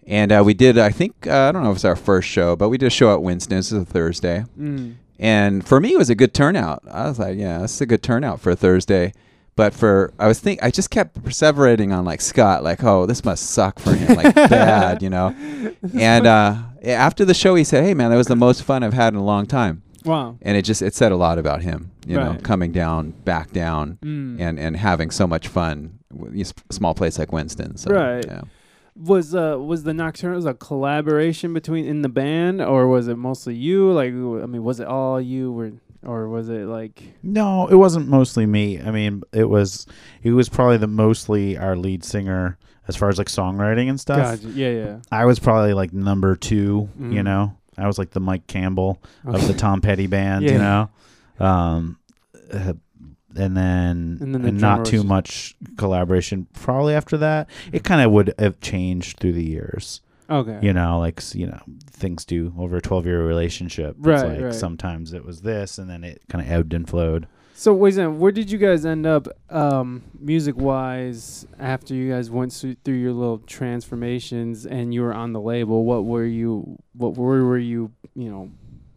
[0.08, 2.56] And uh, we did, I think, uh, I don't know if it's our first show,
[2.56, 3.70] but we did a show at Winston's.
[3.70, 4.44] This is a Thursday.
[4.60, 4.96] Mm.
[5.18, 6.84] And for me, it was a good turnout.
[6.92, 9.14] I was like, yeah, this is a good turnout for a Thursday.
[9.56, 13.24] But for I was think I just kept perseverating on like Scott, like, oh, this
[13.24, 15.34] must suck for him, like bad, you know.
[15.98, 18.94] And uh, after the show, he said, "Hey, man, that was the most fun I've
[18.94, 20.38] had in a long time." Wow.
[20.42, 23.98] And it just it said a lot about him, you know, coming down, back down,
[24.04, 24.40] Mm.
[24.42, 26.00] and and having so much fun.
[26.14, 28.26] with a s- small place like Winston, so, Right.
[28.26, 28.42] Yeah.
[28.96, 33.56] was uh was the Nocturnals a collaboration between in the band or was it mostly
[33.56, 33.92] you?
[33.92, 35.72] Like I mean, was it all you or
[36.06, 38.80] or was it like No, it wasn't mostly me.
[38.82, 39.86] I mean, it was
[40.24, 44.42] it was probably the mostly our lead singer as far as like songwriting and stuff.
[44.42, 44.48] Gotcha.
[44.54, 44.98] Yeah, yeah.
[45.12, 47.24] I was probably like number 2, you Mhm.
[47.24, 47.58] know.
[47.78, 50.90] I was like the Mike Campbell of the Tom Petty band, you know.
[51.40, 51.98] Um
[52.54, 52.74] uh,
[53.38, 57.50] and then, And then the not too much collaboration probably after that.
[57.74, 60.02] It kind of would have changed through the years.
[60.30, 60.58] Okay.
[60.62, 61.60] you know like you know
[61.96, 64.54] things do over a 12 year relationship it's Right, like right.
[64.54, 67.96] sometimes it was this and then it kind of ebbed and flowed So wait a
[67.96, 72.96] second, where did you guys end up um, music wise after you guys went through,
[72.96, 75.86] your little transformations and you were on the label?
[75.86, 76.78] What were you?
[76.94, 77.92] What where were you?
[78.14, 78.52] You know,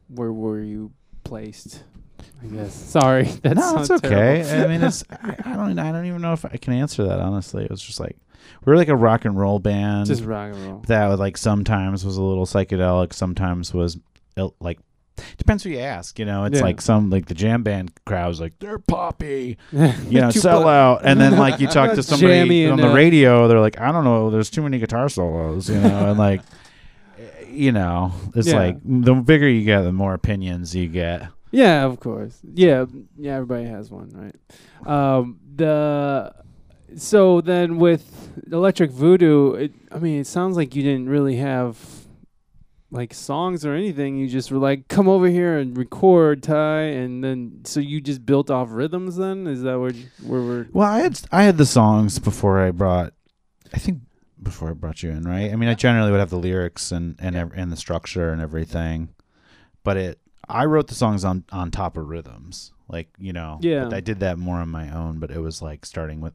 [0.09, 0.93] where were you
[1.25, 1.85] placed?
[2.43, 2.75] I guess.
[2.75, 6.45] Sorry, no it's okay i mean it's I, I don't i don't even know if
[6.45, 8.17] i can answer that honestly it was just like
[8.69, 10.81] we are like a rock and roll band just rock and roll.
[10.87, 13.99] that would like sometimes was a little psychedelic sometimes was
[14.61, 14.79] like
[15.37, 16.63] depends who you ask you know it's Yeah.
[16.65, 21.21] like some like the jam band crowd's like they're poppy you know sell out and
[21.21, 24.31] then like you talk to somebody on the uh, radio they're like i don't know
[24.31, 26.41] there's too many guitar solos you know and like
[27.19, 28.57] eh, you know it's Yeah.
[28.59, 32.39] like the bigger you get the more opinions you get Yeah, of course.
[32.45, 32.85] Yeah,
[33.17, 33.37] yeah.
[33.37, 34.37] Everybody has one, right?
[34.87, 36.35] Um, the
[36.97, 41.79] so then with Electric Voodoo, it, I mean, it sounds like you didn't really have
[42.91, 44.17] like songs or anything.
[44.17, 48.25] You just were like, "Come over here and record, Ty," and then so you just
[48.25, 49.17] built off rhythms.
[49.17, 49.93] Then is that where
[50.25, 50.67] where we're?
[50.73, 53.13] well i had i had the songs before i brought
[53.75, 54.01] i think
[54.43, 57.17] before i brought you in right i mean i generally would have the lyrics and
[57.19, 59.09] and, and the structure and everything
[59.85, 60.19] but it
[60.49, 63.85] i wrote the songs on on top of rhythms like you know Yeah.
[63.85, 66.33] but i did that more on my own but it was like starting with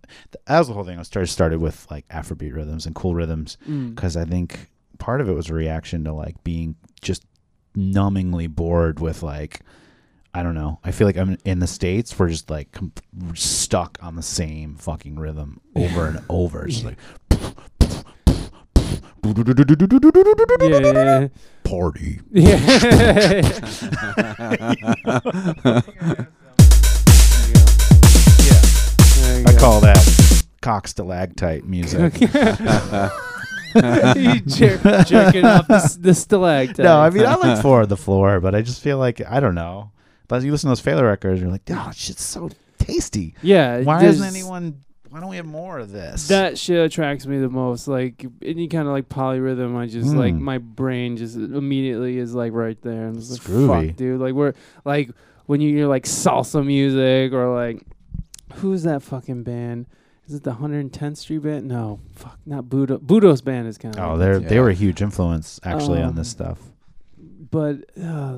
[0.47, 3.95] as the whole thing was started started with like afrobeat rhythms and cool rhythms Mm.
[3.95, 7.26] because I think part of it was a reaction to like being just
[7.76, 9.62] numbingly bored with like
[10.36, 10.80] I don't know.
[10.84, 12.18] I feel like I'm in the states.
[12.18, 12.91] We're just like com-
[13.36, 16.66] stuck on the same fucking rhythm over and over.
[16.66, 16.97] It's just like
[20.62, 21.28] Yeah,
[21.64, 22.20] party.
[22.32, 23.41] yeah.
[29.64, 32.20] call that cock stalactite music.
[32.22, 32.30] you
[34.41, 36.80] jer- jerking off the, s- the stalactite.
[36.84, 39.39] no, I mean I like four of the floor, but I just feel like I
[39.39, 39.91] don't know.
[40.28, 43.36] But you listen to those Fela records, you're like, oh, shit's so tasty.
[43.41, 43.80] yeah.
[43.84, 44.82] Why doesn't anyone?
[45.09, 46.28] Why don't we have more of this?
[46.28, 47.88] That shit attracts me the most.
[47.88, 50.39] Like any kind of like polyrhythm, I just like Mm.
[50.41, 53.07] my brain just immediately is like right there.
[53.07, 53.88] And it's like, groovy.
[53.88, 54.20] fuck, dude.
[54.20, 54.53] Like we're
[54.84, 55.11] like
[55.45, 57.82] when you hear like salsa music or like
[58.56, 59.88] who's that fucking band?
[60.28, 61.68] Is it the 110th Street band?
[61.68, 62.97] No, fuck, not Budo.
[62.97, 64.01] Budos Band is kind of.
[64.04, 66.60] Oh, they're they were a huge influence actually on this Um, stuff.
[67.51, 68.32] but uh,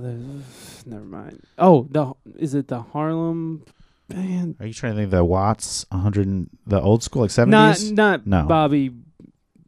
[0.86, 1.42] never mind.
[1.60, 3.64] Oh, the is it the Harlem
[4.10, 4.56] band?
[4.60, 7.48] Are you trying to think of the Watts 100 the old school like 70s?
[7.92, 8.48] Not not No.
[8.48, 8.92] Bobby.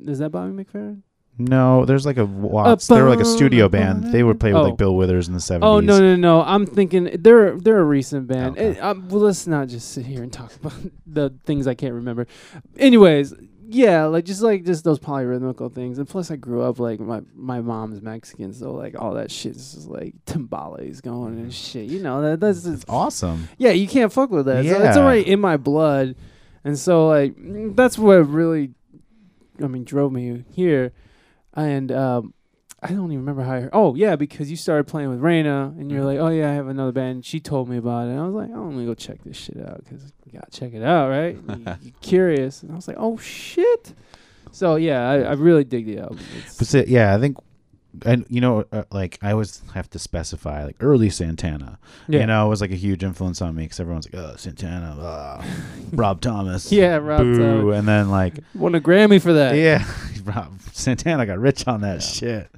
[0.04, 1.02] Is that Bobby McFerrin?
[1.38, 2.88] No, there's like a Watts.
[2.88, 4.12] they were like a studio band.
[4.12, 4.66] They would play with Oh.
[4.66, 5.60] like Bill Withers in the 70s.
[5.64, 6.42] Oh no no no!
[6.42, 8.58] I'm thinking they're they're a recent band.
[8.58, 8.80] Okay.
[8.80, 10.74] Eh, um, well, let's not just sit here and talk about
[11.08, 12.28] the things I can't remember.
[12.78, 13.34] Anyways,
[13.70, 17.22] yeah, like just like just those polyrhythmical things, and plus I grew up like my
[17.36, 21.90] my mom's Mexican, so like all that shit is just like timbales going and shit.
[21.90, 23.48] You know that that's just, Awesome.
[23.58, 24.66] yeah, you can't fuck with that.
[24.66, 25.04] So it's Yeah.
[25.04, 26.16] already in my blood,
[26.64, 27.36] and so like
[27.76, 28.72] that's what really,
[29.62, 30.94] I mean, drove me here,
[31.58, 32.34] and um,
[32.82, 33.53] I don't even remember how.
[33.53, 33.70] I heard.
[33.74, 36.68] Oh yeah, because you started playing with Raina, and you're like, oh yeah, I have
[36.68, 37.26] another band.
[37.26, 39.36] She told me about it, and I was like, oh, let me go check this
[39.36, 41.36] shit out because you gotta check it out, right?
[41.49, 43.93] you, you're curious, and I was like, oh shit.
[44.51, 46.20] So yeah, I, I really dig the album.
[46.38, 47.38] It's, But yeah, I think
[48.06, 51.80] and you know uh, like I always have to specify like early Santana.
[52.08, 52.22] yeah.
[52.22, 54.95] You know, it was like a huge influence on me cuz everyone's like, "Oh, Santana,
[55.00, 55.43] uh,
[55.93, 57.38] Rob Thomas." Yeah, Rob Boo.
[57.38, 57.80] Thomas.
[57.80, 59.56] And then like won a Grammy for that.
[59.56, 59.84] yeah,
[60.24, 62.50] Rob Santana got rich on that shit.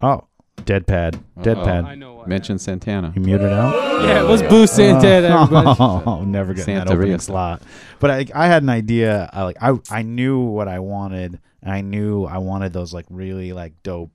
[0.00, 0.24] Oh,
[0.64, 1.18] dead pad.
[1.42, 1.64] Dead Uh-oh.
[1.64, 1.84] pad.
[1.84, 2.26] I know why.
[2.26, 3.12] Mention Santana.
[3.14, 3.74] You muted out?
[4.04, 5.76] Yeah, it was Boo Santana, everybody.
[6.06, 7.20] Oh, never getting that opening Santeria.
[7.20, 7.62] slot.
[8.00, 9.30] But I, I had an idea.
[9.32, 11.38] I like, I, I knew what I wanted.
[11.62, 14.10] And I knew I wanted those like really like dope,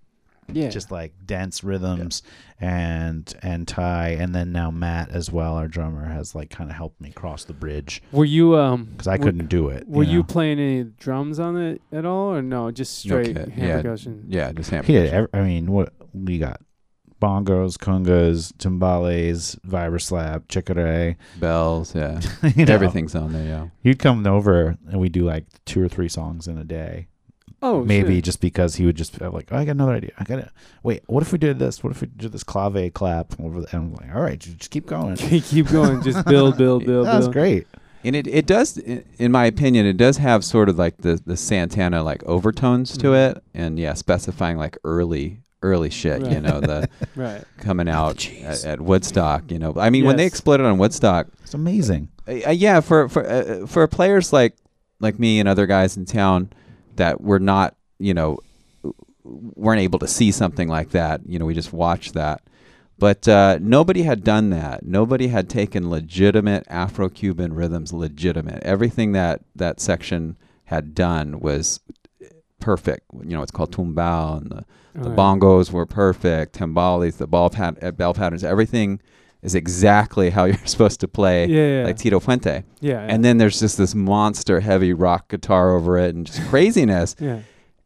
[0.53, 0.69] Yeah.
[0.69, 2.23] just like dense rhythms,
[2.59, 6.75] and and Ty, and then now Matt as well, our drummer, has like kind of
[6.75, 8.85] helped me cross the bridge Were you um?
[8.85, 9.87] because I were- couldn't do it.
[9.87, 10.23] Were you, know?
[10.23, 12.71] playing any drums on it at all, or no?
[12.71, 13.81] Just straight Okay, hand yeah.
[13.81, 14.25] percussion.
[14.27, 15.13] Yeah, just hand percussion.
[15.13, 16.61] ev- I mean, what we got?
[17.21, 21.93] Bongos, congas, timbales, vibraslap, chickadee, bells.
[21.93, 22.21] Yeah,
[22.55, 22.73] you know.
[22.73, 23.43] everything's on there.
[23.45, 23.67] Yeah.
[23.83, 27.07] You'd come over and we do like two or three songs in a day.
[27.61, 28.23] Oh, maybe shit.
[28.23, 30.11] just because he would just have like, oh, I got another idea.
[30.17, 30.49] I got it.
[30.83, 31.83] Wait, what if we did this?
[31.83, 33.61] What if we did this clave clap over?
[33.61, 35.15] The, and I'm like, all right, just keep going.
[35.17, 36.01] keep going.
[36.01, 37.33] Just build, build, build, That's build.
[37.33, 37.67] great.
[38.05, 41.35] And it, it does, in my opinion, it does have sort of like the, the
[41.35, 43.31] Santana like overtones to Mhm.
[43.31, 46.21] it, and yeah, specifying like early early shit.
[46.31, 46.87] You know, the
[47.17, 47.43] Right.
[47.57, 48.45] coming out jeez.
[48.45, 49.51] at, at Woodstock.
[49.51, 52.07] You know, I mean, when they exploded on Woodstock, It's amazing.
[52.25, 54.55] uh, uh, yeah, for for uh, for players like
[55.01, 56.53] like me and other guys in town
[56.99, 58.39] that we're not, you know,
[59.23, 61.21] weren't able to see something like that.
[61.25, 62.41] You know, we just watched that.
[62.97, 64.83] But uh, nobody had done that.
[64.83, 68.61] Nobody had taken legitimate Afro-Cuban rhythms, legitimate.
[68.63, 70.35] Everything that that section
[70.65, 71.79] had done was
[72.59, 73.05] perfect.
[73.13, 75.17] You know, it's called tumbao, and the, the Right.
[75.17, 78.99] bongos were perfect, timbales, the ball pat- bell patterns, everything
[79.41, 81.83] is exactly how you're supposed to play, Yeah, yeah.
[81.85, 82.63] like Tito Puente.
[82.81, 87.15] yeah, And then there's just this monster heavy rock guitar over it, and just craziness.
[87.19, 87.39] yeah.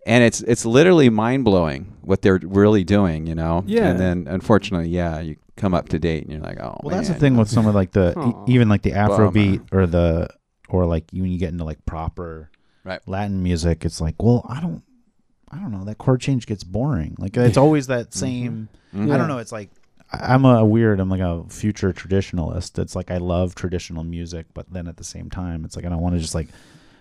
[0.06, 3.64] And it's it's literally mind blowing what they're really doing, you know.
[3.66, 3.88] Yeah.
[3.88, 6.78] And then unfortunately, yeah, you come up to date, and you're like, oh.
[6.84, 7.40] Well, that's the thing know.
[7.40, 8.12] with some of like the
[8.48, 10.28] e- even like the Afrobeat or the
[10.68, 12.50] or like when you get into like proper
[12.84, 13.00] Right.
[13.08, 14.84] Latin music, it's like, well, I don't,
[15.50, 15.86] I don't know.
[15.86, 17.16] That chord change gets boring.
[17.18, 18.68] Like it's always that same.
[18.94, 19.10] Mhm.
[19.14, 19.38] I don't know.
[19.38, 19.83] It's like I-
[20.14, 21.00] I'm a weird.
[21.00, 22.78] I'm like a future traditionalist.
[22.80, 25.90] It's like I love traditional music, but then at the same time, it's like I
[25.90, 26.48] don't want to just like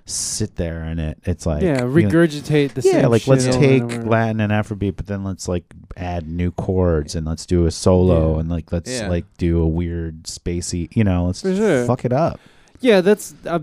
[0.04, 1.18] sit there in it.
[1.24, 4.08] It's like yeah, you know, regurgitate the yeah, same like let's take and.
[4.08, 5.64] Latin and Afrobeat, but then let's like
[5.96, 8.40] add new chords and let's do a solo Yeah.
[8.40, 9.08] and like let's Yeah.
[9.08, 11.84] like do a weird spacey, you know, let's For sure.
[11.86, 12.40] fuck it up.
[12.82, 13.60] Yeah, that's uh,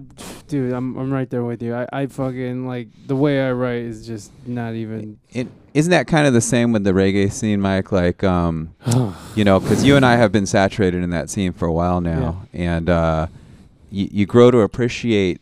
[0.48, 0.74] dude.
[0.74, 1.76] I'm I'm right there with you.
[1.76, 5.20] I, I fucking like the way I write is just not even.
[5.32, 7.92] It, isn't that kind of the same with the reggae scene, Mike?
[7.92, 8.74] Like, um,
[9.36, 12.02] you know, because you and I have been saturated in that scene for a while
[12.02, 13.28] now, and uh,
[13.92, 15.42] you, you grow to appreciate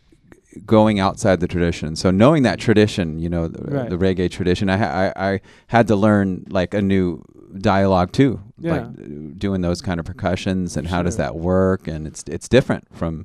[0.66, 1.94] going outside the tradition.
[1.94, 3.88] So knowing that tradition, you know, the, Right.
[3.88, 7.22] The reggae tradition, I, ha- I I had to learn like a new
[7.58, 8.72] dialogue too, Yeah.
[8.72, 12.88] like doing those kind of percussions and how does that work, and it's it's different
[12.94, 13.24] from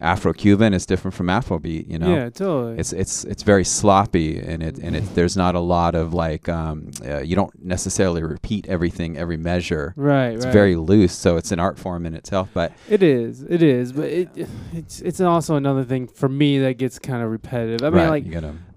[0.00, 2.14] Afro-Cuban, it's different from Afrobeat, you know.
[2.14, 2.78] Yeah, totally.
[2.78, 6.48] It's it's it's very sloppy and it and it there's not a lot of like
[6.48, 9.92] um uh, you don't necessarily repeat everything every measure.
[9.96, 10.52] right, It's right.
[10.52, 12.48] very loose, so it's an art form in itself.
[12.54, 13.42] But It is.
[13.42, 13.92] It is.
[13.92, 14.28] But it
[14.72, 17.82] it's it's also another thing for me that gets kind of repetitive.
[17.86, 18.24] I mean, right, like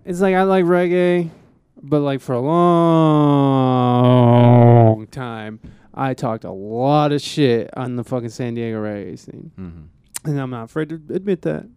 [0.05, 1.29] it's like I like reggae,
[1.81, 2.41] but like for a
[3.73, 5.59] long time,
[5.93, 9.87] I talked a lot of shit on the fucking San Diego reggae scene, mhm.
[10.25, 11.67] And I'm not afraid to admit that.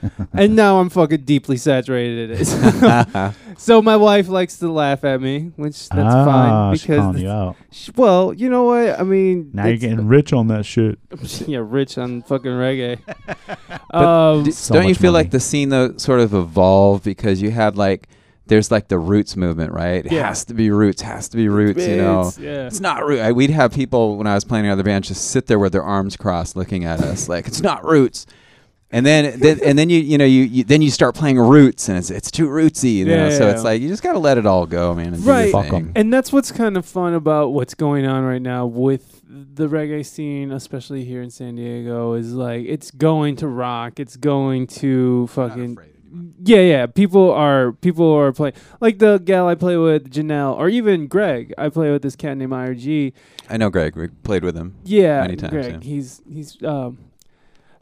[0.32, 3.34] and now I'm fucking deeply saturated in it.
[3.58, 7.22] so my wife likes to laugh at me, which that's ah, fine she's calling because
[7.22, 7.56] you out.
[7.72, 9.00] sh- well, you know what?
[9.00, 11.00] I mean, Now you're getting rich on that shit.
[11.48, 13.00] yeah, rich on fucking reggae.
[13.92, 15.24] um, D- So don't you feel money.
[15.24, 18.08] like the scene though sort of evolved because you had like
[18.48, 20.04] there's like the roots movement, right?
[20.04, 20.28] It Yeah.
[20.28, 22.20] has to be roots, has to be roots, you know.
[22.20, 22.66] it's- yeah.
[22.66, 23.20] It's not root.
[23.20, 25.72] I, we'd have people when I was playing in other bands just sit there with
[25.72, 28.26] their arms crossed, looking at us like it's not roots.
[28.90, 31.90] And then, then and then you you know you, you then you start playing roots
[31.90, 33.28] and it's it's too rootsy, you know.
[33.28, 33.52] Yeah, so yeah.
[33.52, 35.12] it's like you just gotta let it all go, man.
[35.12, 35.50] And Right.
[35.52, 35.92] your Fuck 'em.
[35.94, 40.06] And that's what's kind of fun about what's going on right now with the reggae
[40.06, 44.00] scene, especially here in San Diego, is like it's going to rock.
[44.00, 45.76] It's going to fucking
[46.42, 46.86] yeah, yeah.
[46.86, 51.52] People are people are playing like the gal I play with, Janelle, or even Greg.
[51.58, 53.12] I play with this cat named IRG.
[53.48, 53.96] I know Greg.
[53.96, 54.76] We played with him.
[54.84, 55.72] Yeah, Many times, Greg.
[55.72, 55.80] yeah.
[55.80, 56.98] He's he's um,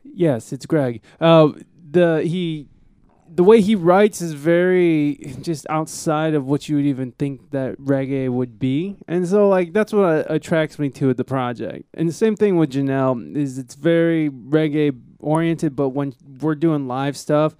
[0.05, 1.03] yes, it's Greg.
[1.21, 1.51] Uh,
[1.91, 2.69] the he,
[3.33, 7.79] the way he writes is very just outside of what you would even think that
[7.79, 11.85] reggae would be, and so like that's what uh, attracts me to the project.
[11.95, 16.87] And the same thing with Janelle is it's very reggae oriented, but when we're doing
[16.87, 17.57] live stuff,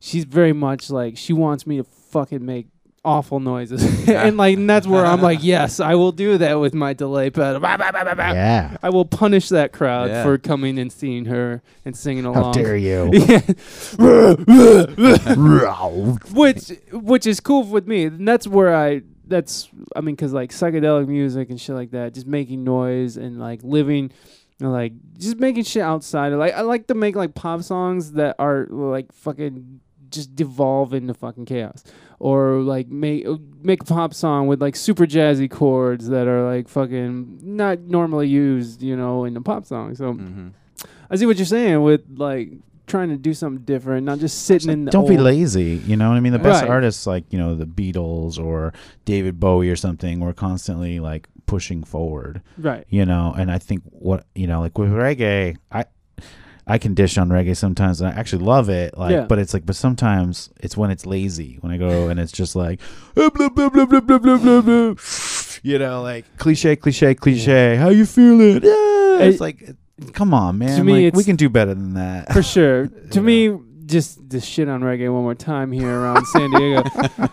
[0.00, 2.66] she's very much like she wants me to fucking make
[3.04, 6.74] awful noises and like and that's where i'm like yes i will do that with
[6.74, 7.60] my delay pedal
[8.34, 8.76] Yeah.
[8.82, 10.24] I will punish that crowd Yeah.
[10.24, 12.34] for coming and seeing her and singing along.
[12.34, 12.54] How along.
[12.54, 13.10] dare you?
[16.32, 18.04] which which is cool with me.
[18.04, 22.14] And that's where I that's I mean cuz like psychedelic music and shit like that,
[22.14, 24.10] just making noise and like living
[24.60, 26.32] you know, like just making shit outside.
[26.32, 29.80] Like I like to make like pop songs that are like fucking
[30.10, 31.84] just devolve into fucking chaos
[32.18, 33.26] or like make
[33.62, 38.28] make a pop song with like super jazzy chords that are like fucking not normally
[38.28, 39.94] used, you know, in a pop song.
[39.94, 40.48] So hmm
[41.10, 42.50] I see what you're saying with like
[42.86, 44.84] trying to do something different, not just sitting in.
[44.86, 45.80] The Don't be lazy.
[45.84, 46.32] You know what I mean?
[46.32, 46.70] The best Right.
[46.70, 48.72] artists, like you know the Beatles or
[49.04, 52.42] David Bowie or something, were constantly like pushing forward.
[52.58, 52.84] Right.
[52.88, 55.84] You know, and I think what you know, like with reggae, I
[56.68, 58.96] I can dish on reggae sometimes, and I actually love it.
[58.96, 59.26] Like, Yeah.
[59.26, 62.54] but it's like, but sometimes it's when it's lazy when I go and it's just
[62.54, 62.80] like,
[63.16, 64.94] "Ah, blah, blah, blah, blah, blah, blah, blah, blah."
[65.62, 67.76] you know, like cliche, cliche, cliche.
[67.76, 68.62] How you feeling?
[68.62, 69.74] Yeah, it's like,
[70.12, 70.76] come on, man.
[70.78, 72.32] to me, like, we can do better than that.
[72.32, 72.88] For sure.
[73.10, 73.48] To me,
[73.88, 76.82] just the shit on reggae one more time here around San Diego.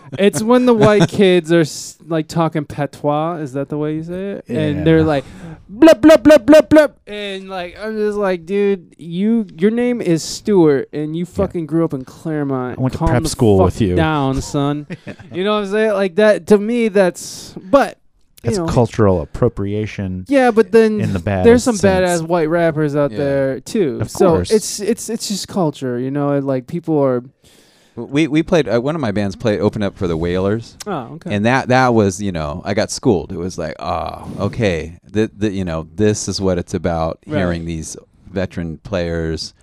[0.18, 3.36] it's when the white kids are s- like talking patois.
[3.36, 4.48] Is that the way you say it?
[4.48, 5.24] And they're like,
[5.68, 10.22] blah blah blah blah blah, and like I'm just like, dude, you your name is
[10.22, 12.78] Stewart, and you fucking grew up in Claremont.
[12.78, 13.94] I went to Calm prep the school fuck with you.
[13.94, 14.86] down, son.
[15.32, 15.92] you know what I'm saying?
[15.92, 17.98] Like that to me, that's but
[18.46, 21.44] That's know, cultural appropriation yeah, but then in the bad.
[21.44, 22.22] there's some sense.
[22.22, 23.18] badass white rappers out Yeah.
[23.18, 23.98] there too.
[24.00, 24.50] Of so course.
[24.50, 26.38] it's it's it's just culture, you know.
[26.38, 27.22] Like people are.
[27.94, 30.76] We we played uh, one of my bands played open up for the Wailers.
[30.86, 31.34] Oh, okay.
[31.34, 33.32] And that that was you know I got schooled.
[33.32, 37.20] It was like oh okay that that you know this is what it's about.
[37.26, 37.38] Right.
[37.38, 39.54] Hearing these veteran players,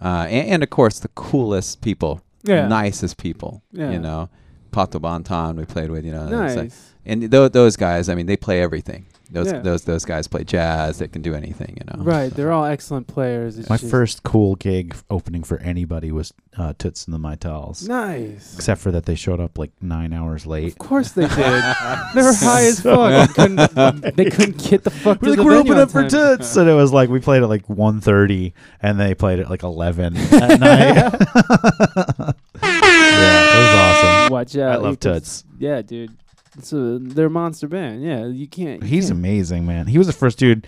[0.00, 2.68] uh, and, and of course the coolest people, yeah.
[2.68, 3.62] nicest people.
[3.72, 3.90] Yeah.
[3.90, 4.28] You know,
[4.70, 6.04] Pato Banton we played with.
[6.04, 6.91] You know, it's like- Nice.
[7.04, 8.08] And those those guys.
[8.08, 9.06] I mean, they play everything.
[9.30, 9.60] Those Yeah.
[9.60, 10.98] those those guys play jazz.
[10.98, 11.78] They can do anything.
[11.80, 12.04] You know.
[12.04, 12.28] Right.
[12.30, 13.58] So- They're all excellent players.
[13.58, 17.88] It's My just- first cool gig opening for anybody was uh, Toots and the Maytals.
[17.88, 18.54] Nice.
[18.54, 20.68] Except for that they showed up like nine hours late.
[20.72, 21.36] Of course they did.
[22.14, 23.28] they were high as fuck.
[23.28, 25.90] They couldn't, they couldn't get the fuck to We're like, the we're venue opening up
[25.90, 26.10] for time.
[26.36, 29.62] Toots, and it was like we played at like 1.30 and they played at like
[29.62, 30.30] eleven at
[30.60, 30.94] night.
[30.94, 32.32] yeah,
[32.62, 34.32] it was awesome.
[34.32, 34.72] Watch out.
[34.72, 35.44] I love could- Toots.
[35.58, 36.10] Yeah, dude.
[36.58, 38.02] It's a, they're a monster band.
[38.04, 38.82] Yeah, you can't.
[38.82, 39.86] you He's can't- amazing, man.
[39.86, 40.66] He was the first dude.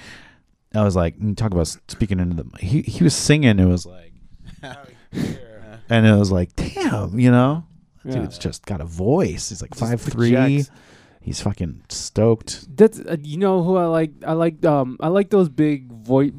[0.74, 2.58] I was like, you talk about speaking into the.
[2.58, 3.58] He he was singing.
[3.58, 4.12] It was like,
[5.12, 7.64] and it was like, damn, you know,
[8.04, 8.12] Yeah.
[8.14, 9.50] dude's just got a voice.
[9.50, 10.32] He's like Just five three.
[10.32, 10.70] projects.
[11.20, 12.76] He's fucking stoked.
[12.76, 14.10] That's uh, you know who I like.
[14.26, 16.30] I like um I like those big vo-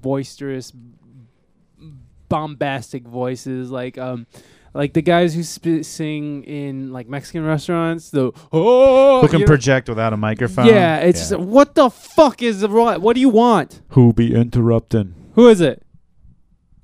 [0.00, 0.72] boisterous,
[2.28, 4.26] bombastic voices like um
[4.74, 8.10] like the guys who sp- sing in like Mexican restaurants.
[8.10, 9.48] The oh Who can you know?
[9.48, 10.66] project without a microphone?
[10.66, 13.00] Yeah, it's just, what the fuck is the what?
[13.00, 13.82] What do you want?
[13.90, 15.14] who be interrupting?
[15.34, 15.82] Who is it?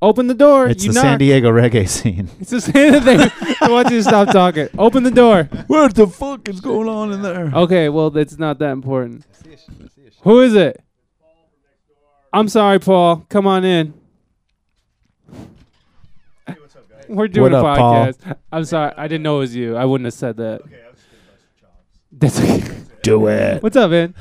[0.03, 0.69] Open the door.
[0.69, 1.05] It's you the knock.
[1.05, 2.29] San Diego reggae scene.
[2.39, 3.21] It's the same thing.
[3.63, 4.69] I want you to stop talking.
[4.79, 5.45] Open the door.
[5.69, 7.51] what the fuck is going on in there?
[7.55, 9.25] Okay, well, it's not that important.
[10.23, 10.83] Who is it?
[12.33, 13.25] I'm sorry, Paul.
[13.31, 13.95] Come on in.
[17.09, 18.07] We're doing What a up, Paul?
[18.07, 18.37] podcast.
[18.53, 18.93] I'm sorry.
[18.97, 19.77] I didn't know it was you.
[19.77, 20.63] I wouldn't have said that.
[20.63, 20.81] Okay,
[22.13, 22.83] That's okay.
[23.03, 23.63] Do it.
[23.63, 24.15] What's up, man?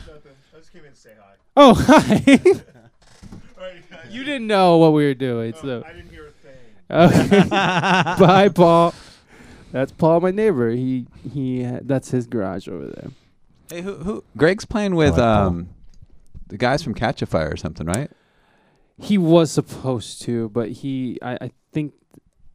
[1.58, 2.22] Oh, hi.
[4.10, 5.84] you didn't know what we were doing, so.
[5.86, 7.40] I didn't hear a thing.
[7.40, 7.50] Okay.
[7.50, 8.94] Bye, Paul.
[9.72, 10.72] That's Paul, my neighbor.
[10.72, 11.64] He he.
[11.82, 13.12] That's his garage over there.
[13.70, 14.24] Hey, who who?
[14.38, 15.70] Greg's playing with like um,
[16.48, 18.12] the guys from Catch a Fire or something, right?
[18.98, 21.20] He was supposed to, but he.
[21.22, 21.54] I, I think.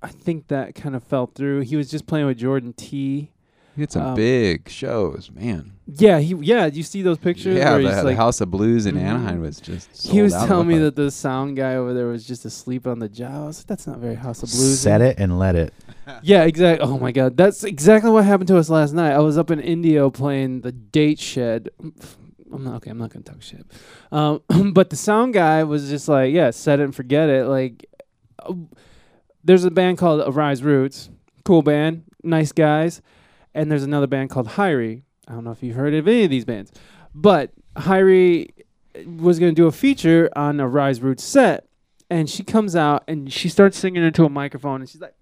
[0.03, 1.61] I think that kind of fell through.
[1.61, 3.33] He was just playing with Jordan T.
[3.77, 5.73] He had some Um, big shows, man.
[5.87, 6.35] Yeah, he.
[6.35, 7.57] Yeah, you see those pictures?
[7.57, 9.01] Yeah, where the, he's the like, House of Blues in Mhm.
[9.03, 10.09] Anaheim was just.
[10.09, 12.87] he was out, telling me looked that the sound guy over there was just asleep
[12.87, 13.33] on the job.
[13.33, 14.81] I was like, that's not very House of Blues.
[14.81, 15.73] Set it and let it.
[16.25, 16.85] Yeah, exactly.
[16.89, 19.13] Oh my god, that's exactly what happened to us last night.
[19.13, 21.69] I was up in Indio playing the Date Shed.
[22.53, 22.91] I'm not okay.
[22.91, 23.65] I'm not gonna talk shit.
[24.11, 24.43] Um,
[24.73, 27.47] but the sound guy was just like, yeah, set it and forget it.
[27.47, 27.87] Like,
[28.41, 28.55] uh,
[29.45, 31.11] there's a band called Arise Roots,
[31.45, 33.01] cool band, nice guys,
[33.55, 35.03] and there's another band called Hirie.
[35.29, 36.73] I don't know if you've heard of any of these bands,
[37.15, 38.51] but Hirie
[39.07, 41.67] was gonna do a feature on Arise Roots set,
[42.09, 45.15] and she comes out and she starts singing into a microphone, and she's like.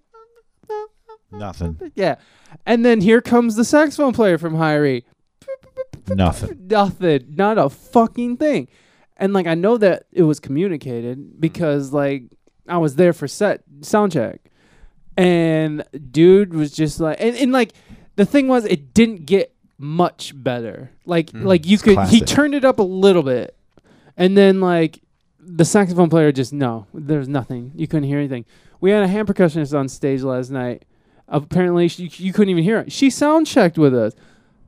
[1.31, 1.79] Nothing.
[1.93, 2.15] Yeah.
[2.65, 5.03] And then here comes the saxophone player from Hirie.
[6.07, 6.67] Nothing.
[6.67, 7.35] Nothing.
[7.35, 8.67] Not a fucking thing.
[9.17, 12.23] And like I know that it was communicated because like
[12.69, 14.39] I was there for set sound check.
[15.17, 17.73] And dude was just like and, and like
[18.15, 20.91] the thing was it didn't get much better.
[21.05, 23.55] Like Mm, like you could he turned it up a little bit.
[24.15, 25.01] And then like
[25.39, 27.71] the saxophone player just no, there's nothing.
[27.75, 28.45] You couldn't hear anything.
[28.81, 30.85] We had a hand percussionist on stage last night.
[31.27, 32.91] Apparently, she, you couldn't even hear it.
[32.91, 34.13] She sound checked with us.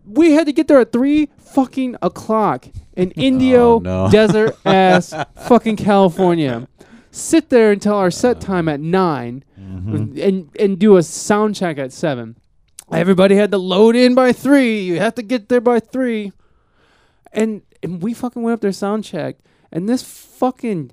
[0.06, 4.10] We had to get there at three fucking o'clock in Indio Oh, no.
[4.12, 5.14] desert ass
[5.48, 6.68] fucking California.
[7.12, 10.22] Sit there until our set time at 9 Mhm.
[10.24, 12.38] and and do a sound check at seven.
[12.92, 14.82] Everybody had to load in by three.
[14.82, 16.32] You have to get there by three.
[17.34, 19.42] And and we fucking went up there sound checked,
[19.72, 20.92] and this fucking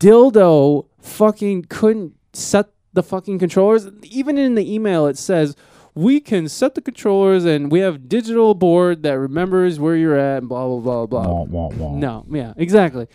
[0.00, 3.88] dildo fucking couldn't set the fucking controllers.
[4.04, 5.56] Even in the email, it says
[5.94, 10.38] we can set the controllers, and we have digital board that remembers where you're at,
[10.38, 11.26] and blah blah blah blah.
[11.28, 11.96] Wah, wah, wah.
[11.96, 13.06] No, yeah, exactly.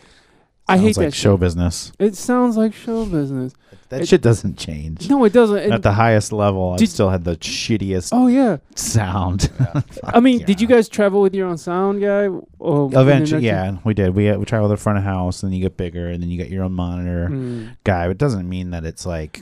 [0.70, 1.40] I hate like that show shit.
[1.42, 1.92] business.
[2.00, 3.54] It sounds like show business.
[3.90, 5.10] That It- shit doesn't change.
[5.10, 5.72] No, it doesn't.
[5.72, 8.58] At the highest level, I Did- still had the shittiest oh yeah.
[8.76, 9.50] sound.
[10.04, 10.46] I mean, Yeah.
[10.46, 12.30] did you guys travel with your own sound guy?
[12.60, 14.14] Or Eventually, yeah, we did.
[14.16, 16.30] We we travel to the front of house, and then you get bigger, and then
[16.30, 17.70] you get your own monitor Mm.
[17.84, 18.08] guy.
[18.10, 19.42] It doesn't mean that it's like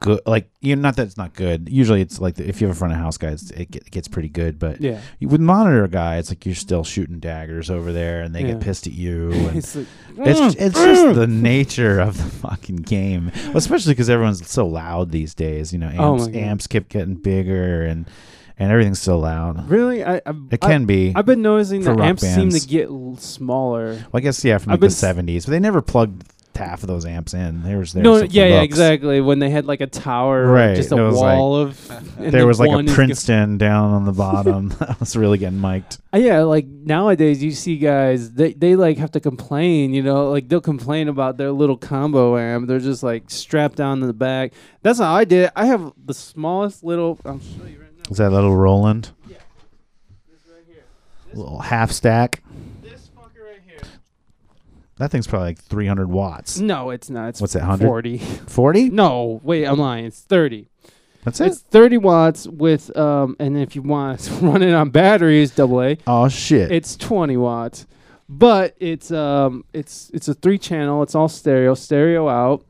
[0.00, 0.20] good.
[0.26, 1.68] Like you, know, not that it's not good.
[1.68, 3.90] Usually, it's like if you have a front of house guy, it's, it, get, it
[3.90, 4.58] gets pretty good.
[4.58, 5.00] But Yeah.
[5.20, 8.52] with monitor guy, it's like you're still shooting daggers over there, and they Yeah.
[8.52, 9.32] get pissed at you.
[9.46, 9.86] And It's like,
[10.18, 15.10] it's "Mm, it's just the nature of the fucking game, especially because everyone's so loud
[15.12, 15.72] these days.
[15.72, 18.06] You know, amps, Oh amps keep getting bigger, and
[18.58, 19.68] and everything's so loud.
[19.68, 20.02] really?
[20.02, 21.12] I, I It I, can be.
[21.14, 23.88] I've been noticing the amps seem to get l- smaller.
[23.94, 26.24] Well, I guess yeah, from like the seventies, but they never plugged
[26.56, 27.62] half of those amps in.
[27.62, 28.02] There was there.
[28.02, 28.64] no, yeah, yeah, looks.
[28.64, 29.20] exactly.
[29.20, 31.92] When they had like a tower, Right, Just a it was like- wall of.
[32.18, 34.68] There was like one a is Princeton down on the bottom.
[34.80, 35.98] that was really getting mic'd.
[36.14, 40.30] Uh, Yeah, like nowadays you see guys they they like have to complain, you know,
[40.30, 42.66] like they'll complain about their little combo amp.
[42.68, 44.52] They're just like strapped down in the back.
[44.82, 45.52] That's how I did it.
[45.54, 48.10] I have the smallest little I'll show you right now.
[48.10, 49.10] Is that little Roland?
[49.28, 49.36] Yeah.
[50.30, 50.84] This right here.
[51.34, 52.42] Little half stack.
[52.82, 53.78] This fucker right here.
[54.98, 56.58] That thing's probably like three hundred watts.
[56.58, 57.28] No, it's not.
[57.30, 57.86] It's What's that, 100?
[57.86, 58.18] 40.
[58.18, 58.88] Forty?
[58.90, 60.06] No, wait, I'm lying.
[60.06, 60.68] It's 30.
[61.24, 61.48] That's it.
[61.48, 65.82] It's 30 watts with um and if you want to run it on batteries double
[65.82, 66.70] A, Oh shit!
[66.72, 67.86] it's 20 watts.
[68.28, 71.02] But it's um it's it's a three channel.
[71.02, 72.64] It's all stereo, stereo out.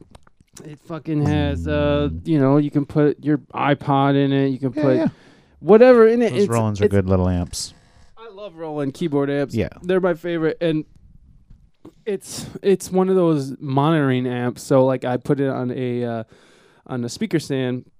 [0.64, 4.48] It fucking has uh you know you can put your iPod in it.
[4.48, 5.08] You can yeah, put yeah.
[5.60, 6.30] whatever in it.
[6.32, 7.72] Those it's, Rolands are it's- good little amps.
[8.18, 9.54] I love Roland keyboard amps.
[9.54, 9.68] Yeah.
[9.82, 10.84] they're my favorite, and
[12.06, 14.62] it's it's one of those monitoring amps.
[14.62, 16.24] So like I put it on a uh,
[16.86, 17.90] on a speaker stand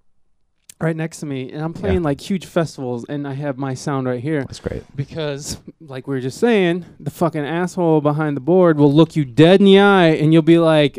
[0.80, 4.06] right next to me, and I'm playing like huge festivals, and I have my sound
[4.06, 4.84] right here That's great.
[4.94, 9.24] because, like we were just saying, the fucking asshole behind the board will look you
[9.24, 10.98] dead in the eye, and you'll be like,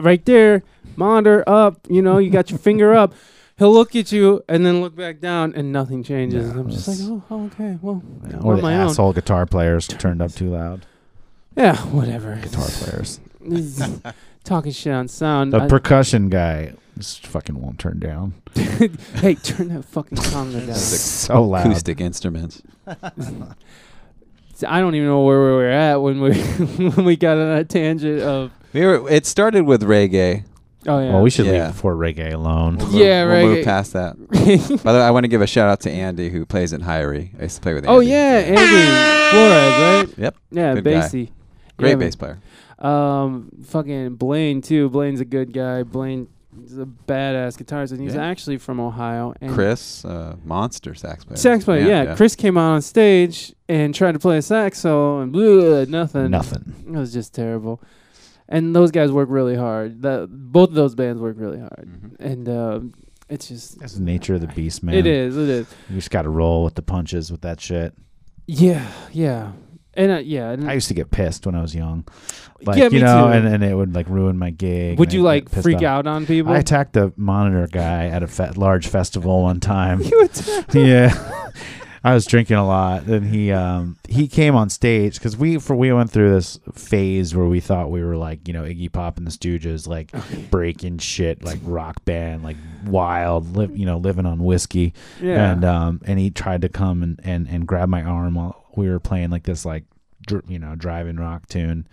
[0.00, 0.64] right there,
[0.96, 1.86] monitor up.
[1.88, 3.14] You know, you got your finger up.
[3.58, 6.44] He'll look at you and then look back down, and nothing changes.
[6.46, 8.88] Yeah, and I'm just like, oh, oh, okay, well, Yeah, Or the my own.
[8.88, 10.84] asshole guitar players turned up too loud.
[11.56, 12.36] Yeah, whatever.
[12.36, 13.20] Guitar players.
[14.44, 15.52] Talking shit on sound.
[15.52, 18.34] The I- percussion guy just fucking won't turn down.
[18.54, 20.74] hey, turn that fucking song down.
[20.74, 21.66] So loud.
[21.66, 22.62] Acoustic instruments.
[22.86, 27.68] I don't even know where we were at when we when we got on that
[27.68, 28.50] tangent of.
[28.72, 30.44] We were, it started with reggae.
[30.86, 31.12] Oh yeah.
[31.12, 31.66] Well, we should Yeah.
[31.66, 32.76] leave before reggae alone.
[32.78, 34.16] We'll Yeah, move, we'll move past that.
[34.28, 36.80] By the way, I want to give a shout out to Andy who plays in
[36.80, 37.30] Hirie.
[37.38, 38.10] I used to play with oh, Andy.
[38.10, 40.18] oh yeah, Andy Flores, right?
[40.18, 40.36] Yep.
[40.50, 40.90] Yeah, Good guy.
[40.90, 41.32] bassy.
[41.78, 42.38] Great Yeah, bass player.
[42.78, 44.88] Um, fucking Blaine too.
[44.90, 45.82] Blaine's a good guy.
[45.82, 46.28] Blaine
[46.64, 48.24] is a badass guitarist, and he's Yeah.
[48.24, 49.32] actually from Ohio.
[49.40, 51.36] And Chris, uh, monster sax player.
[51.36, 55.32] Sax player, yeah, Chris came out on stage and tried to play a saxo and
[55.32, 56.30] blew nothing.
[56.30, 56.74] Nothing.
[56.86, 57.80] It was just terrible.
[58.48, 60.02] And those guys work really hard.
[60.02, 61.88] The, both of those bands work really hard.
[61.88, 62.20] Mhm.
[62.20, 62.92] And um,
[63.30, 64.94] it's just That's the nature of the beast, man.
[64.94, 65.36] It is.
[65.38, 65.66] It is.
[65.88, 67.94] You just got to roll with the punches with that shit.
[68.46, 68.86] Yeah.
[69.12, 69.52] Yeah.
[69.94, 70.50] And uh, yeah.
[70.50, 72.04] And I used to get pissed when I was young.
[72.64, 73.32] Like, yeah, you me know, too.
[73.32, 74.98] and, and it would like ruin my gig.
[74.98, 75.82] Would and you I'd like get pissed freak off.
[75.84, 76.52] out on people?
[76.52, 80.00] I attacked a monitor guy at a fe- large festival one time.
[80.02, 80.74] you attacked.
[80.74, 81.50] yeah.
[82.04, 85.76] I was drinking a lot, and he um he came on stage because we for
[85.76, 89.18] we went through this phase where we thought we were like you know Iggy Pop
[89.18, 90.10] and the Stooges like
[90.50, 95.52] breaking shit like rock band like wild live you know living on whiskey Yeah.
[95.52, 98.88] and um and he tried to come and and and grab my arm while we
[98.88, 99.84] were playing like this like
[100.26, 101.86] dr- you know driving rock tune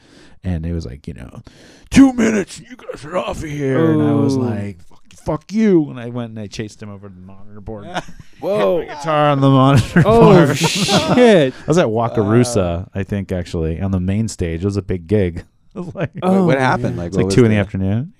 [0.43, 1.41] and it was like you know
[1.89, 4.41] two minutes you guys are off of here and I was oh.
[4.41, 7.61] like fuck, fuck you and I went and I chased him over to the monitor
[7.61, 7.87] board
[8.39, 8.83] Whoa.
[8.85, 10.57] guitar on the monitor Oh board.
[10.57, 11.53] shit.
[11.53, 14.61] I was at Wakarusa, I think, actually, on the main stage.
[14.61, 15.45] It was a big gig.
[15.75, 16.95] It was like, Oh, what happened?
[16.95, 17.03] yeah.
[17.03, 18.13] Like it's what like two in the the afternoon.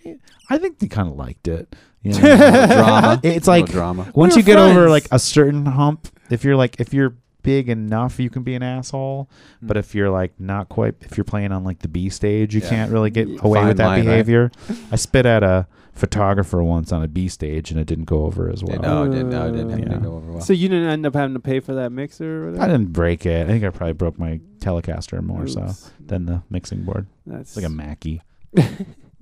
[0.51, 1.75] I think they kind of liked it.
[2.03, 2.19] You know?
[2.19, 3.19] drama.
[3.23, 4.11] It's like drama.
[4.13, 7.15] once We you were get over like a certain hump, if you're like if you're
[7.43, 9.29] big enough, you can be an asshole.
[9.59, 9.67] Hmm.
[9.67, 12.61] But if you're like not quite, if you're playing on like the B stage, you
[12.61, 12.69] Yeah.
[12.69, 14.05] can't really get away Fine with that line, right?
[14.05, 14.51] behavior.
[14.91, 18.49] I spit at a photographer once on a B stage, and it didn't go over
[18.49, 18.79] as well.
[18.79, 19.29] No, it didn't.
[19.31, 19.75] No, it didn't, Yeah.
[19.77, 20.41] didn't go over well.
[20.41, 23.25] So you didn't end up having to pay for that mixer or I didn't break
[23.25, 23.45] it.
[23.45, 25.71] I think I probably broke my Telecaster more so
[26.05, 27.07] than the mixing board.
[27.25, 28.21] That's It's like a Mackie.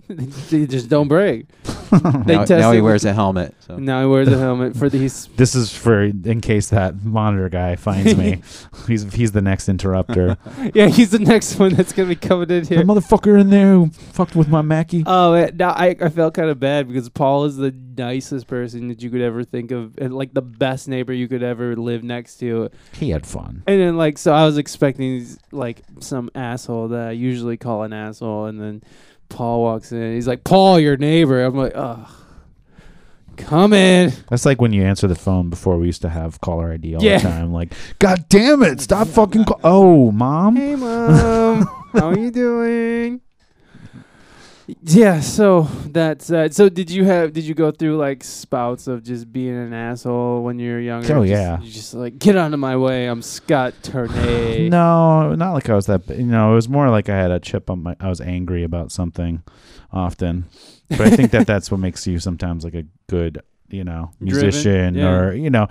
[0.49, 1.45] they just don't break.
[1.89, 3.55] They now, now he with- wears a helmet.
[3.62, 3.78] So.
[3.78, 5.28] Now he wears a helmet for these.
[5.38, 8.41] This is for in case that monitor guy finds me.
[8.88, 10.38] he's he's the next interrupter.
[10.74, 12.84] Yeah, he's the next one that's gonna be coming in the here.
[12.84, 15.03] motherfucker in there who fucked with my Mackie.
[15.05, 18.89] Oh, man, now I, I felt kind of bad because Paul is the nicest person
[18.89, 22.03] that you could ever think of, and like the best neighbor you could ever live
[22.03, 22.70] next to.
[22.95, 23.64] he had fun.
[23.66, 27.93] And then like, so I was expecting like some asshole that I usually call an
[27.93, 28.84] asshole, and then
[29.30, 30.13] Paul walks in.
[30.13, 32.07] He's like, "Paul, your neighbor." I'm like, "Oh,
[33.38, 36.71] come in." That's like when you answer the phone before we used to have caller
[36.71, 37.17] ID all Yeah.
[37.19, 37.51] the time.
[37.53, 40.55] Like, God damn it, stop fucking call- Oh, mom.
[40.55, 41.67] Hey, mom.
[41.93, 43.21] How are you doing?
[44.84, 46.68] Yeah, so that's uh, so.
[46.68, 47.32] Did you have?
[47.32, 51.15] Did you go through like spouts of just being an asshole when you were younger?
[51.15, 51.59] Oh, Just- yeah.
[51.61, 53.05] You just like get out of my way.
[53.07, 54.70] I'm Scott Turnay.
[54.70, 56.09] No, not like I was that.
[56.09, 57.95] You know, it was more like I had a chip on my.
[58.01, 59.41] I was angry about something,
[59.93, 60.45] often.
[60.89, 64.41] But I think that that's what makes you sometimes like a good, you know, Driven,
[64.41, 65.09] musician yeah.
[65.09, 65.68] or you know,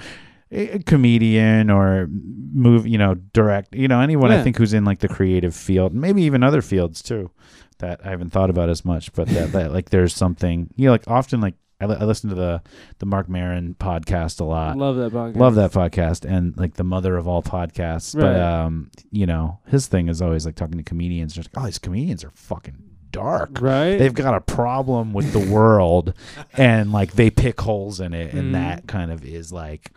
[0.50, 2.86] a comedian or move.
[2.86, 3.74] You know, direct.
[3.74, 4.40] You know, anyone Yeah.
[4.40, 7.30] I think who's in like the creative field, maybe even other fields too,
[7.78, 9.12] that I haven't thought about as much.
[9.12, 10.70] But that, that like there's something.
[10.76, 12.62] You know, like often like I, I listen to the
[12.98, 14.76] the Marc Maron podcast a lot.
[14.76, 15.36] Love that podcast.
[15.36, 18.18] Love that podcast and like the mother of all podcasts.
[18.18, 21.34] But um, you know, his thing is always like talking to comedians.
[21.34, 22.76] Just like, oh, these comedians are fucking
[23.12, 23.60] dark.
[23.60, 23.96] Right?
[23.96, 26.14] They've got a problem with the world,
[26.54, 28.52] and like they pick holes in it, and Mhm.
[28.52, 29.92] that kind of is like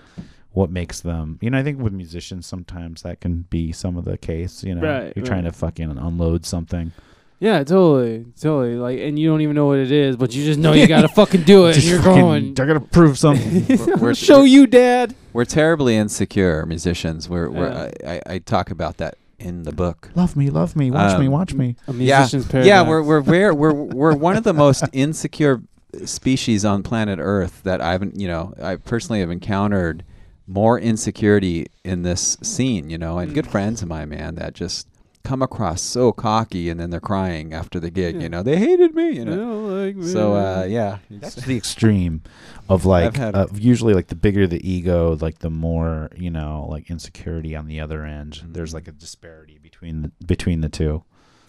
[0.52, 1.38] what makes them.
[1.42, 4.64] You know, I think with musicians sometimes that can be some of the case.
[4.64, 5.54] You know, Right, you're trying right.
[5.54, 6.92] to fucking unload something.
[7.40, 8.76] Yeah, totally, totally.
[8.76, 11.08] Like, and you don't even know what it is, but you just know you gotta
[11.16, 11.68] fucking do it.
[11.68, 12.46] and Just you're fucking- going.
[12.52, 13.66] I gotta prove something.
[13.92, 15.16] I'll We're- show you, Dad.
[15.34, 17.30] We're terribly insecure musicians.
[17.30, 20.10] We're, we're I, I, I talk about that in the book.
[20.16, 21.76] love me, love me, watch me, Um, watch me.
[21.88, 22.68] A Yeah, musician's paradox.
[22.68, 25.62] yeah, we're we're we're we're we're one of the most insecure
[26.04, 30.04] species on planet Earth that I've you know I personally have encountered
[30.46, 32.90] more insecurity in this scene.
[32.90, 33.52] You know, and good Mm.
[33.52, 34.89] friends of mine, man, that just
[35.24, 38.16] come across so cocky, and then they're crying after the gig.
[38.16, 38.22] Yeah.
[38.22, 39.12] You know, they hated me.
[39.12, 40.08] You know, like me.
[40.08, 42.22] so uh, yeah, That's the extreme
[42.68, 46.90] of like uh, usually like the bigger the ego, like the more you know, like
[46.90, 48.42] insecurity on the other end.
[48.46, 51.04] There's like a disparity between the, between the two.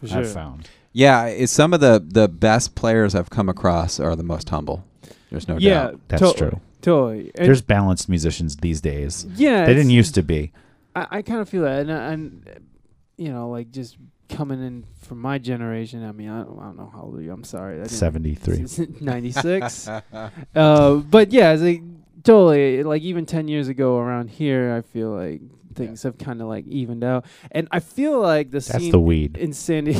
[0.05, 0.19] Sure.
[0.19, 0.69] I've found.
[0.93, 1.27] yeah.
[1.27, 4.85] It's some of the the best players I've come across are the most humble.
[5.31, 6.01] There's no yeah, doubt.
[6.09, 6.61] That's totally, true.
[6.83, 7.31] Totally.
[7.35, 9.27] And There's balanced musicians these days.
[9.37, 10.53] yeah, They didn't used to be.
[10.97, 12.61] I, I kind of feel that, and, and
[13.21, 13.99] you know, like just
[14.31, 16.05] coming in from my generation.
[16.05, 17.33] I mean, I don't, I don't know how old are you.
[17.33, 17.75] I'm sorry.
[17.75, 18.65] I didn't- Seventy three.
[19.01, 19.89] 96.
[20.55, 21.83] uh, but yeah, it's like
[22.25, 22.83] totally.
[22.83, 25.43] Like even 10 years ago around here, I feel like
[25.75, 29.01] things have kind of like evened out, and I feel like the That's scene the
[29.01, 29.37] weed.
[29.37, 29.97] in Sandy.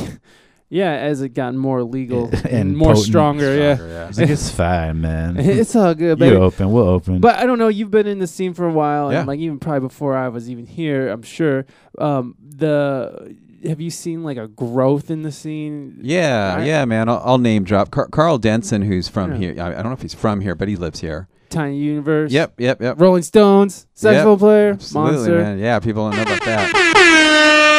[0.73, 3.05] Yeah, as it gotten more legal and, And more potent.
[3.05, 3.75] stronger, yeah.
[3.75, 4.07] Stronger, yeah.
[4.07, 5.35] It's like it's fine, man.
[5.39, 6.33] It's all good, baby.
[6.35, 7.19] you open, we'll open.
[7.19, 7.67] But I don't know.
[7.67, 9.19] You've been in the scene for a while, Yeah.
[9.19, 11.65] and like even probably before I was even here, I'm sure.
[11.97, 13.35] Um, the
[13.67, 15.99] have you seen like a growth in the scene?
[16.01, 17.09] Yeah, I- yeah, man.
[17.09, 19.37] I'll, I'll name drop Car- Karl Denson, who's from Yeah.
[19.53, 19.61] here.
[19.61, 21.27] I, I don't know if he's from here, but he lives here.
[21.49, 22.31] Tiny Universe.
[22.31, 22.99] Yep, yep, yep.
[22.99, 25.37] Rolling Stones, saxophone player, Absolutely, monster.
[25.43, 25.59] man.
[25.59, 26.87] Yeah, people don't know about that.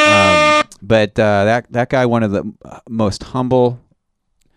[0.02, 0.51] Um,
[0.82, 3.80] but uh, that that guy, one of the uh, most humble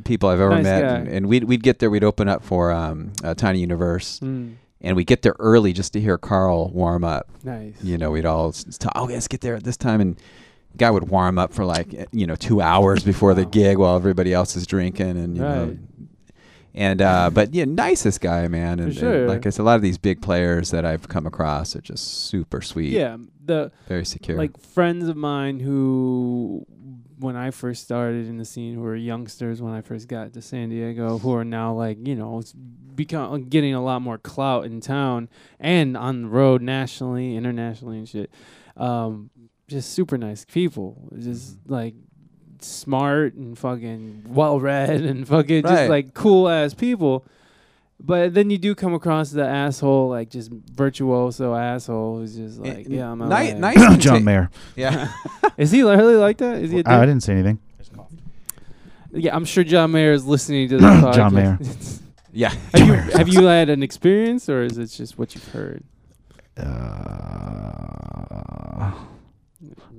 [0.03, 1.89] people I've ever Nice met, and, and we'd we'd get there.
[1.89, 5.93] We'd open up for um, Tiny Universe, Mm, and we would get there early just
[5.93, 7.30] to hear Karl warm up.
[7.43, 7.76] nice.
[7.82, 10.17] You know, we'd all talk, oh, let's get there at this time, and
[10.71, 13.78] the guy would warm up for like eh, you know two hours before the gig
[13.78, 15.78] while everybody else is drinking, and you know.
[16.78, 18.80] And uh, but yeah, nicest guy, man.
[18.80, 19.28] And, and sure.
[19.30, 22.26] like I said, a lot of these big players that I've come across are just
[22.28, 23.15] super sweet, Yeah,
[23.46, 24.38] the very secure.
[24.38, 26.66] like friends of mine who,
[27.20, 30.41] when I first started in the scene, who were youngsters when I first got to
[30.41, 32.41] San Diego, who are now like you know,
[32.96, 35.30] become getting a lot more clout in town
[35.60, 38.32] and on the road nationally, internationally, and shit.
[38.78, 39.30] Um,
[39.68, 41.10] just super nice people.
[41.20, 41.74] Just Mm-hmm.
[41.74, 41.96] like
[42.62, 45.72] smart and fucking well read and fucking Right.
[45.76, 47.26] just like cool ass people.
[48.00, 52.74] But then you do come across the asshole, like just virtuoso asshole, who's just Eh,
[52.76, 53.54] like, yeah, I'm Ni- LA.
[53.54, 54.50] nice to John ta- Mayer.
[54.76, 55.12] Yeah,
[55.58, 56.58] Is he really like that?
[56.58, 56.91] Is he a dick?
[56.91, 57.60] Oh, I didn't say anything.
[59.12, 61.14] yeah, I'm sure John Mayer is listening to this podcast.
[61.16, 61.58] John Mayer.
[62.34, 62.54] yeah.
[62.74, 65.84] have you have you had an experience, or is it just what you've heard?
[66.58, 66.66] Uh,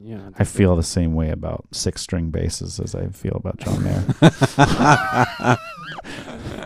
[0.03, 3.83] Yeah, I feel the same way about six string basses as I feel about John
[3.83, 4.05] Mayer.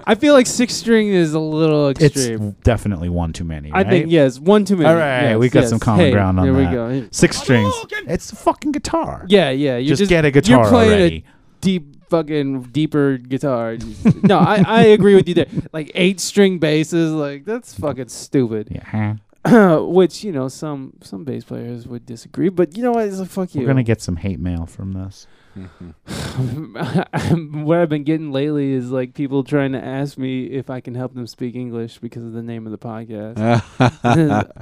[0.07, 2.49] I feel like six string is a little extreme.
[2.49, 3.71] it's definitely one too many.
[3.71, 3.87] I right?
[3.89, 4.89] think yes, one too many.
[4.89, 5.71] All right, Yes, we got yes.
[5.71, 6.71] some common Hey, ground on there that.
[6.71, 7.09] we go.
[7.11, 7.73] six strings.
[8.07, 9.25] It's a fucking guitar.
[9.29, 9.77] Yeah, yeah.
[9.77, 11.25] You're just, just, get a guitar you're playing already.
[11.27, 13.77] a deep fucking deeper guitar.
[14.23, 15.47] no, I, I agree with you there.
[15.73, 18.69] Like eight string basses, like that's fucking stupid.
[18.71, 19.17] Yeah.
[19.81, 23.07] Which you know some some bass players would disagree, but you know what?
[23.07, 23.61] It's like fuck you.
[23.63, 25.27] We're gonna get some hate mail from this.
[27.65, 30.95] what I've been getting lately is like people trying to ask me if I can
[30.95, 33.37] help them speak English because of the name of the podcast.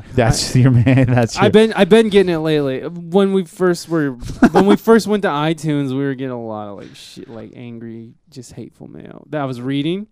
[0.14, 1.06] That's your man.
[1.06, 2.88] That's your I've been I've been getting it lately.
[2.88, 4.12] When we first were
[4.52, 7.52] when we first went to iTunes, we were getting a lot of like shit, like
[7.54, 10.08] angry, just hateful mail that I was reading.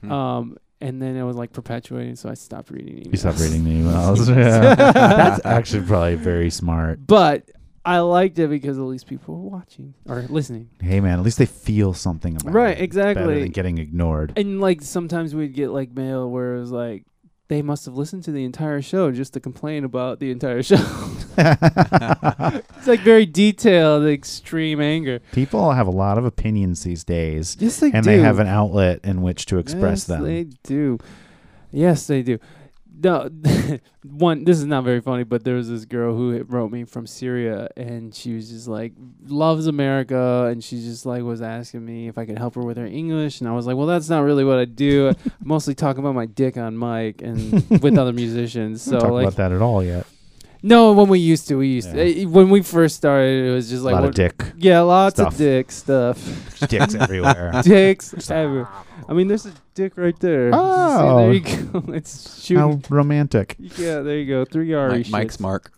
[0.00, 0.12] Hmm.
[0.12, 3.12] Um, and then it was like perpetuating, so I stopped reading emails.
[3.12, 4.28] You stopped reading the emails.
[4.28, 4.74] yeah.
[4.74, 7.06] That's actually probably very smart.
[7.06, 7.48] But
[7.84, 10.70] I liked it because at least people were watching or listening.
[10.80, 12.74] Hey man, at least they feel something about Right, it.
[12.74, 13.40] Better exactly.
[13.40, 14.32] than getting ignored.
[14.36, 17.04] And like sometimes we'd get like mail where it was like
[17.48, 20.76] they must have listened to the entire show just to complain about the entire show.
[21.36, 25.20] it's like very detailed, extreme anger.
[25.32, 28.10] People have a lot of opinions these days, Yes, they and do.
[28.10, 30.20] they have an outlet in which to express them.
[30.24, 30.34] yes, them.
[30.34, 30.98] They do.
[31.70, 32.38] Yes, they do.
[33.02, 33.28] No,
[34.04, 34.44] one.
[34.44, 37.68] This is not very funny, but there was this girl who wrote me from Syria,
[37.76, 38.92] and she was just like
[39.26, 42.76] loves America, and she just like was asking me if I could help her with
[42.76, 45.08] her English, and I was like, well, that's not really what I do.
[45.10, 47.52] I mostly talk about my dick on mic and
[47.82, 48.82] with other musicians.
[48.82, 50.06] So talk like, about that at all yet.
[50.62, 52.04] no, when we used to, we used Yeah.
[52.04, 52.22] to.
[52.22, 55.16] eh, When we first started, it was just like a lot of dick, Yeah, lots
[55.16, 55.32] stuff.
[55.32, 56.68] of dick stuff.
[56.68, 57.50] dicks everywhere.
[57.64, 58.68] Dicks everywhere.
[59.08, 60.52] I mean, there's a dick right there.
[60.52, 61.16] See, Oh.
[61.18, 61.84] there you go.
[61.94, 62.60] It's shooting.
[62.60, 63.56] How romantic.
[63.76, 64.44] Yeah, there you go.
[64.44, 64.90] Three R.
[64.90, 65.72] Mike, Mike's mark.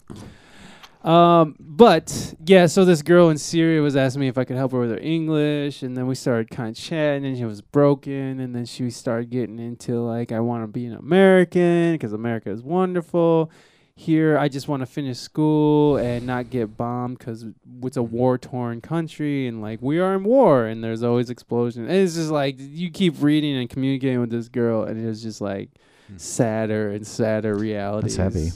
[1.03, 4.73] Um, but yeah, so this girl in Syria was asking me if I could help
[4.73, 8.41] her with her English, and then we started kind of chatting, and she was broken,
[8.41, 12.51] and then she started getting into like, I want to be an American because America
[12.51, 13.51] is wonderful.
[13.97, 17.47] Here, I just want to finish school and not get bombed because
[17.85, 21.89] it's a war torn country, and like we are in war, and there's always explosions.
[21.89, 25.41] And it's just like you keep reading and communicating with this girl, and it's just
[25.41, 25.71] like
[26.09, 26.17] Hmm.
[26.19, 28.17] sadder and sadder realities.
[28.17, 28.51] heavy.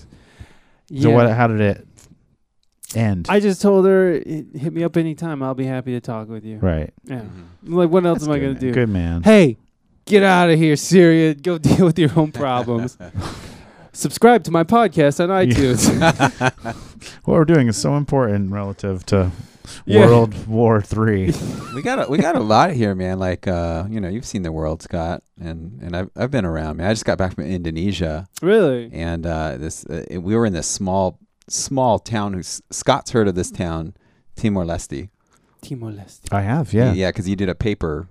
[0.91, 1.03] Yeah.
[1.03, 1.31] So what?
[1.31, 1.87] How did it
[2.97, 3.27] end?
[3.31, 5.41] I just told her, "Hit hit me up anytime.
[5.43, 6.59] I'll be happy to talk with you.
[6.59, 6.93] right.
[7.05, 7.21] Yeah.
[7.21, 7.75] Mhm.
[7.75, 8.61] Like, what else That's am I good, going man.
[8.61, 8.73] to do?
[8.75, 9.23] Good man.
[9.23, 9.57] Hey,
[10.05, 11.35] get out of here, Syria.
[11.35, 12.99] Go deal with your own problems.
[13.99, 15.83] Subscribe to my podcast on iTunes.
[17.25, 19.33] What we're doing is so important relative to
[19.87, 20.07] Yeah.
[20.07, 21.33] World War Three.
[21.75, 23.19] we got a, we got a lot here, man.
[23.19, 26.77] Like uh, you know, you've seen the world, Scott, and and I've I've been around.
[26.77, 28.89] Man, I just got back from Indonesia, really?
[28.93, 31.19] and uh, this uh, we were in this small
[31.49, 32.35] small town.
[32.35, 33.95] Who's Scott's heard of this town,
[34.37, 35.09] Timor Leste.
[35.61, 36.33] Timor Leste.
[36.33, 36.93] I have, yeah.
[36.93, 38.07] yeah, because you did a paper.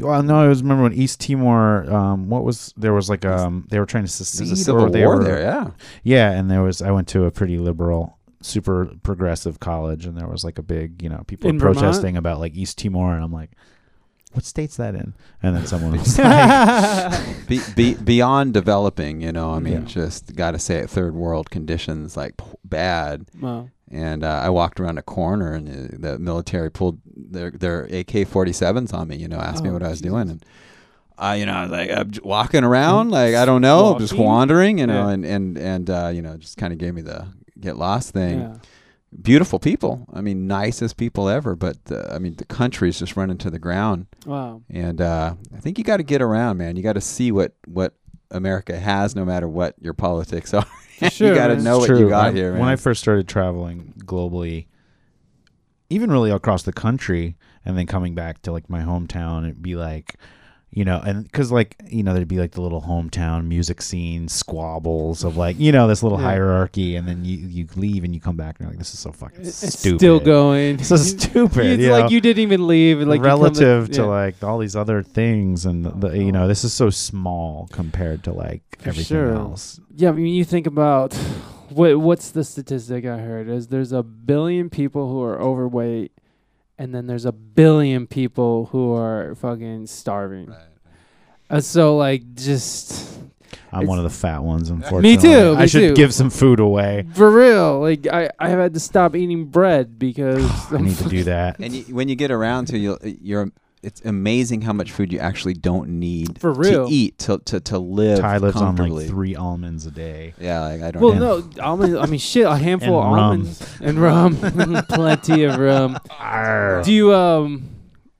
[0.00, 1.90] Well, no, I was remember when East Timor.
[1.92, 4.78] Um, what was there was like um they were trying to secede There's a or
[4.80, 5.40] civil they war were, there.
[5.40, 5.70] Yeah,
[6.02, 10.28] Yeah, and there was I went to a pretty liberal, super progressive college, and there
[10.28, 11.78] was like a big, you know, people In were Vermont?
[11.78, 13.50] protesting about like East Timor, and I'm like,
[14.32, 15.14] what state's that in?
[15.42, 19.22] And then someone was like, be, be, beyond developing.
[19.22, 19.80] You know, I mean, Yeah.
[19.80, 20.90] just got to say it.
[20.90, 22.34] Third world conditions, like
[22.64, 23.24] bad.
[23.40, 23.68] wow.
[23.90, 28.92] And uh, I walked around a corner, and the, the military pulled their their AK-47s
[28.92, 29.16] on me.
[29.16, 30.10] You know, asked me Oh, what I was Jesus.
[30.12, 30.44] doing, and
[31.16, 34.78] I, you know, I was like I'm walking around, like I don't know, just wandering,
[34.78, 35.14] you know, Yeah.
[35.14, 37.26] and and and uh, you know, just kind of gave me the
[37.58, 38.40] get lost thing.
[38.40, 38.56] Yeah.
[39.22, 43.38] Beautiful people, I mean, nicest people ever, but uh, I mean, the country's just running
[43.38, 44.60] to the ground, Wow.
[44.68, 46.76] and uh, I think you got to get around, man.
[46.76, 47.94] You got to see what what
[48.30, 50.66] America has, no matter what your politics are.
[51.10, 52.60] Sure, you got to know It's what you got I- here, man.
[52.60, 54.66] When I first started traveling globally,
[55.90, 59.76] even really across the country, and then coming back to like my hometown, it'd be
[59.76, 60.16] like,
[60.70, 64.28] you know, and because like you know, there'd be like the little hometown music scene
[64.28, 66.24] squabbles of like you know this little Yeah.
[66.26, 69.00] hierarchy, and then you you leave and you come back and you're like, this is
[69.00, 69.98] so fucking It's stupid.
[69.98, 70.82] still going.
[70.82, 71.66] So stupid.
[71.66, 72.10] It's you like know?
[72.10, 73.00] you didn't even leave.
[73.00, 74.06] Like relative to yeah.
[74.06, 78.32] like all these other things and the, you know this is so small compared to
[78.32, 79.32] like For everything sure.
[79.34, 81.14] else Yeah, I mean, you think about
[81.70, 86.12] what what's the statistic I heard is there's a billion people who are overweight,
[86.78, 90.54] and then there's a billion people who are fucking starving.
[91.50, 93.18] Uh, so like just
[93.72, 95.94] i'm one of the fat ones unfortunately Me too, i should too.
[95.94, 99.98] give some food away for real, like I I have had to stop eating bread
[99.98, 103.50] because i need to do that And you, when you get around to you, you're
[103.82, 106.86] it's amazing how much food you actually don't need For real.
[106.88, 109.04] to eat to to, to live ty lives on comfortably.
[109.04, 111.02] like three almonds a day Yeah, like I don't.
[111.02, 111.38] Well, know.
[111.56, 111.96] no, almonds.
[111.96, 113.24] I mean, shit, a handful And of rum.
[113.30, 114.36] almonds and rum,
[114.88, 115.98] plenty of rum.
[116.84, 117.68] Do you um,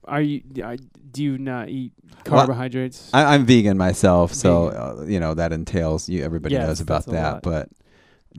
[0.05, 0.77] are you I,
[1.11, 1.91] do you not eat
[2.25, 3.09] Well, carbohydrates?
[3.13, 4.81] I, I'm vegan myself, so Vegan.
[4.81, 6.23] uh, you know that entails you.
[6.23, 7.69] Everybody Yes, knows about that's a that, but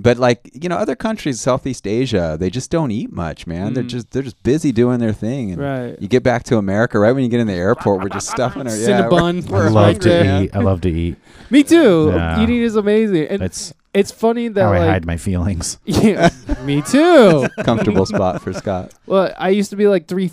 [0.02, 3.74] But like you know, other countries, Southeast Asia, they just don't eat much, man.
[3.74, 3.88] They're Mm.
[3.88, 5.52] just they're just busy doing their thing.
[5.52, 5.96] And Right.
[6.00, 8.66] You get back to America right when you get in the airport, we're just stuffing
[8.66, 9.08] our yeah.
[9.08, 9.48] we're- Cinnabon.
[9.48, 10.44] I we're love to hungry.
[10.46, 10.50] eat.
[10.56, 11.16] I love to eat.
[11.50, 12.12] Me too.
[12.14, 12.42] Yeah.
[12.42, 15.78] Eating is amazing, and That's it's funny that how I like hide my feelings.
[15.84, 16.30] yeah,
[16.64, 17.48] me too.
[17.64, 18.94] Comfortable spot for Scott.
[19.06, 20.30] Well, I used to be like three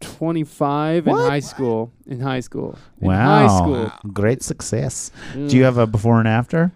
[0.00, 1.30] twenty-five in What?
[1.30, 1.92] high school.
[2.06, 2.76] In high school.
[3.00, 3.46] In Wow.
[3.48, 3.92] high school.
[4.12, 5.10] Great success.
[5.34, 5.48] Mm.
[5.48, 6.72] Do you have a before and after?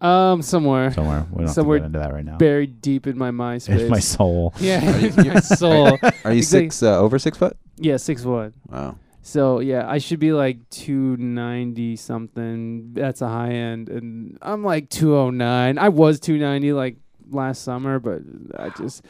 [0.00, 1.26] Um somewhere Somewhere.
[1.30, 2.36] We don't Somewhere have to get into that right now.
[2.38, 3.80] buried deep in my MySpace?
[3.84, 4.54] In my soul.
[4.60, 5.98] yeah, in my soul.
[6.24, 6.42] Are you Exactly.
[6.42, 7.56] six uh, over six foot?
[7.76, 8.54] Yeah, six one.
[8.68, 8.96] Wow.
[9.22, 12.94] So yeah, I should be like two ninety something.
[12.94, 15.76] That's a high end, and I'm like two oh nine.
[15.78, 16.96] I was two ninety like
[17.30, 18.22] last summer, but
[18.58, 19.04] I just.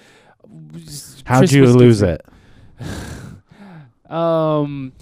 [0.74, 2.22] just- How'd Chris you was lose different.
[2.80, 4.12] it?
[4.12, 4.92] Um,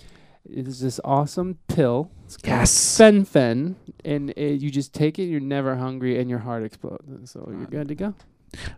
[0.49, 2.11] it's this awesome pill.
[2.27, 2.99] It's called Yes.
[2.99, 5.25] Fen-Phen, and it, you just take it.
[5.25, 7.31] You're never hungry, and your heart explodes.
[7.31, 8.15] So you're good to go.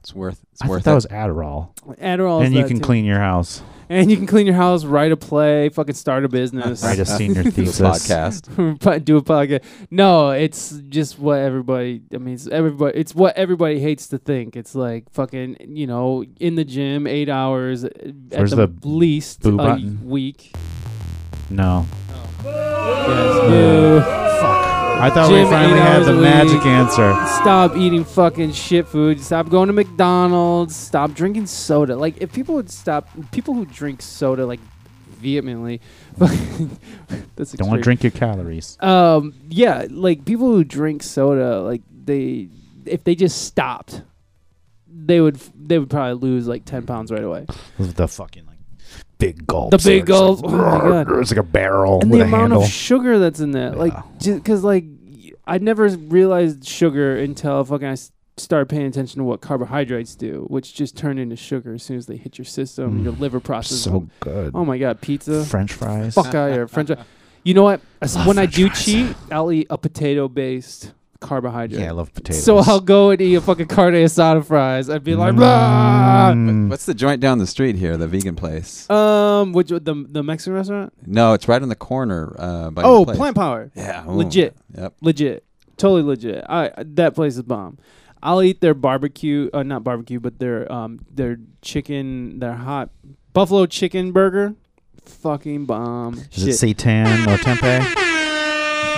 [0.01, 0.41] It's worth.
[0.53, 1.77] It's I worth thought that was Adderall.
[2.01, 3.63] Adderall, and you can clean your house.
[3.89, 7.05] and you can clean your house, write a play, fucking start a business, Write a
[7.19, 7.81] senior Do a thesis.
[7.81, 9.05] podcast.
[9.05, 9.63] Do a podcast.
[9.89, 12.03] No, it's just what everybody.
[12.13, 12.99] I mean, it's everybody.
[12.99, 14.57] It's what everybody hates to think.
[14.57, 17.93] It's like fucking, you know, in the gym, eight hours at
[18.31, 20.05] Where's the, the least boo a button?
[20.05, 20.53] week.
[21.51, 21.87] No.
[22.45, 24.01] Yes, boo.
[25.01, 27.15] I thought Gym, we finally had the magic answer.
[27.41, 29.19] Stop eating fucking shit food.
[29.21, 30.77] Stop going to McDonald's.
[30.77, 31.97] Stop drinking soda.
[31.97, 34.61] Like if people would stop, people who drink soda like
[35.21, 35.81] vehemently.
[36.17, 38.77] that's Don't want to drink your calories.
[38.81, 42.49] Um, yeah, like people who drink soda, like they,
[42.85, 44.03] if they just stopped,
[44.87, 47.47] they would they would probably lose like ten pounds right away.
[47.79, 48.50] The fucking like
[49.21, 49.71] big gulps.
[49.85, 50.45] The big They're just.
[50.45, 51.11] Oh my God.
[51.21, 52.63] It's like a barrel And with the a amount handle.
[52.63, 53.95] of sugar that's in that, like,
[54.25, 54.85] because like
[55.47, 57.97] I never realized sugar until fucking I
[58.37, 62.07] started paying attention to what carbohydrates do, which just turn into sugar as soon as
[62.07, 63.01] they hit your system.
[63.01, 63.05] Mm.
[63.05, 63.83] Your liver processes.
[63.85, 64.11] so them.
[64.21, 64.53] good.
[64.55, 65.45] Oh my god, pizza.
[65.45, 66.15] French fries.
[66.15, 66.89] Fuck out here, French.
[66.89, 67.05] Fries.
[67.43, 67.81] You know what?
[68.27, 68.85] When I do fries.
[68.85, 71.81] cheat, I'll eat a potato-based carbohydrate.
[71.81, 72.43] Yeah, I love potatoes.
[72.43, 74.89] So I'll go and eat a fucking carne asada fries.
[74.91, 76.69] I'd be like, "Blah." Mm.
[76.69, 77.97] What's the joint down the street here?
[77.97, 78.89] The vegan place?
[78.91, 80.93] um, which the the Mexican restaurant?
[81.07, 82.35] no, it's right on the corner.
[82.39, 83.17] Uh, by Oh, place.
[83.17, 84.05] Plant Power, Yeah.
[84.09, 84.13] ooh.
[84.13, 84.95] legit, Yep.
[85.03, 85.45] legit,
[85.77, 86.45] totally legit.
[86.49, 87.79] I that place is bomb.
[88.23, 92.91] I'll eat their barbecue, uh, not barbecue, but their um their chicken, their hot
[93.33, 94.55] buffalo chicken burger.
[95.07, 96.15] Fucking bomb.
[96.15, 96.49] Is Shit.
[96.63, 98.10] it seitan or tempeh?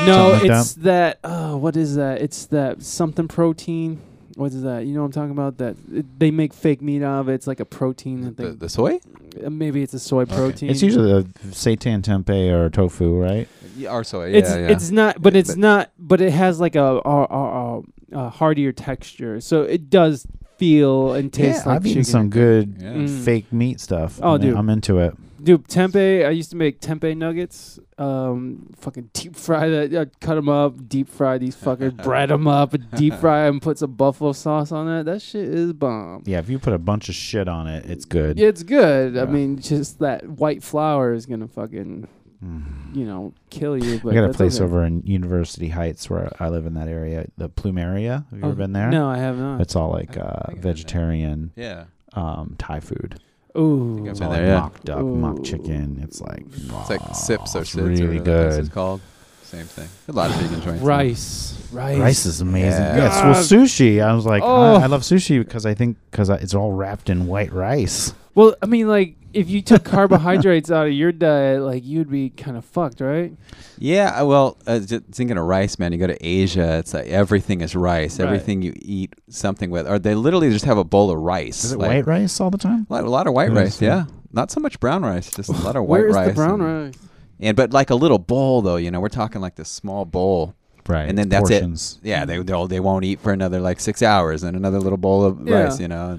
[0.06, 1.18] No, like it's that.
[1.24, 2.20] Oh, what is that?
[2.20, 4.00] It's that something protein.
[4.34, 4.84] What is that?
[4.86, 5.58] You know what I'm talking about?
[5.58, 7.34] That it, they make fake meat out of it.
[7.34, 8.22] It's like a protein.
[8.22, 8.98] that The, they- the soy?
[9.44, 10.70] uh, maybe it's a soy protein.
[10.70, 13.46] It's usually the seitan tempeh or tofu, right?
[13.76, 14.30] Yeah, or soy.
[14.32, 14.68] it's yeah, yeah.
[14.70, 15.90] it's not, but it's But- not.
[15.98, 17.82] But it has like a, a, a, a,
[18.12, 20.26] a hardier texture, so it does
[20.58, 22.10] feel and taste yeah, like I've eaten chicken.
[22.12, 22.88] some good Yeah.
[22.92, 23.24] Mm.
[23.24, 24.18] fake meat stuff.
[24.22, 24.56] Oh, I'm- dude.
[24.56, 25.14] I'm into it.
[25.42, 26.26] Dude, tempeh.
[26.26, 27.78] I used to make tempeh nuggets.
[27.98, 29.92] Um, fucking deep fry that.
[29.94, 33.58] Uh, cut them up, deep fry these fuckers, bread them up, deep fry them.
[33.60, 35.06] Put some buffalo sauce on that.
[35.10, 36.22] That shit is bomb.
[36.26, 38.38] Yeah, if you put a bunch of shit on it, it's good.
[38.38, 39.16] Yeah, it's good.
[39.18, 42.06] I mean, just that white flour is gonna fucking,
[42.44, 42.96] Mm.
[42.96, 44.00] you know, kill you.
[44.02, 44.64] But I got a place okay.
[44.64, 48.24] over in University Heights where I live in that area, the Plumeria.
[48.30, 48.90] Have you Oh, ever been there?
[48.90, 49.60] No, I have not.
[49.60, 50.72] It's all like uh, I've been there.
[50.72, 51.84] vegetarian yeah.
[52.14, 53.20] um, Thai food.
[53.56, 54.60] Ooh, I've It's been oh, there, like yeah.
[54.60, 56.00] mock duck, mock chicken.
[56.02, 57.78] It's like It's like oh, sips or it's sids.
[57.80, 58.60] or really whatever good.
[58.60, 59.00] is called.
[59.42, 59.88] Same thing.
[60.08, 60.82] A lot of vegan joints.
[60.82, 62.80] rice, rice, Rice is amazing.
[62.80, 62.96] Yeah.
[62.96, 64.02] Yes, well, sushi.
[64.02, 64.46] I was like, Oh.
[64.76, 64.88] I, I oh.
[64.88, 68.14] love sushi because I think because it's all wrapped in white rice.
[68.34, 72.30] Well, I mean, like if you took carbohydrates out of your diet, like you'd be
[72.30, 73.32] kind of fucked, right?
[73.78, 75.92] Yeah, well, uh, just thinking of rice, man.
[75.92, 78.18] You go to Asia, it's like everything is rice.
[78.18, 78.26] Right.
[78.26, 81.64] Everything you eat something with, or they literally just have a bowl of rice.
[81.64, 82.86] Is it like, white rice all the time?
[82.90, 83.96] A lot, a lot of white It rice, is, yeah.
[83.96, 84.04] yeah.
[84.32, 86.28] Not so much brown rice, just a lot of white Where's rice.
[86.28, 86.98] the brown and, rice?
[87.40, 90.54] And but like a little bowl though, you know, we're talking like this small bowl.
[90.88, 91.08] Right.
[91.08, 91.60] And then that's it.
[91.60, 92.00] portions.
[92.02, 95.24] Yeah, they they'll, they won't eat for another like six hours, and another little bowl
[95.24, 95.64] of Yeah.
[95.64, 96.18] rice, you know.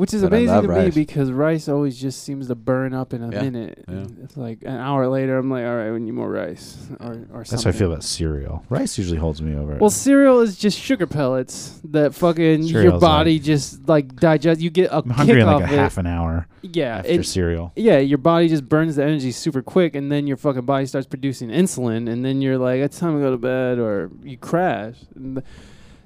[0.00, 3.22] Which is But amazing to me because rice always just seems to burn up in
[3.22, 3.84] a Yeah, minute.
[3.86, 4.04] yeah.
[4.24, 7.38] It's like an hour later, I'm like, all right, we need more rice or or
[7.40, 7.64] That's something.
[7.64, 8.64] how I feel about cereal.
[8.70, 9.76] Rice usually holds me over.
[9.76, 14.62] Well, cereal is just sugar pellets that fucking your body like- just like digest.
[14.62, 15.78] You get a I'm kick hungry in like off a it.
[15.78, 17.72] half an hour yeah, after it, cereal.
[17.76, 21.06] yeah, your body just burns the energy super quick, and then your fucking body starts
[21.06, 24.96] producing insulin, and then you're like, it's time to go to bed, or you crash.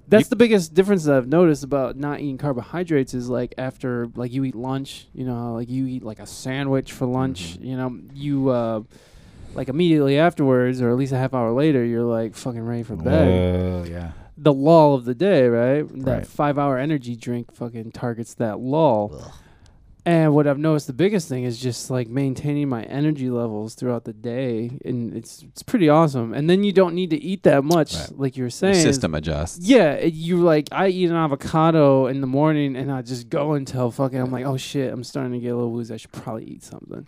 [0.07, 4.33] That's the biggest difference that I've noticed about not eating carbohydrates is like after like
[4.33, 7.65] you eat lunch, you know, like you eat like a sandwich for lunch, Mm-hmm.
[7.65, 8.83] you know, you uh
[9.55, 12.97] like immediately afterwards, or at least a half hour later, you're like fucking ready for
[12.97, 13.29] bed.
[13.29, 14.13] Oh yeah.
[14.37, 15.87] the lull of the day, right?
[16.05, 19.33] That five hour energy drink fucking targets that lull.
[20.07, 24.05] And what I've noticed the biggest thing is just like maintaining my energy levels throughout
[24.05, 26.35] the day, and it's it's pretty awesome.
[26.35, 28.19] And then you don't need to eat that much, Right.
[28.19, 28.75] like you were Your saying.
[28.83, 29.67] system adjusts.
[29.67, 33.55] Yeah, it- you like I eat an avocado in the morning, and I just go
[33.55, 35.95] until fucking I'm like, oh shit, I'm starting to get a little woozy.
[35.95, 37.07] I should probably eat something.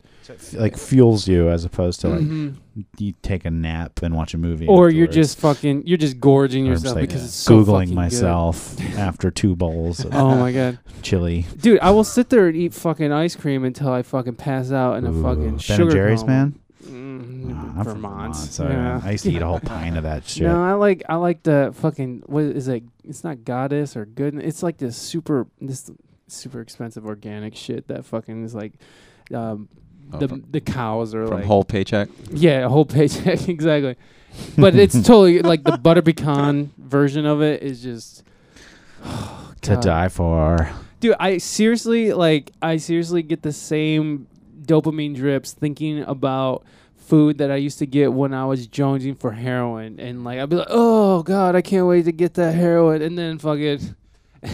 [0.54, 2.54] like fuels you as opposed to like Mhm.
[2.98, 6.64] you take a nap and watch a movie, Or you're just fucking, you're just gorging
[6.66, 10.12] Or I'm just yourself like because it's so googling fucking myself after two bowls of
[10.14, 11.46] Oh my god, chili.
[11.60, 11.78] dude!
[11.80, 15.06] I will sit there and eat fucking ice cream until I fucking pass out in
[15.06, 16.32] a Ooh, fucking Ben sugar and Jerry's, coma.
[16.32, 16.60] man.
[16.84, 18.34] Mm, I'm from Vermont.
[18.34, 19.00] Vermont, so yeah.
[19.02, 20.44] I used to eat a whole pint of that shit.
[20.46, 22.84] No, I like I like the fucking what is it?
[23.02, 24.36] It's not goddess or good.
[24.36, 25.90] It's like this super this
[26.28, 28.74] super expensive organic shit that fucking is like
[29.34, 29.68] um
[30.12, 32.08] Oh, the from, the cows are from like whole paycheck.
[32.30, 33.96] yeah a whole paycheck exactly,
[34.56, 38.22] but it's totally like the butter pecan version of it is just
[39.62, 39.82] to God.
[39.82, 40.70] die for.
[41.00, 44.26] Dude, I seriously like I seriously get the same
[44.62, 46.64] dopamine drips thinking about
[46.96, 50.48] food that I used to get when I was jonesing for heroin and like I'd
[50.48, 53.94] be like, "Oh god, I can't wait to get that heroin." And then fucking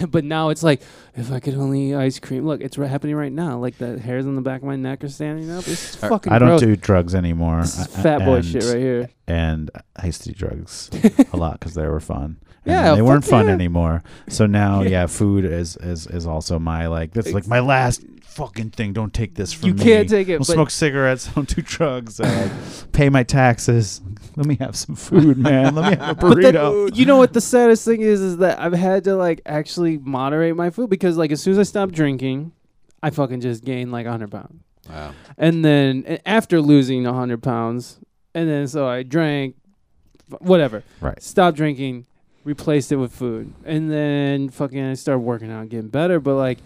[0.09, 0.83] but now it's like
[1.15, 2.47] if I could only eat ice cream.
[2.47, 3.59] Look, it's happening right now.
[3.59, 5.67] Like the hairs on the back of my neck are standing up.
[5.69, 6.61] It's fucking I don't gross.
[6.61, 7.61] do drugs anymore.
[7.63, 9.09] This is fat boy and- shit right here.
[9.27, 10.91] And I used to do drugs
[11.33, 12.39] a lot because they were fun.
[12.65, 13.53] And Yeah, then they weren't fun yeah.
[13.53, 14.03] anymore.
[14.29, 14.89] So now, Yeah.
[14.91, 17.13] yeah, food is is is also my like.
[17.13, 18.93] That's like my last fucking thing.
[18.93, 19.83] Don't take this from You me.
[19.83, 20.35] can't take it.
[20.39, 21.27] Don't smoke cigarettes.
[21.35, 22.19] Don't do drugs.
[22.21, 24.01] I like, pay my taxes.
[24.37, 25.75] Let me have some food, man.
[25.75, 26.97] Let me have a But then, burrito.
[26.97, 30.57] you know what the saddest thing is is that I've had to like actually moderate
[30.57, 32.53] my food because like as soon as I stopped drinking,
[33.03, 34.63] I fucking just gained like 100 pounds.
[34.89, 35.13] Wow.
[35.37, 37.99] And then after losing 100 pounds,
[38.35, 39.57] and then so I drank,
[40.39, 40.83] whatever.
[41.01, 41.21] Right.
[41.23, 42.07] Stopped drinking,
[42.45, 46.19] replaced it with food, and then fucking I started working out, getting better.
[46.21, 46.59] But like,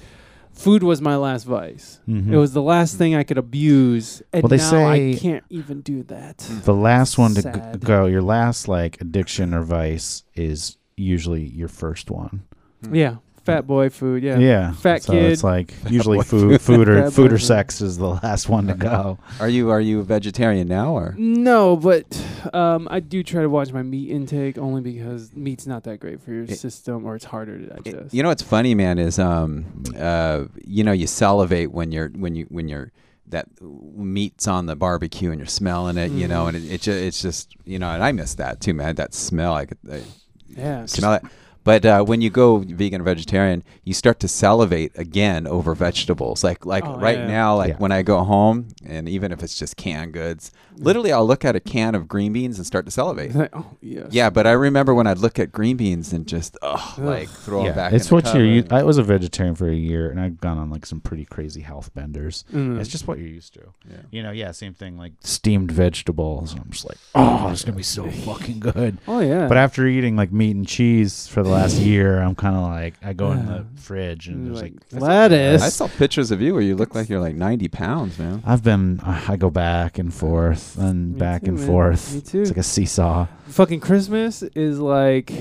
[0.53, 2.01] food was my last vice.
[2.09, 2.33] Mhm.
[2.33, 5.81] It was the last thing I could abuse, and Well, they now I can't even
[5.83, 6.39] do that.
[6.65, 7.81] the last one to g- Sad.
[7.85, 8.07] go.
[8.07, 12.43] Your last like addiction or vice is usually your first one.
[12.91, 13.17] Yeah,
[13.47, 14.23] fat boy food.
[14.23, 14.39] Yeah.
[14.39, 15.33] Yeah, Fat so kid.
[15.33, 19.19] It's like usually food, food or food or sex is the last one to go.
[19.41, 21.15] Are you are you a vegetarian now or?
[21.17, 22.05] No, but
[22.53, 26.21] um, I do try to watch my meat intake only because meat's not that great
[26.21, 28.15] for your It- system or it's harder to It- digest.
[28.15, 29.65] you know what's funny, man, is um,
[29.99, 32.91] uh, you know, you salivate when you're when you when you're
[33.29, 36.49] that meat's on the barbecue and you're smelling it, you know, Mhm.
[36.55, 38.95] and it, it ju- it's just you know, and I miss that too, man.
[38.97, 40.03] That smell, I could I
[40.49, 40.87] yeah.
[40.87, 41.23] smell it.
[41.67, 46.43] But uh, when you go vegan or vegetarian, you start to salivate again over vegetables.
[46.45, 47.27] Like like Oh, right yeah.
[47.27, 47.79] now, like Yeah.
[47.79, 51.57] when I go home, and even if it's just canned goods, literally I'll look at
[51.57, 53.35] a can of green beans and start to salivate.
[53.35, 54.09] Like, oh yes.
[54.13, 57.05] Yeah, but I remember when I'd look at green beans and just oh, Ugh.
[57.05, 57.93] like throw them back.
[57.93, 58.45] it's in the what you're.
[58.47, 58.73] u- oven.
[58.73, 61.63] I was a vegetarian for a year, and I've gone on like some pretty crazy
[61.63, 62.45] health benders.
[62.53, 62.79] Mm.
[62.79, 63.63] It's just what you're used to.
[63.91, 63.97] Yeah.
[64.13, 66.55] You know, yeah, same thing like steamed vegetables.
[66.55, 68.99] I'm just like, oh, it's gonna be so fucking good.
[69.09, 69.49] oh yeah.
[69.49, 72.95] But after eating like meat and cheese for the last year, I'm kind of like,
[73.03, 75.63] I go in the fridge and You're there's like, like, lettuce.
[75.63, 78.43] I saw pictures of you where you look like you're like 90 pounds, man.
[78.47, 81.67] I've been, I go back and forth and Me back too, and man.
[81.67, 82.15] forth.
[82.15, 82.41] Me too.
[82.43, 83.27] It's like a seesaw.
[83.49, 85.33] Fucking Christmas is like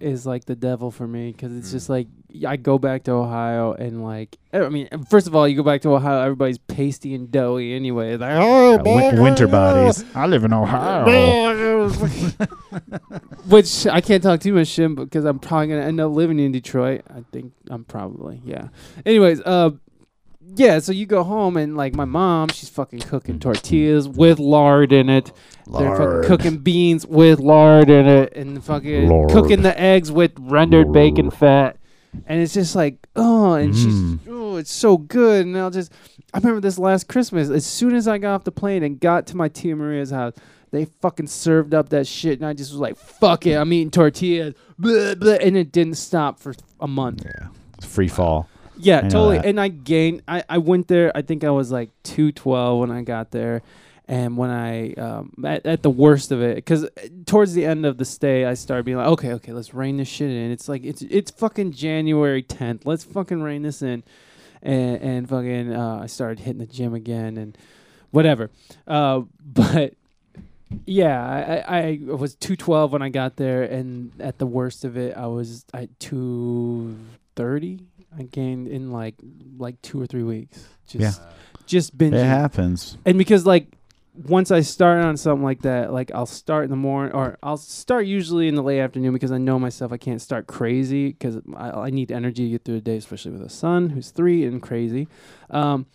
[0.00, 1.72] is like the devil for me because it's Mm.
[1.72, 2.06] just like
[2.46, 5.80] I go back to Ohio and like I mean first of all you go back
[5.82, 10.04] to Ohio everybody's pasty and doughy anyway like oh Uh, win- winter bodies.
[10.14, 11.88] I live in Ohio.
[13.48, 16.52] Which I can't talk too much shit because I'm probably gonna end up living in
[16.52, 17.02] Detroit.
[17.10, 18.68] I think I'm probably yeah.
[19.06, 19.70] Anyways, uh,
[20.56, 20.78] yeah.
[20.78, 25.08] So you go home and like my mom, she's fucking cooking tortillas with lard in
[25.08, 25.32] it.
[25.66, 25.84] Lard.
[25.84, 29.30] They're fucking cooking beans with lard in it, and fucking Lard.
[29.30, 30.94] cooking the eggs with rendered Lard.
[30.94, 31.76] bacon fat.
[32.26, 33.76] And it's just like oh, and Mm.
[34.20, 35.44] she's oh, it's so good.
[35.46, 35.92] And I'll just
[36.34, 37.48] I remember this last Christmas.
[37.50, 40.34] As soon as I got off the plane and got to my tia Maria's house,
[40.70, 43.90] they fucking served up that shit, and I just was like, "Fuck it, I'm eating
[43.90, 47.24] tortillas," blah, blah, and it didn't stop for a month.
[47.24, 47.48] Yeah.
[47.86, 48.48] Free fall.
[48.78, 49.36] Yeah, I totally.
[49.38, 49.46] that.
[49.46, 50.22] And I gained.
[50.28, 51.10] I I went there.
[51.16, 53.62] I think I was like two twelve when I got there,
[54.06, 56.88] and when I um at, at the worst of it, because
[57.26, 60.08] towards the end of the stay, I started being like, okay, okay, let's rein this
[60.08, 60.50] shit in.
[60.50, 62.86] It's like it's it's fucking January tenth.
[62.86, 64.02] Let's fucking rein this in,
[64.62, 67.58] and and fucking uh, I started hitting the gym again and
[68.10, 68.50] whatever.
[68.86, 69.94] Uh, but
[70.84, 74.84] yeah, I, I, I was two twelve when I got there, and at the worst
[74.84, 76.96] of it, I was at two
[77.36, 77.80] thirty.
[78.16, 79.14] I gained in like
[79.58, 80.66] like two or three weeks.
[80.86, 81.26] Just Yeah.
[81.66, 82.14] just binging.
[82.14, 82.96] It happens.
[83.04, 83.66] And because like
[84.26, 87.56] once I start on something like that, like I'll start in the morning, or I'll
[87.56, 89.92] start usually in the late afternoon because I know myself.
[89.92, 93.32] I can't start crazy because I, I need energy to get through the day, especially
[93.32, 95.06] with a son who's three and crazy.
[95.50, 95.86] Um,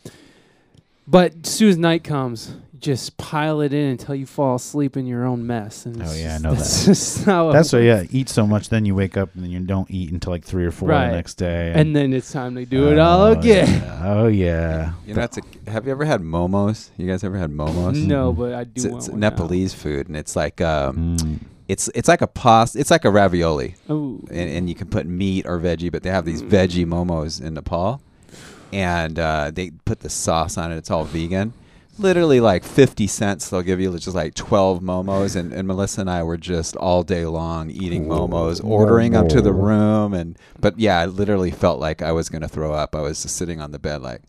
[1.06, 5.08] but as soon as night comes, just pile it in until you fall asleep in
[5.08, 5.86] your own mess.
[5.88, 8.12] And Oh, it's yeah, I know that's Just how That's why, works.
[8.12, 8.20] yeah.
[8.20, 10.66] Eat so much, then you wake up and then you don't eat until like three
[10.66, 11.10] or four Right.
[11.10, 11.72] the next day.
[11.74, 13.68] And then it's time to do it Oh, all again.
[13.82, 14.02] yeah.
[14.04, 14.94] Oh yeah.
[15.08, 15.42] You know, that's a,
[15.72, 16.90] have you ever had momos?
[16.98, 18.06] You guys ever had momos?
[18.06, 19.30] No, but I do It's, want it's one now.
[19.30, 21.40] Nepalese food, and it's like um, Mm.
[21.70, 22.78] it's it's like a pasta.
[22.80, 26.26] It's like a ravioli, and, and you can put meat or veggie, but they have
[26.26, 26.50] these Mm.
[26.50, 28.02] veggie momos in Nepal,
[28.74, 30.78] and uh, they put the sauce on it.
[30.78, 31.54] It's all vegan.
[32.00, 33.50] Literally like fifty cents.
[33.50, 37.04] They'll give you just like twelve momos, and, and Melissa and I were just all
[37.04, 41.80] day long eating momos, ordering them to the room, and but yeah, I literally felt
[41.80, 42.96] like I was gonna throw up.
[42.96, 44.22] I was just sitting on the bed like,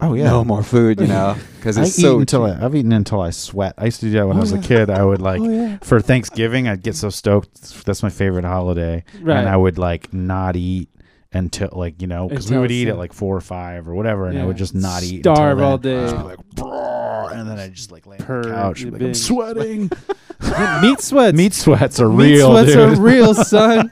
[0.00, 0.24] Oh yeah.
[0.30, 2.44] no more food, you know, because I it's eat so until.
[2.44, 3.74] I, I've eaten until I sweat.
[3.78, 4.62] I used to do that when Oh, I was oh, yeah.
[4.62, 4.90] a kid.
[4.90, 5.78] I would oh, like oh yeah.
[5.82, 6.68] for Thanksgiving.
[6.68, 7.84] I'd get so stoked.
[7.84, 9.38] That's my favorite holiday, Right.
[9.38, 10.88] and I would like not eat
[11.34, 13.88] until like you know because we Until would eat some- at like four or five
[13.88, 14.46] or whatever, and I Yeah.
[14.46, 15.20] would just not eat.
[15.22, 16.06] Starve until all then.
[16.06, 16.10] day.
[16.12, 16.16] Just
[16.56, 18.82] be like, and then I just like lay on Purr, the couch.
[18.82, 19.16] and be like, I'm binge.
[19.16, 19.90] sweating.
[20.82, 21.36] meat sweats.
[21.36, 22.98] Meat sweats are Meat real, sweats dude.
[22.98, 23.90] are real, son.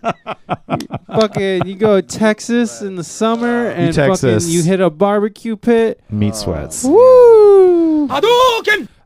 [1.06, 4.44] Fucking, you go to Texas in the summer and Texas.
[4.44, 6.00] fucking you hit a barbecue pit.
[6.10, 6.84] Meat sweats.
[6.84, 8.08] Woo!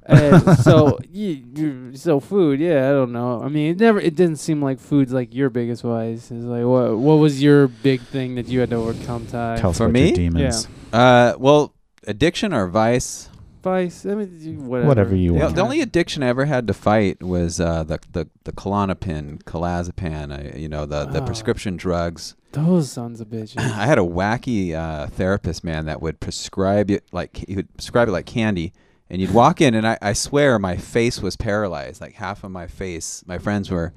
[0.07, 3.43] And so, you, you, so food, yeah, I don't know.
[3.43, 6.31] I mean, it never, it didn't seem like food's like your biggest vice.
[6.31, 9.57] It's like, what, what was your big thing that you had to overcome, Ty?
[9.61, 10.07] Tell us For about me?
[10.09, 10.69] your demons.
[10.93, 11.75] Uh, well,
[12.07, 13.31] addiction or vice?
[13.63, 14.05] vice?
[14.05, 14.89] I mean, you- whatever.
[14.89, 15.57] Whatever you The, want.
[15.57, 20.55] the only addiction I ever had to fight was uh, the the the Klonopin, clonazepam.
[20.55, 21.25] I, you know the the Oh.
[21.25, 22.35] prescription drugs.
[22.53, 23.59] Those sons of bitches.
[23.59, 28.09] I had a wacky uh, therapist man that would prescribe it like he would prescribe
[28.09, 28.75] it like candy,
[29.15, 32.01] and you'd walk in, and I, I swear my face was paralyzed.
[32.01, 33.93] Like half of my face, my friends were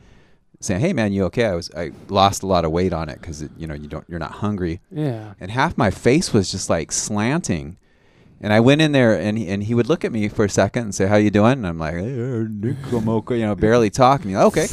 [0.60, 3.20] saying, "Hey man, you okay?" I was I lost a lot of weight on it
[3.20, 5.34] because you know you don't you're not hungry, yeah.
[5.40, 7.78] and half my face was just like slanting.
[8.40, 10.50] And I went in there, and he, and he would look at me for a
[10.50, 13.56] second and say, "How you doing?" And I'm like, "Eh, Nick, I'm okay," you know,
[13.56, 14.34] barely talking.
[14.34, 14.68] Like, okay,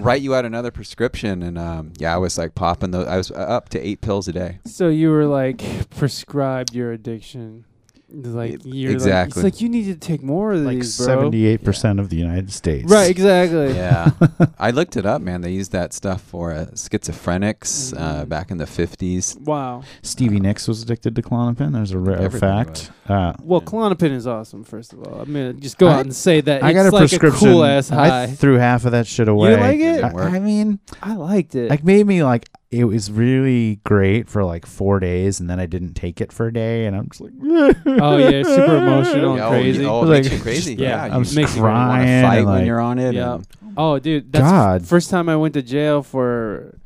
[0.00, 3.06] write you out another prescription, and um, yeah, I was like popping those.
[3.06, 4.60] I was uh, up to eight pills a day.
[4.64, 7.66] So you were like prescribed your addiction.
[8.14, 9.40] Like you're Like, exactly.
[9.40, 11.06] it's like you need to take more of Like these, bro.
[11.06, 12.90] seventy-eight percent of the United States.
[12.90, 13.74] Right, exactly.
[13.74, 14.10] Yeah,
[14.58, 15.40] I looked it up, man.
[15.40, 18.28] They used that stuff for uh, schizophrenics uh, Mhm.
[18.28, 19.40] back in the 50s.
[19.40, 19.82] Wow.
[20.02, 21.72] Stevie Nicks was addicted to Klonopin.
[21.72, 22.90] There's a rare fact.
[23.08, 23.70] Uh, Well, Yeah.
[23.70, 24.64] Klonopin is awesome.
[24.64, 26.86] First of all, I'm gonna just go I- out and say that I it's got
[26.86, 27.48] a like prescription.
[27.48, 28.04] a cool ass high.
[28.04, 28.26] I high.
[28.26, 29.52] threw half of that shit away.
[29.52, 30.02] You like it?
[30.02, 30.18] Didn't.
[30.18, 31.70] I, I mean, I liked it.
[31.70, 35.66] like made me like it was really great for like four days, and then I
[35.66, 37.32] didn't take it for a day, and I'm just like,
[37.86, 39.84] oh yeah, super emotional Yeah, and crazy.
[39.86, 40.74] Oh, it Like, makes you crazy.
[40.76, 43.14] yeah, Yeah, I'm you makes you want crying to fight and, when you're on it.
[43.14, 43.34] Yeah.
[43.34, 43.46] and-
[43.76, 44.86] Oh, dude, that's God.
[44.86, 46.78] first time I went to jail for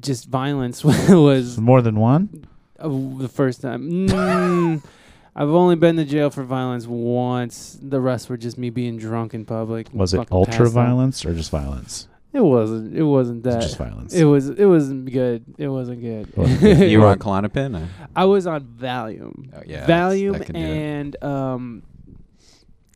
[0.00, 2.44] just violence was more than one.
[2.78, 4.08] uh, the first time.
[4.08, 4.82] Mm,
[5.36, 7.76] I've only been to jail for violence once.
[7.82, 9.88] The rest were just me being drunk in public.
[9.92, 12.06] Was it ultra violence or just violence?
[12.34, 12.96] It wasn't.
[12.96, 13.62] It wasn't It's that.
[13.62, 14.12] just violence.
[14.12, 14.48] It was.
[14.50, 15.44] It wasn't good.
[15.56, 16.36] It wasn't good.
[16.36, 17.80] Wasn't you were on Klonopin?
[17.80, 19.50] or- I was on Valium.
[19.56, 20.64] Oh, yeah, Valium can do it.
[20.64, 21.82] and um,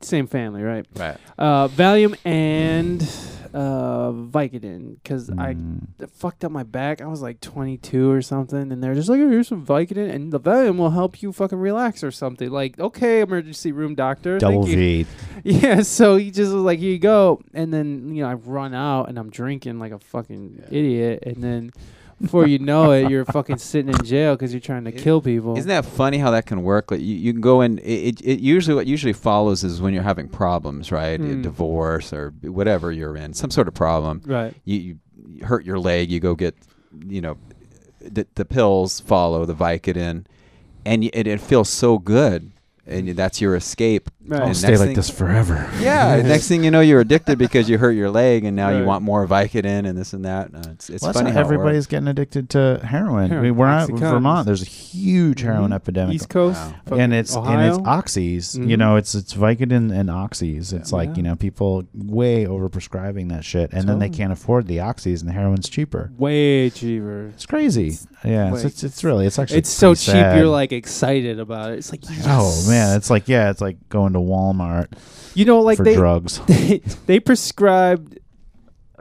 [0.02, 0.84] same family, right?
[0.96, 1.16] Right.
[1.38, 3.00] Uh, Valium and
[3.54, 5.88] uh, Vicodin because I Mm.
[6.00, 7.00] it fucked up my back.
[7.00, 10.32] I was like 22 or something, and they're just like, oh, "Here's some Vicodin, and
[10.32, 14.64] the Valium will help you fucking relax or something." Like, okay, emergency room doctor, double
[14.66, 15.04] thank you.
[15.04, 15.06] V.
[15.44, 18.74] Yeah, so he just was like, "Here you go," and then you know I run
[18.74, 21.70] out and I'm drinking like a fucking idiot, and then
[22.20, 25.20] before you know it, you're fucking sitting in jail because you're trying to It- kill
[25.20, 25.56] people.
[25.56, 26.90] Isn't that funny how that can work?
[26.90, 27.78] Like you, you can go in.
[27.78, 31.20] It, it, it usually what usually follows is when you're having problems, right?
[31.20, 31.42] A Mm.
[31.42, 34.22] divorce or whatever you're in, some sort of problem.
[34.26, 34.54] right?
[34.64, 34.98] You,
[35.30, 36.56] you, hurt your leg, you go get,
[37.06, 37.36] you know,
[38.00, 40.24] the, the pills follow the Vicodin,
[40.86, 42.50] and it, it feels so good,
[42.86, 44.08] and that's your escape.
[44.28, 44.42] Right.
[44.42, 45.68] I'll stay like thing- this forever.
[45.80, 46.20] Yeah.
[46.22, 49.02] next thing you know, you're addicted because you hurt your leg, and now you want
[49.02, 50.50] more Vicodin and this and that.
[50.54, 51.86] Uh, it's it's Well, funny how how everybody's works.
[51.86, 53.32] getting addicted to heroin.
[53.32, 53.98] I mean, we're at Oxycontins.
[54.10, 54.46] Vermont.
[54.46, 55.74] There's a huge heroin Mhm.
[55.76, 56.14] epidemic.
[56.14, 56.60] East Coast,
[56.90, 56.98] Wow.
[56.98, 57.58] and it's Ohio.
[57.58, 58.54] and it's oxys.
[58.58, 58.78] You Mhm.
[58.78, 60.72] know, it's it's Vicodin and oxys.
[60.72, 64.66] It's like you know people way over prescribing that shit, and then they can't afford
[64.66, 66.10] the oxys, and the heroin's cheaper.
[66.18, 67.28] way cheaper.
[67.34, 67.96] It's crazy.
[68.24, 70.12] Yeah, it's, it's it's really it's actually It's so cheap.
[70.12, 70.36] sad.
[70.36, 71.78] You're like excited about it.
[71.78, 74.88] It's like oh man, it's like yeah, it's like going to Walmart
[75.34, 76.40] you know, like for they drugs.
[76.46, 78.18] they they prescribed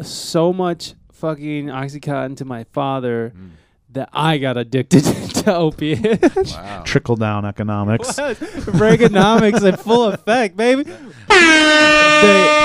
[0.01, 3.49] so much fucking oxycontin to my father Mm.
[3.93, 5.03] that I got addicted
[5.43, 6.53] to opiates.
[6.53, 6.83] Wow.
[6.85, 8.09] Trickle down economics.
[8.19, 10.83] Reaganomics in full effect, baby.
[10.83, 10.93] They,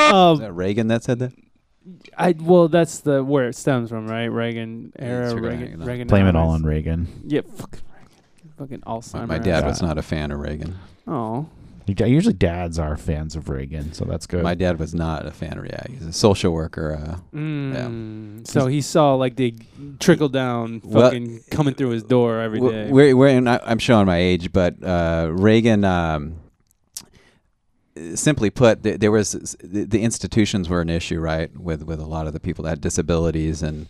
[0.08, 1.32] Is um, that Reagan that said that?
[2.16, 4.26] I well, that's the where it stems from, right?
[4.26, 5.82] Reagan era, it's Reagan.
[5.82, 6.08] Reagan.
[6.08, 7.08] Blame it all on Reagan.
[7.26, 9.14] Yeah, fucking Reagan, fucking Alzheimer's.
[9.14, 10.78] My, my dad was not a fan of Reagan.
[11.06, 11.48] Oh, You-
[11.86, 14.42] Usually dads are fans of Reagan, so that's good.
[14.42, 15.82] My dad was not a fan of yeah.
[15.88, 16.94] He's a social worker.
[16.94, 18.46] Uh, mm.
[18.46, 19.54] so he saw like the
[19.98, 22.90] trickle down, Well- fucking coming through his door every w- day.
[22.90, 25.84] We're, we're in, I- I'm showing my age, but uh, Reagan.
[25.84, 26.36] Um,
[28.14, 29.32] simply put, th- there was
[29.62, 32.70] the, the institutions were an issue, right, with with a lot of the people that
[32.70, 33.86] had disabilities, and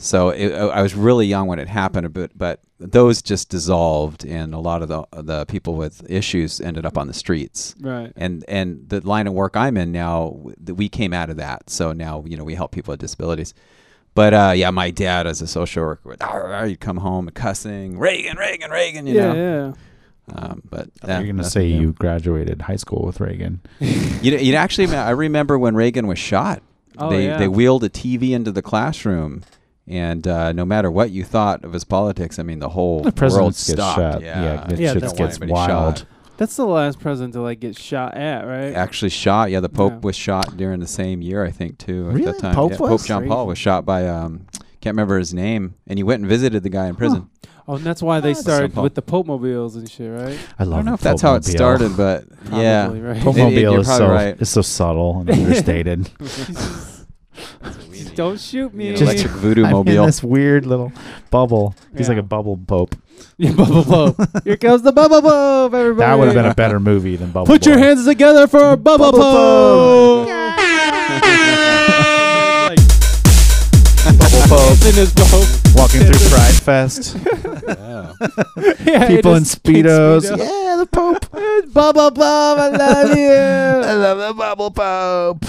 [0.00, 4.54] so it, I was really young when it happened, but but those just dissolved, and
[4.54, 7.74] a lot of the the people with issues ended up on the streets.
[7.80, 8.10] right.
[8.16, 11.68] and and the line of work I'm in now, we came out of that.
[11.68, 13.52] So now you know we help people with disabilities.
[14.14, 17.28] But uh, yeah, my dad as a social worker would "Arr, arr," you'd come home
[17.34, 19.06] cussing Reagan, Reagan, Reagan.
[19.06, 19.34] You yeah, know.
[19.34, 19.72] yeah.
[20.34, 21.80] Um, but I You're gonna nothing say new.
[21.80, 23.60] you graduated high school with Reagan.
[24.22, 26.62] You you actually I remember when Reagan was shot.
[26.98, 27.38] Oh, they yeah.
[27.38, 29.42] they wheeled a TV into the classroom.
[29.90, 33.12] And uh, no matter what you thought of his politics, I mean, the whole The
[33.28, 33.98] world gets stopped.
[33.98, 34.22] shot.
[34.22, 35.98] Yeah, Yeah, that Yeah, shit that's- gets wild.
[35.98, 36.04] shot.
[36.36, 38.72] That's the last president to like get shot at, right?
[38.72, 39.50] actually shot.
[39.50, 39.98] Yeah, the Pope Yeah.
[40.04, 42.06] was shot during the same year, I think, too.
[42.08, 42.24] At Really?
[42.32, 42.88] that time, Pope yeah, was?
[43.02, 44.46] Pope John Paul was shot by um,
[44.80, 47.28] can't remember his name, and he went and visited the guy in prison.
[47.68, 50.38] Oh, and that's why they started with the Pope mobiles and shit, right?
[50.58, 50.72] I love.
[50.72, 53.20] I don't know if that's how it started, but yeah, right?
[53.20, 54.36] Pope- Maybe Popemobile you're is so right.
[54.40, 56.08] it's so subtle and understated.
[58.14, 58.90] Don't shoot me.
[58.90, 60.06] Just- electric voodoo I'm in mobile.
[60.06, 60.92] this weird little
[61.30, 61.74] bubble.
[61.96, 62.14] He's Yeah.
[62.14, 62.94] like a bubble pope.
[63.36, 64.16] Yeah, Bubble Pope.
[64.44, 66.06] Here comes the Bubble Pope, everybody.
[66.06, 67.46] That would have been a better movie than Bubble.
[67.46, 67.82] Put your Boy.
[67.82, 70.26] hands together for Bubble, Bubble Pope.
[74.18, 75.46] Bubble Pope in his Pope.
[75.76, 77.16] walking through Pride Fest.
[77.68, 78.12] Yeah.
[78.84, 80.22] Yeah, People in his speedos.
[80.24, 80.38] Speedo.
[80.38, 81.30] Yeah, the Pope.
[81.72, 83.30] Bubble Pope, I love you.
[83.30, 85.44] I love the Bubble Pope.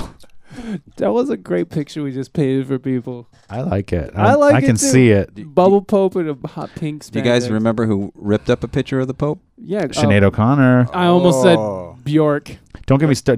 [0.98, 3.28] That was a great picture we just painted for people.
[3.50, 4.12] I like it.
[4.16, 4.86] I I, like I it can too.
[4.86, 5.30] see it.
[5.54, 7.06] Bubble Pope in a hot pink.
[7.12, 7.52] Do you guys spandex.
[7.52, 9.42] remember who ripped up a picture of the Pope?
[9.58, 10.88] Yeah, Sinead oh, O'Connor.
[10.94, 11.96] I almost Oh.
[11.96, 12.58] said Bjork.
[12.86, 13.38] Don't get me started,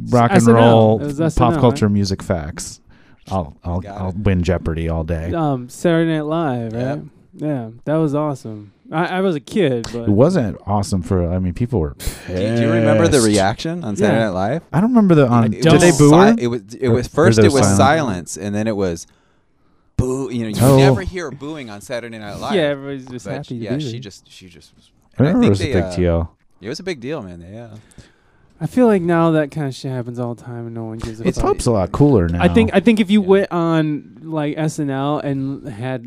[0.00, 0.12] dude.
[0.12, 0.54] Rock and SNL.
[0.54, 2.80] roll, It was pop SNL, culture, music facts.
[3.28, 5.32] I'll I'll Got I'll win Jeopardy all day.
[5.32, 6.80] Um, Saturday Night Live, right?
[6.80, 7.04] Yep.
[7.36, 8.73] Yeah, that was awesome.
[8.92, 11.28] I, I was a kid, but It wasn't awesome for.
[11.32, 11.96] I mean, people were.
[12.26, 13.26] Do you, do you remember the pissed.
[13.26, 14.26] reaction on Saturday Yeah.
[14.26, 14.62] Night Live?
[14.72, 15.50] I don't remember the on.
[15.50, 15.80] Did don't.
[15.80, 16.74] they boo Si- It was.
[16.74, 17.36] It Or- was or first.
[17.36, 18.32] there It was was silence?
[18.32, 19.06] silence, and then it was
[19.96, 20.30] boo.
[20.30, 20.76] You know, you Oh.
[20.76, 22.54] never hear booing on Saturday Night Live.
[22.54, 24.00] yeah, everybody's just But happy to yeah, be she there.
[24.00, 24.90] just she just was.
[25.18, 26.36] I and remember it was a think big uh, deal.
[26.60, 27.44] It was a big deal, man.
[27.50, 27.68] Yeah.
[28.60, 30.98] I feel like now that kind of shit happens all the time and no one
[30.98, 31.48] gives a It's fuck.
[31.54, 32.42] Pop's a lot cooler now.
[32.42, 33.28] I think I think if you Yeah.
[33.28, 36.06] went on like SNL and had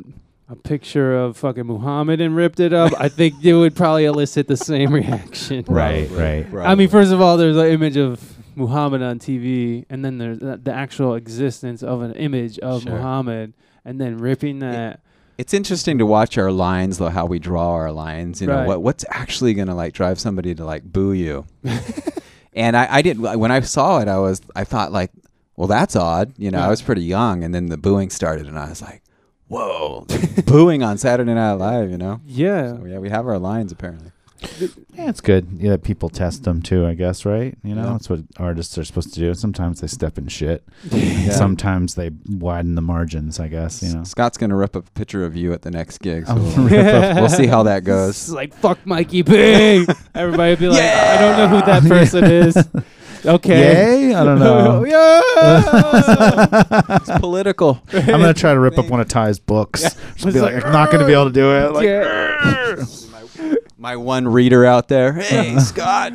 [0.50, 4.48] a picture of fucking Muhammad and ripped it up, I think it would probably elicit
[4.48, 5.66] the same reaction.
[5.68, 6.68] Right, Probably, right.
[6.68, 10.40] I mean, first of all, there's an image of Muhammad on TV, and then there's
[10.40, 12.94] the, the actual existence of an image of Sure.
[12.94, 13.54] Muhammad,
[13.84, 15.02] and then ripping that.
[15.38, 18.42] It's interesting to watch our lines, though, how we draw our lines.
[18.42, 21.46] You know, what what's actually gonna like drive somebody to like boo you.
[22.54, 25.12] and I, I didn't when I saw it, I was I thought like,
[25.56, 26.34] well, that's odd.
[26.38, 29.04] You know, I was pretty young, and then the booing started, and I was like,
[29.48, 30.06] whoa,
[30.46, 31.90] booing on Saturday Night Live.
[31.92, 32.22] You know.
[32.26, 34.12] Yeah, So, yeah, we have our lines apparently.
[34.94, 35.48] Yeah, it's good.
[35.58, 36.86] Yeah, people test them too.
[36.86, 37.58] I guess, right?
[37.64, 37.92] You know, Yeah.
[37.94, 39.34] that's what artists are supposed to do.
[39.34, 40.64] Sometimes they step in shit.
[40.92, 41.32] Yeah.
[41.32, 43.40] Sometimes they widen the margins.
[43.40, 44.04] I guess you know.
[44.04, 47.16] Scott's gonna rip up a picture of you at the next gig, so we'll, up-
[47.16, 48.30] we'll see how that It's goes.
[48.30, 49.88] like fuck Mikey B.
[50.14, 52.56] Everybody would be like, I don't know who that person is.
[53.26, 54.10] Okay.
[54.10, 54.14] Yay!
[54.16, 54.84] I don't know.
[54.86, 55.22] yeah.
[56.98, 57.82] It's political.
[57.94, 59.82] I'm gonna try to rip up one of Ty's books.
[60.16, 61.72] Just be like, I'm not gonna be able to do it.
[61.74, 62.86] Like, Yeah.
[63.78, 65.14] My one reader out there.
[65.14, 66.14] Hey, Scott.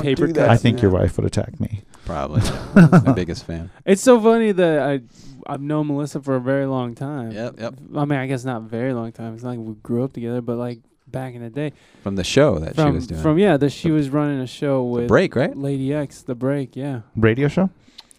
[0.00, 0.48] Paper do that.
[0.48, 1.82] I think your wife would attack me.
[2.06, 2.40] Probably.
[2.74, 3.70] my biggest fan.
[3.84, 5.00] It's so funny that I
[5.46, 7.32] I've known Melissa for a very long time.
[7.32, 7.74] Yep, yep.
[7.94, 9.34] I mean, I guess not very long time.
[9.34, 10.80] It's not like we grew up together, but like
[11.12, 11.72] back in the day,
[12.02, 13.20] From the show that she was doing.
[13.22, 15.56] from yeah, that she was running a show with break, right?
[15.56, 16.74] Lady X, the break.
[16.74, 17.70] Yeah, Radio show,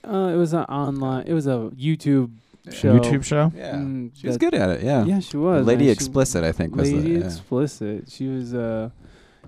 [0.08, 1.26] uh, it was an online.
[1.28, 2.32] It was a YouTube
[2.72, 2.98] show.
[3.00, 3.52] YouTube show.
[3.56, 3.76] Yeah.
[3.76, 5.04] Mm, She was good at it, yeah.
[5.06, 5.66] Yeah, she was.
[5.66, 5.88] Lady man.
[5.88, 7.20] She- Explicit, I think, was Lady the.
[7.20, 7.26] Yeah.
[7.26, 8.10] Explicit.
[8.10, 8.90] She was uh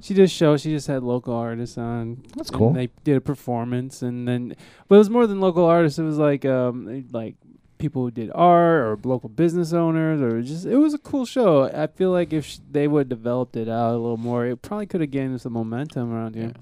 [0.02, 2.22] she did a show, she just had local artists on.
[2.36, 2.74] That's and cool.
[2.74, 4.56] They did a performance and then
[4.88, 7.36] but it was more than local artists, it was like um like
[7.78, 11.64] people who did art or local business owners or just it was a cool show.
[11.64, 14.62] I feel like if sh- they would have developed it out a little more, it
[14.62, 16.54] probably could have gained some momentum around here.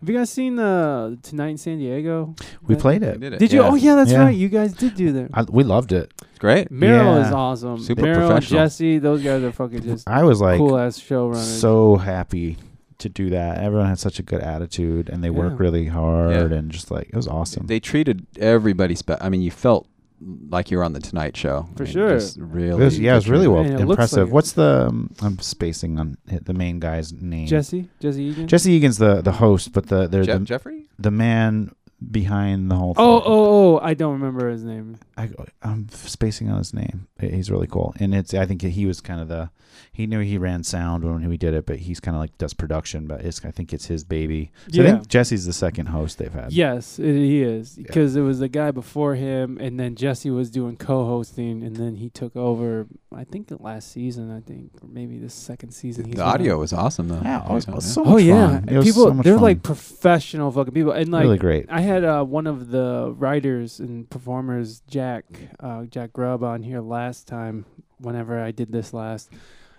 [0.00, 2.34] Have you guys seen uh, Tonight in San Diego?
[2.62, 3.18] We That- played it.
[3.18, 3.38] did it.
[3.38, 3.62] Did you?
[3.62, 3.68] yeah.
[3.70, 4.24] Oh yeah, that's Yeah.
[4.24, 4.36] right.
[4.36, 5.30] You guys did do that.
[5.32, 6.12] I, we loved it.
[6.30, 6.70] It's great.
[6.70, 7.26] Meryl Yeah.
[7.26, 7.78] is awesome.
[7.80, 8.60] Super Meryl and professional.
[8.64, 11.60] Jesse, those guys are fucking just I was like cool ass showrunners.
[11.60, 12.58] so happy
[12.98, 13.58] to do that.
[13.62, 16.56] Everyone had such a good attitude and they work really hard Yeah.
[16.58, 17.66] and just like it was awesome.
[17.66, 18.94] They treated everybody.
[18.94, 19.86] Spe- I mean, you felt
[20.20, 21.68] like you were on the Tonight Show.
[21.76, 22.08] For I mean, sure.
[22.18, 24.18] just Really, It was, yeah, it was really well And impressive.
[24.18, 24.32] like it.
[24.32, 27.46] What's the um, I'm spacing on the main guy's name.
[27.46, 28.48] Jesse, Jesse Egan.
[28.48, 30.86] Jesse Egan's the the host, but the they're Jeff- the, Jeffrey.
[30.98, 31.72] the man
[32.10, 33.04] behind the whole thing.
[33.04, 33.78] Oh, oh, oh!
[33.82, 34.98] I don't remember his name.
[35.16, 35.30] I,
[35.62, 37.06] I'm spacing on his name.
[37.18, 38.34] He's really cool, and it's.
[38.34, 39.50] I think he was kind of the.
[39.92, 42.52] He knew he ran sound when he did it, but he's kind of like does
[42.52, 43.06] production.
[43.06, 43.42] But it's.
[43.44, 44.50] I think it's his baby.
[44.70, 44.92] So I Yeah.
[44.96, 46.52] think Jesse's the second host they've had.
[46.52, 47.84] Yes, it, he is Yeah.
[47.86, 51.94] because it was the guy before him, and then Jesse was doing co-hosting, and then
[51.96, 52.86] he took over.
[53.14, 56.04] I think the last season, I think, or maybe the second season.
[56.04, 56.34] he's The on.
[56.34, 57.20] audio was awesome though.
[57.22, 58.66] Yeah, was, it was so Oh yeah, fun.
[58.66, 59.42] People so much they're fun.
[59.42, 61.66] like professional fucking people, and like really great.
[61.70, 65.24] I had uh, one of the writers and performers, Jack,
[65.60, 67.64] uh, Jack Grubb, on here last time.
[67.98, 69.30] Whenever I did this last,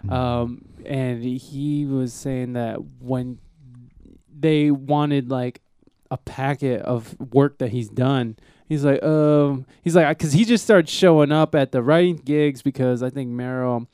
[0.03, 0.13] Mm-hmm.
[0.13, 3.39] um, and he was saying that when
[4.39, 5.61] they wanted like
[6.11, 8.37] a packet of work that he's done,
[8.69, 12.61] he's like, um, he's like, because he just started showing up at the writing gigs
[12.61, 13.87] because I think Meryl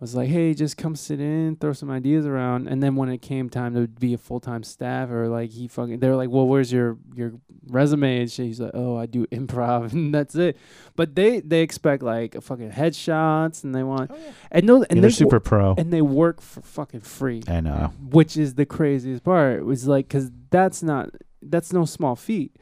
[0.00, 3.18] was like, hey, just come sit in, throw some ideas around, and then when it
[3.20, 6.30] came time to be a full time staff or like he fucking, they were like,
[6.30, 7.32] well, where's your your
[7.68, 8.46] resume and shit?
[8.46, 10.56] He's like, oh, I do improv and that's it.
[10.94, 14.16] But they they expect like fucking headshots and they want oh,
[14.52, 15.74] and those and Yeah, they they're super pro.
[15.76, 17.92] and they work for fucking free I know.
[18.10, 21.10] which is the craziest part was like because that's not
[21.42, 22.56] that's no small feat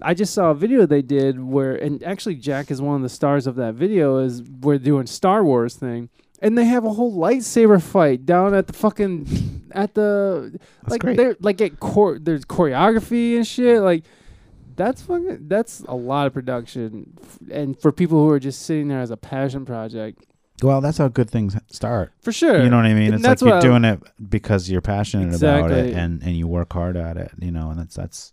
[0.00, 3.08] i just saw a video they did where and actually jack is one of the
[3.08, 6.08] stars of that video is we're doing star wars thing
[6.42, 10.50] and they have a whole lightsaber fight down at the fucking at the
[10.82, 11.16] That's like great.
[11.16, 14.04] they're like at chor- there's choreography and shit like
[14.76, 17.16] that's fucking that's a lot of production
[17.50, 20.24] and for people who are just sitting there as a passion project
[20.62, 22.12] Well, that's how good things start.
[22.20, 23.14] for sure You know what I mean?
[23.14, 26.72] And It's like you're doing it because you're passionate about it and and you work
[26.72, 27.30] hard at it.
[27.38, 28.32] You know, and that's that's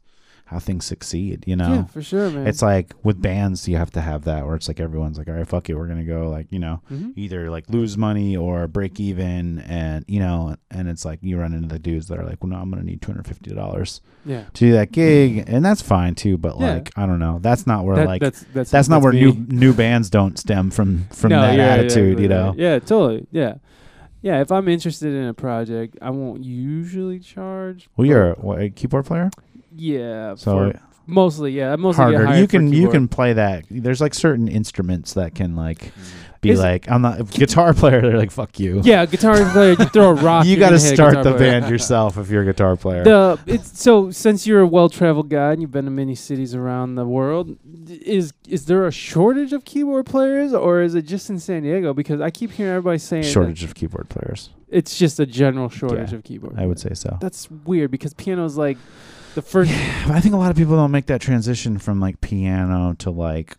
[0.50, 1.44] how things succeed.
[1.46, 1.74] You know.
[1.74, 4.68] yeah for sure man It's like with bands, you have to have that where it's
[4.68, 7.14] like everyone's like, all right, fuck it, we're gonna go like you know Mhm.
[7.16, 11.54] either like lose money or break even, and you know, and it's like you run
[11.54, 14.02] into the dudes that are like, well, no, I'm gonna need two hundred fifty dollars
[14.26, 16.38] yeah to do that gig, and that's fine too.
[16.38, 16.74] But Yeah.
[16.74, 19.22] like, I don't know, that's not where That- like that's that's that's not where me.
[19.22, 22.56] new new bands don't stem from from No, that yeah, attitude, you know.
[22.58, 23.28] Yeah, totally.
[23.32, 23.56] Yeah,
[24.24, 24.42] yeah.
[24.42, 27.88] If I'm interested in a project, I won't usually charge.
[27.96, 29.30] Well, you're a, what, a keyboard player,
[29.80, 30.36] yeah.
[30.36, 31.76] so for- mostly, yeah.
[31.76, 32.38] Mostly harder.
[32.40, 33.66] You can you can play that.
[33.70, 35.92] There's like certain instruments that can like
[36.42, 38.00] be Is- like I'm not a guitar player.
[38.02, 38.80] They're like fuck you.
[38.84, 39.72] Yeah, guitar player.
[39.78, 40.46] You throw a rock.
[40.46, 41.38] you got to gonna hit a start the player.
[41.60, 43.04] band yourself if you're a guitar player.
[43.04, 46.96] The it's so since you're a well-traveled guy and you've been to many cities around
[46.96, 47.58] the world,
[47.90, 51.94] is is there a shortage of keyboard players or is it just in San Diego?
[51.94, 54.52] Because I keep hearing everybody saying Shortage of keyboard players.
[54.70, 56.54] It's just a general shortage Yeah, of keyboard.
[56.58, 57.18] I would say so.
[57.20, 58.78] That's weird because piano's like
[59.42, 59.72] the first.
[59.72, 63.58] I think a lot of people don't make that transition from like piano to like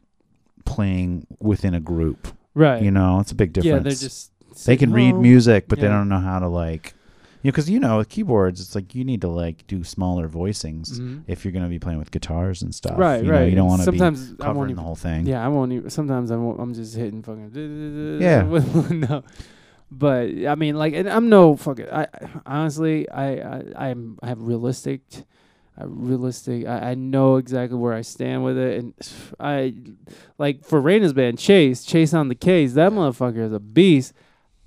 [0.65, 2.29] playing within a group.
[2.55, 2.83] Right.
[2.83, 3.67] You know, it's a big difference.
[3.73, 4.33] Yeah, they're just.
[4.67, 6.95] they can read "Oh, music, but they don't know how to like,
[7.43, 10.29] you know, because you know with keyboards, it's like you need to like do smaller
[10.29, 11.23] voicings Mhm.
[11.27, 12.99] if you're going to be playing with guitars and stuff.
[12.99, 13.41] Right, you right.
[13.41, 14.77] Know, you don't want to be Sometimes I won't covering even.
[14.77, 15.27] the whole thing.
[15.27, 15.91] Yeah, I won't even.
[15.91, 16.61] Sometimes I won't.
[16.61, 18.19] I'm just hitting fucking.
[18.21, 18.43] Yeah.
[18.91, 19.23] no.
[19.93, 21.87] But I mean, like, and I'm no fucking.
[21.91, 22.07] I
[22.47, 25.03] honestly, I, I, I'm, I have realistic,
[25.81, 26.67] uh, realistic.
[26.67, 28.95] I, I know exactly where I stand with it, and
[29.41, 29.75] I,
[30.39, 32.75] like, for Raina's band, Chase, Chase on the case.
[32.75, 34.13] That motherfucker is a beast.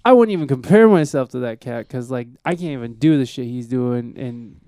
[0.05, 3.25] I wouldn't even compare myself to that cat because, like, I can't even do the
[3.25, 4.59] shit he's doing, and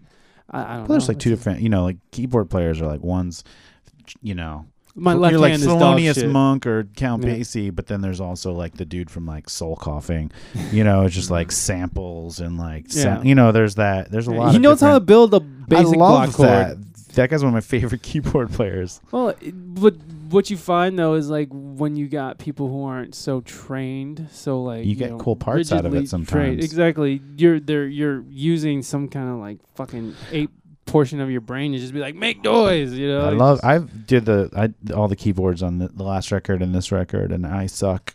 [0.49, 0.93] I, I don't know.
[0.93, 3.43] there's like two different, you know, like keyboard players are like one's,
[4.21, 4.65] you know,
[4.97, 6.31] My you're left like hand is Thelonious.
[6.31, 7.31] Monk or Count Yeah.
[7.35, 10.31] Basie, but then there's also like the dude from like Soul Coughing,
[10.71, 13.03] you know, it's just like samples and like, Yeah.
[13.03, 14.53] sound, you know, there's that, there's a lot.
[14.53, 16.47] He knows how to build a basic I block love chord.
[16.49, 16.77] that.
[17.15, 18.99] That guy's one of my favorite keyboard players.
[19.11, 19.95] Well, it- but
[20.29, 24.61] what you find though is like when you got people who aren't so trained, so
[24.63, 26.29] like You get know, cool parts out of it sometimes.
[26.31, 30.49] trained- Exactly, you're they're you're using some kind of like fucking eight
[30.85, 33.25] portion of your brain to just be like make noise, you know.
[33.25, 33.57] I It's love.
[33.57, 36.91] just- I did the I all the keyboards on the, the last record and this
[36.91, 38.13] record, and I suck,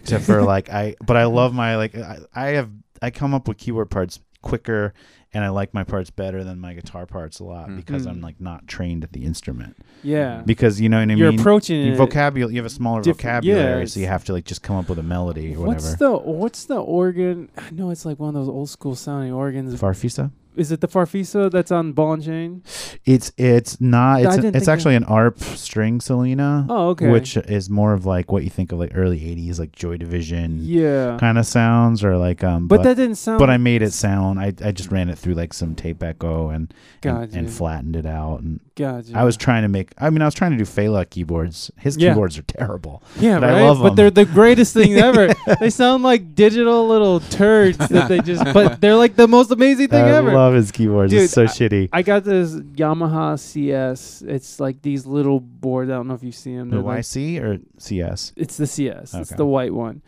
[0.00, 0.96] except for like I.
[1.04, 2.70] But I love my like I, I have
[3.02, 4.94] I come up with keyboard parts quicker
[5.32, 7.76] and I like my parts better than my guitar parts a lot Mm.
[7.76, 8.06] because.
[8.06, 9.76] I'm like not trained at the instrument.
[10.02, 10.42] Yeah.
[10.44, 11.18] Because you know what I mean.
[11.18, 11.38] You're mean.
[11.40, 14.62] approaching Your vocabulary, you have a smaller vocabulary, yeah, so you have to like just
[14.62, 16.24] come up with a melody or What's whatever.
[16.24, 17.48] the what's the organ?
[17.56, 19.78] I know it's like one of those old school sounding organs.
[19.80, 20.32] Farfisa?
[20.56, 22.62] Is it the Farfisa that's on Ball and Chain?
[23.04, 24.22] It's it's not.
[24.22, 27.08] It's didn't it's actually an ARP string Solina, Oh, okay.
[27.08, 30.58] which is more of like what you think of like early '80s like Joy Division
[30.62, 32.66] yeah, kind of sounds, or like um.
[32.68, 33.38] but, that didn't sound.
[33.38, 34.40] but I made it sound.
[34.40, 38.06] I I just ran it through like some tape echo and and, and flattened it
[38.06, 38.40] out.
[38.40, 39.12] And Gotcha.
[39.14, 39.92] I was trying to make.
[39.98, 41.70] I mean, I was trying to do Fela keyboards.
[41.78, 42.10] His Yeah.
[42.10, 43.02] keyboards are terrible.
[43.18, 43.76] yeah, but right.
[43.80, 43.94] but 'em.
[43.94, 45.32] they're the greatest thing ever.
[45.60, 48.42] they sound like digital little turds that they just.
[48.52, 50.30] But they're like the most amazing thing I ever.
[50.44, 51.12] Love his keyboards.
[51.12, 51.88] Dude, it's so I- shitty.
[51.92, 54.22] I got this Yamaha CS.
[54.26, 55.90] It's like these little boards.
[55.90, 56.70] I don't know if you see them.
[56.70, 58.32] The YC or CS?
[58.36, 59.14] It's the CS.
[59.14, 60.02] It's the white one.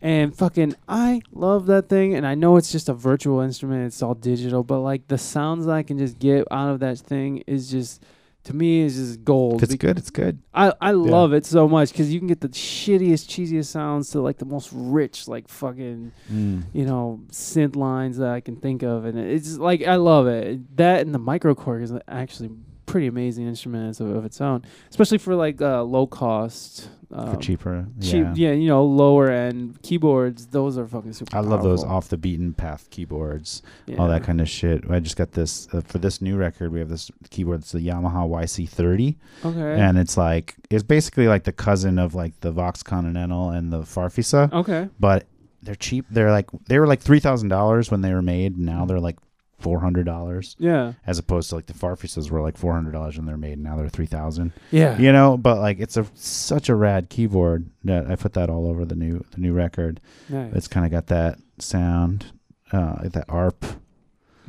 [0.00, 2.14] And fucking, I love that thing.
[2.14, 3.86] And I know it's just a virtual instrument.
[3.86, 6.98] It's all digital, but like the sounds that I can just get out of that
[6.98, 8.02] thing is just,
[8.48, 9.56] to me, is just gold.
[9.56, 10.40] If it's Bec- good, it's good.
[10.52, 14.20] I, I love it so much because you can get the shittiest, cheesiest sounds to
[14.20, 16.64] like the most rich, like fucking, Mm.
[16.72, 19.04] you know, synth lines that I can think of.
[19.04, 20.76] And it's like, I love it.
[20.76, 22.50] That and the microKORG is actually
[22.86, 26.88] pretty amazing instrument of, of its own, especially for like uh, low cost.
[27.10, 27.86] Um, For cheaper.
[28.02, 28.48] cheap, yeah.
[28.48, 30.46] yeah, you know, lower end keyboards.
[30.48, 31.34] Those are fucking super.
[31.34, 33.96] I love those off the beaten path keyboards, Yeah.
[33.96, 34.84] all that kind of shit.
[34.90, 36.70] I just got this uh, for this new record.
[36.70, 37.60] We have this keyboard.
[37.60, 39.80] It's the Yamaha YC30, Okay.
[39.80, 43.80] and it's like it's basically like the cousin of like the Vox Continental and the
[43.80, 44.90] Farfisa, okay.
[45.00, 45.24] but
[45.62, 46.04] they're cheap.
[46.10, 48.58] They're like they were like three thousand dollars when they were made.
[48.58, 49.16] Now they're like
[49.58, 50.92] four hundred dollars, Yeah.
[51.06, 53.58] as opposed to like the Farfisas were like four hundred dollars when they're made.
[53.58, 54.52] Now they're three thousand.
[54.70, 54.96] Yeah.
[54.98, 58.66] You know, but like it's a such a rad keyboard that I put that all
[58.68, 60.00] over the new the new record.
[60.28, 60.52] Nice.
[60.54, 62.26] It's kind of got that sound,
[62.72, 63.64] uh, that ARP.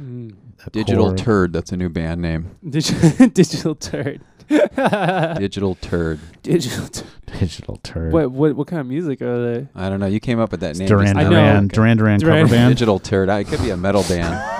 [0.01, 0.33] Mm.
[0.63, 1.17] that Digital chord.
[1.17, 1.53] Turd.
[1.53, 2.55] That's a new band name.
[2.67, 4.21] Digital, digital turd.
[4.49, 6.19] Digital Turd.
[6.41, 6.87] digital.
[6.87, 7.05] Turd.
[7.39, 8.11] digital turd.
[8.13, 9.67] What what what kind of music are they?
[9.75, 10.07] I don't know.
[10.07, 10.87] You came up with that It's name.
[10.87, 11.29] Duran just I now.
[11.29, 11.67] know.
[11.67, 12.73] Duran, Duran Duran Duran- cover band.
[12.75, 13.29] Digital Turd.
[13.29, 14.33] I- It could be a metal band.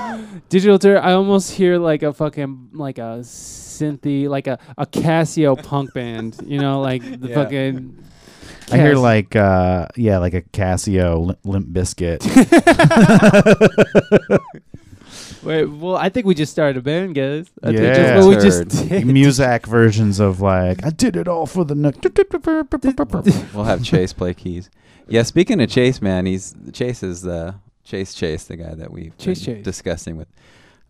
[0.49, 0.97] Digital turd.
[0.97, 6.37] I almost hear like a fucking like a synthy like a a Casio punk band.
[6.45, 7.35] You know, like the Yeah.
[7.35, 8.03] fucking.
[8.71, 12.21] I hear like uh yeah, like a Casio Lim- Limp Bizkit.
[15.41, 17.49] Wait, well, I think we just started a band, guys.
[17.63, 17.93] I think Yeah.
[17.93, 18.43] that's what we Turd.
[18.69, 19.03] just did.
[19.05, 21.95] Muzak versions of like I did it all for the nook.
[23.53, 24.69] We'll have Chase play keys.
[25.07, 25.23] Yeah.
[25.23, 27.55] Speaking of Chase, man, he's Chase is the
[27.89, 29.65] Chase Chase, the guy that we've Chase been Chase.
[29.65, 30.27] discussing with.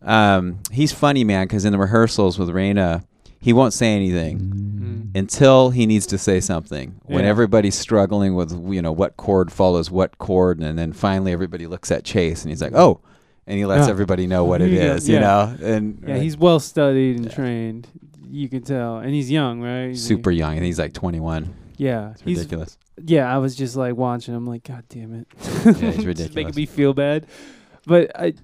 [0.02, 3.02] Um, he's funny, man, because in the rehearsals with Raina,
[3.40, 4.38] he won't say anything.
[4.40, 5.16] Mm.
[5.18, 7.00] until he needs to say something.
[7.06, 11.66] When everybody's struggling with you know what chord follows what chord, and then finally everybody
[11.66, 13.00] looks at Chase and he's like, "Oh,"
[13.46, 13.90] and he lets Yeah.
[13.92, 15.56] everybody know what it is, Yeah, you know.
[15.74, 17.32] And Yeah, he's well studied and Yeah.
[17.32, 17.88] trained.
[18.30, 19.88] You can tell, and he's young, right?
[19.88, 21.48] He's super young, and he's like 21.
[21.80, 22.76] Yeah, It's he's ridiculous.
[23.02, 23.34] yeah.
[23.34, 24.34] I was just like watching.
[24.34, 25.26] I'm like, God damn it!
[25.38, 26.34] he's Just ridiculous.
[26.34, 27.26] making me feel bad.
[27.86, 28.34] But I,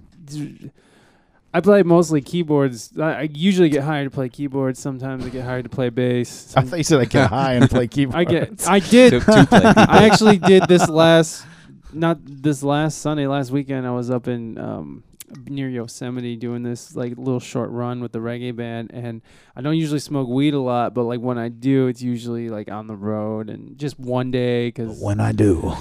[1.53, 2.97] I play mostly keyboards.
[2.99, 4.79] I, I usually get hired to play keyboards.
[4.79, 6.53] Sometimes I get hired to play bass.
[6.57, 8.15] I Some- thought you said I get high and play keyboard.
[8.19, 8.67] I get.
[8.67, 9.11] I did.
[9.11, 11.45] To- to play I actually did this last,
[11.93, 13.87] not this last Sunday, last weekend.
[13.87, 15.03] I was up in um,
[15.47, 19.21] near Yosemite doing this like little short run with the reggae band, and
[19.55, 22.69] I don't usually smoke weed a lot, but like when I do, it's usually like
[22.71, 25.73] on the road and just one day because when I do.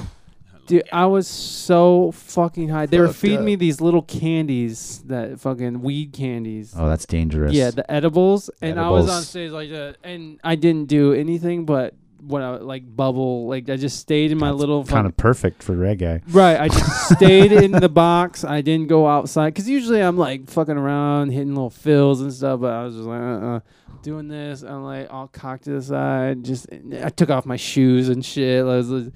[0.67, 2.87] Dude, I was so fucking high.
[2.87, 3.45] They were Fucked feeding up.
[3.45, 6.75] me these little candies, that fucking weed candies.
[6.77, 7.53] Oh, that's dangerous.
[7.53, 9.29] yeah, the edibles, and I was on Edibles.
[9.29, 11.95] stage like that, and I didn't do anything but
[12.27, 13.47] what I like bubble.
[13.49, 16.23] Like I just stayed in my That's little kind of perfect for reggae.
[16.29, 16.59] right.
[16.61, 18.45] I just stayed in the box.
[18.45, 22.61] I didn't go outside because usually I'm like fucking around, hitting little fills and stuff.
[22.61, 23.61] But I was just like, uh, uh
[24.03, 24.63] doing this.
[24.63, 26.45] I'm like all cocked to the side.
[26.45, 26.67] Just
[27.03, 28.61] I took off my shoes and shit.
[28.61, 29.13] I was, like-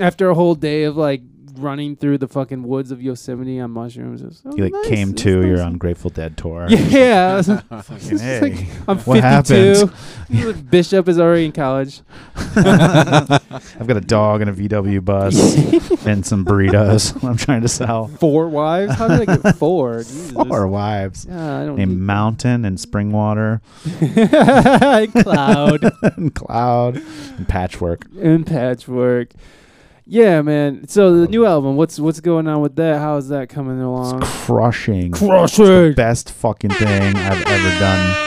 [0.00, 1.22] after a whole day of like
[1.58, 4.22] running through the fucking woods of Yosemite on mushrooms.
[4.22, 4.86] It was, it You like nice.
[4.88, 5.46] came to nice.
[5.46, 6.66] your Ungrateful Dead tour.
[6.70, 7.46] Yeah, I was-
[7.86, 8.40] Fucking hey.
[8.40, 10.52] like, I'm What 52.
[10.70, 12.00] Bishop is already in college.
[12.56, 15.34] I've got a dog and a VW bus
[16.06, 18.06] and some burritos I'm trying to sell.
[18.08, 18.94] Four wives?
[18.94, 19.98] How did I get four?
[19.98, 20.32] Jesus.
[20.32, 21.26] Four wives.
[21.28, 23.60] Yeah, I don't Named need Mountain and Springwater
[25.22, 25.84] Cloud
[26.16, 26.96] and Cloud
[27.36, 28.06] and Patchwork.
[28.20, 29.30] and Patchwork.
[30.06, 30.86] Yeah, man.
[30.88, 32.98] So the um, new album, what's what's going on with that?
[33.00, 34.22] How is that coming along?
[34.22, 35.10] It's crushing.
[35.12, 35.64] Crushing.
[35.66, 38.22] It's the best fucking thing I've ever done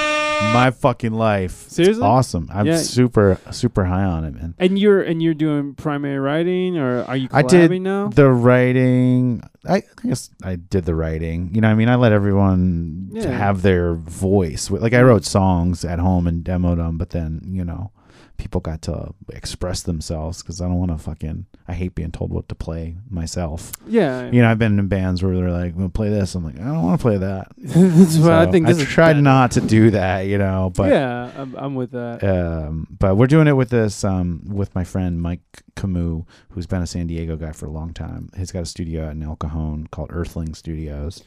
[0.53, 1.65] my fucking life.
[1.68, 2.03] It's Seriously?
[2.03, 2.47] awesome.
[2.51, 2.77] I'm Yeah.
[2.77, 4.56] super super high on it, man.
[4.60, 8.07] And you're and you're doing primary writing, or are you I did collabing now?
[8.10, 9.41] the writing.
[9.68, 11.51] I, I guess I did the writing.
[11.53, 13.31] You know, what I mean, I let everyone to Yeah.
[13.38, 14.69] have their voice.
[14.72, 17.91] Like I wrote songs at home and demoed them, but then you know,
[18.40, 21.45] people got to express themselves because I don't want to fucking.
[21.68, 23.72] I hate being told what to play myself.
[23.86, 26.56] yeah, You know, I've been in bands where they're like, "We'll play this." I'm like,
[26.60, 27.52] I don't want to play that.
[28.24, 28.66] What I think.
[28.66, 30.22] This I tried not to do that.
[30.22, 32.24] You know, but yeah, I'm, I'm with that.
[32.24, 35.41] um, but we're doing it with this um, with my friend Mike
[35.76, 38.30] Camus, who's been a San Diego guy for a long time.
[38.36, 41.24] He's got a studio in El Cajon called Earthling Studios,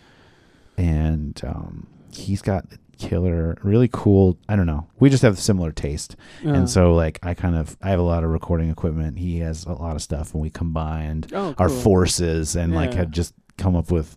[0.76, 2.64] and um, he's got
[3.08, 4.38] killer, really cool.
[4.48, 4.86] I don't know.
[5.00, 8.02] We just have similar taste, Uh, and so like I kind of I have a
[8.02, 9.18] lot of recording equipment.
[9.18, 13.12] He has a lot of stuff, and we combined oh, our forces and like had
[13.12, 14.16] just come up with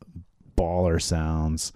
[0.58, 1.74] baller sounds,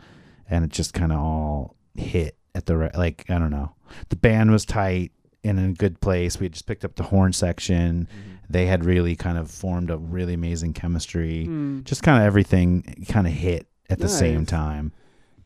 [0.50, 2.96] and it just kind of all hit at the right.
[2.96, 3.74] Like I don't know,
[4.10, 5.12] the band was tight
[5.44, 6.40] and in a good place.
[6.40, 8.08] We had just picked up the horn section.
[8.50, 11.46] They had really kind of formed a really amazing chemistry.
[11.48, 14.92] Mm, Just kind of everything kind of hit at the same time.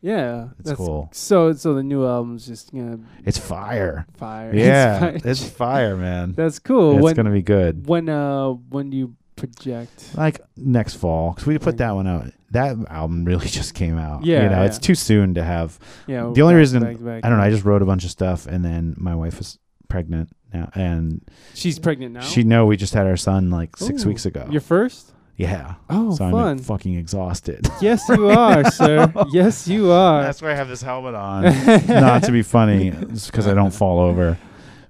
[0.03, 1.09] Yeah, It's that's cool.
[1.13, 4.05] So, so the new album's just gonna It's fire.
[4.17, 4.53] fire.
[4.53, 5.19] Yeah, fire.
[5.23, 6.33] it's fire, man.
[6.33, 6.95] that's cool.
[6.97, 7.87] It's when gonna be good.
[7.87, 10.11] when uh when do you project?
[10.15, 12.25] like next fall because we put that one out.
[12.51, 14.25] That album really just came out.
[14.25, 14.65] Yeah, you know, yeah.
[14.65, 15.79] it's too soon to have.
[16.05, 17.25] Yeah, The only back- reason- back back.
[17.25, 17.43] I don't know.
[17.45, 19.57] I just wrote a bunch of stuff, and then my wife was
[19.87, 21.21] pregnant now, and
[21.53, 22.21] she's pregnant now.
[22.21, 24.47] she know we just had our son like six Ooh, weeks ago.
[24.51, 25.12] Your first?
[25.35, 26.59] Yeah, Oh, so I'm fun.
[26.59, 27.67] fucking exhausted.
[27.81, 29.11] yes, you are, sir.
[29.31, 30.21] Yes, you are.
[30.21, 31.43] That's why I have this helmet on.
[31.87, 34.37] Not to be funny, because I don't fall over,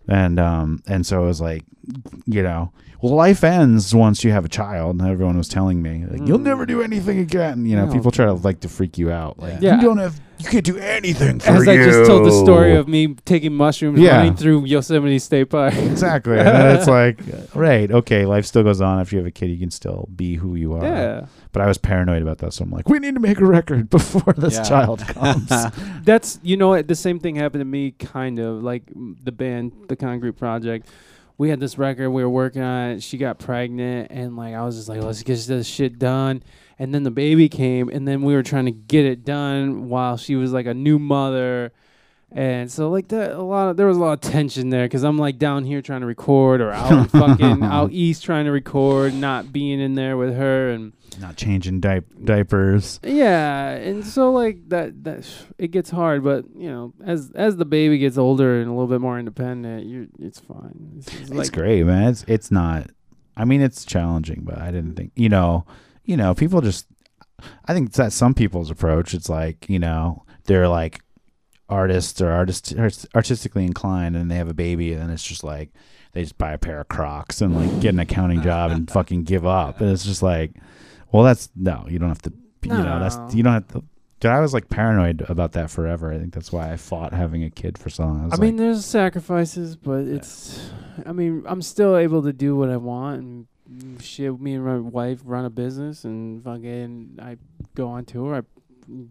[0.07, 1.63] and um, and so it was like,
[2.25, 4.99] you know, well, life ends once you have a child.
[5.01, 6.43] And everyone was telling me, like, you'll Mm.
[6.43, 7.65] never do anything again.
[7.65, 7.91] You know, No.
[7.93, 9.75] people try to like to freak you out, like, Yeah.
[9.75, 12.87] you don't have, you can't do anything for As I just told the story of
[12.87, 14.17] me taking mushrooms Yeah.
[14.17, 15.73] running through Yosemite State Park.
[15.75, 16.39] exactly.
[16.39, 17.19] and it's like,
[17.53, 18.99] right, okay, life still goes on.
[19.01, 20.83] After you have a kid, you can still be who you are.
[20.85, 21.25] Yeah.
[21.51, 23.89] But I was paranoid about that, so I'm like, we need to make a record
[23.89, 24.63] before this Yeah.
[24.63, 25.51] child comes.
[26.05, 28.83] That's you know what the same thing happened to me kind of like
[29.23, 30.87] the band the Concrete Project.
[31.37, 33.03] We had this record we were working on it.
[33.03, 36.43] She got pregnant and like I was just like let's get this shit done.
[36.79, 40.17] And then the baby came and then we were trying to get it done while
[40.17, 41.73] she was like a new mother.
[42.35, 45.03] And so like that a lot of there was a lot of tension there cuz
[45.03, 49.13] I'm like down here trying to record or out fucking out east trying to record,
[49.13, 52.99] not being in there with her and Not changing di- diapers.
[53.03, 55.29] yeah, and so like that that
[55.59, 58.87] it gets hard, but you know, as as the baby gets older and a little
[58.87, 60.93] bit more independent, you it's fine.
[60.97, 62.07] It's, it's It's like great, man.
[62.07, 62.89] It's it's not.
[63.37, 65.11] I mean, it's challenging, but I didn't think.
[65.15, 65.65] You know,
[66.03, 66.87] you know, people just.
[67.67, 69.13] I think that's some people's approach.
[69.13, 71.01] It's like you know they're like
[71.73, 72.73] artists or artist
[73.15, 75.69] artistically inclined, and they have a baby, and then it's just like
[76.13, 79.23] they just buy a pair of Crocs and like get an accounting job and fucking
[79.23, 80.51] give up, and it's just like,
[81.11, 82.33] well, that's no, you don't have to.
[82.63, 83.83] You know, that's you don't have to.
[84.21, 86.13] Dude, I was like paranoid about that forever.
[86.13, 88.21] I think that's why I fought having a kid for so long.
[88.21, 90.69] I, was I mean, there's sacrifices, but it's.
[91.05, 94.39] I mean, I'm still able to do what I want and shit.
[94.39, 97.37] Me and my wife run a business and fucking I
[97.75, 98.35] go on tour.
[98.35, 98.41] I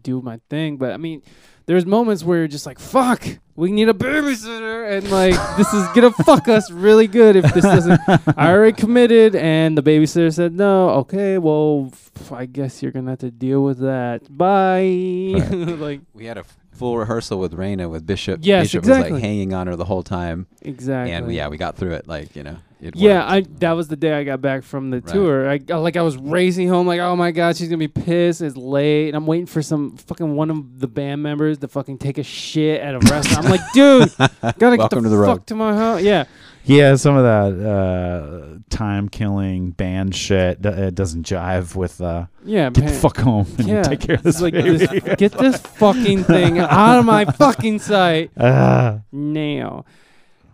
[0.01, 1.21] do my thing, but I mean,
[1.65, 3.25] there's moments where you're just like, "Fuck,
[3.55, 7.63] we need a babysitter," and like this is gonna fuck us really good if this
[7.63, 7.99] doesn't.
[8.37, 10.89] I already committed, and the babysitter said no.
[10.89, 14.21] Okay, well, f- I guess you're gonna have to deal with that.
[14.35, 15.35] Bye.
[15.79, 18.41] like We had a f- full rehearsal with Raina with Bishop.
[18.43, 19.13] Yes, Bishop was exactly.
[19.13, 21.13] like hanging on her the whole time, exactly.
[21.13, 22.07] and we, yeah, we got through it.
[22.07, 23.47] Like you know, it Yeah, worked.
[23.49, 25.07] I that was the day I got back from the Right.
[25.13, 25.49] tour.
[25.49, 28.41] I I- like I was racing home like, oh my god, she's gonna be pissed.
[28.41, 31.97] It's late, and I'm waiting for some fucking one of the band members to fucking
[31.97, 33.45] take a shit at a restaurant.
[33.45, 34.11] I'm like, dude,
[34.59, 35.27] gotta get the, to the road.
[35.37, 36.01] fuck to my house.
[36.01, 36.25] Yeah,
[36.65, 42.25] Yeah, some of that uh, time killing band shit d- it doesn't jive with uh,
[42.45, 42.93] yeah, get man.
[42.93, 44.77] the fuck home and yeah, take care of this like baby.
[44.77, 49.85] this, get this fucking thing out of my fucking sight Ah, now.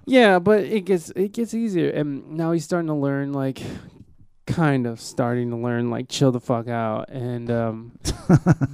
[0.09, 3.61] Yeah, but it gets it gets easier, and now he's starting to learn like.
[4.45, 8.17] Kind of starting to learn like chill the fuck out, and um, th-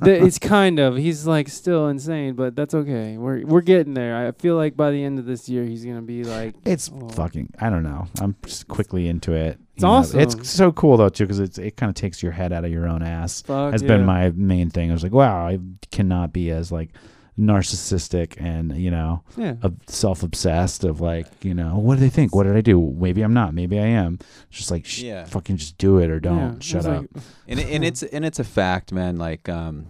[0.24, 3.18] it's kind of he's like still insane, but that's okay.
[3.18, 4.26] We're we're getting there.
[4.26, 7.10] I feel like by the end of this year, he's gonna be like it's Oh.
[7.10, 7.50] fucking.
[7.60, 8.08] I don't know.
[8.22, 9.60] I'm just quickly into it.
[9.74, 9.96] It's you know.
[9.96, 10.20] awesome.
[10.22, 12.72] It's so cool though too because it's it kind of takes your head out of
[12.72, 13.42] your own ass.
[13.42, 13.74] fuck.
[13.74, 13.90] Has yeah.
[13.90, 14.92] been my main thing.
[14.92, 15.60] I was like, wow, I
[15.92, 16.92] cannot be as like
[17.38, 19.56] narcissistic and you know yeah.
[19.62, 23.22] of self-obsessed of like you know what do they think what did i do maybe
[23.22, 24.18] i'm not maybe i am
[24.48, 25.26] It's just like sh- Yeah.
[25.26, 26.60] fucking just do it or don't Yeah.
[26.60, 29.18] shut up like- and and it's and it's a fact, man.
[29.18, 29.88] Like, um,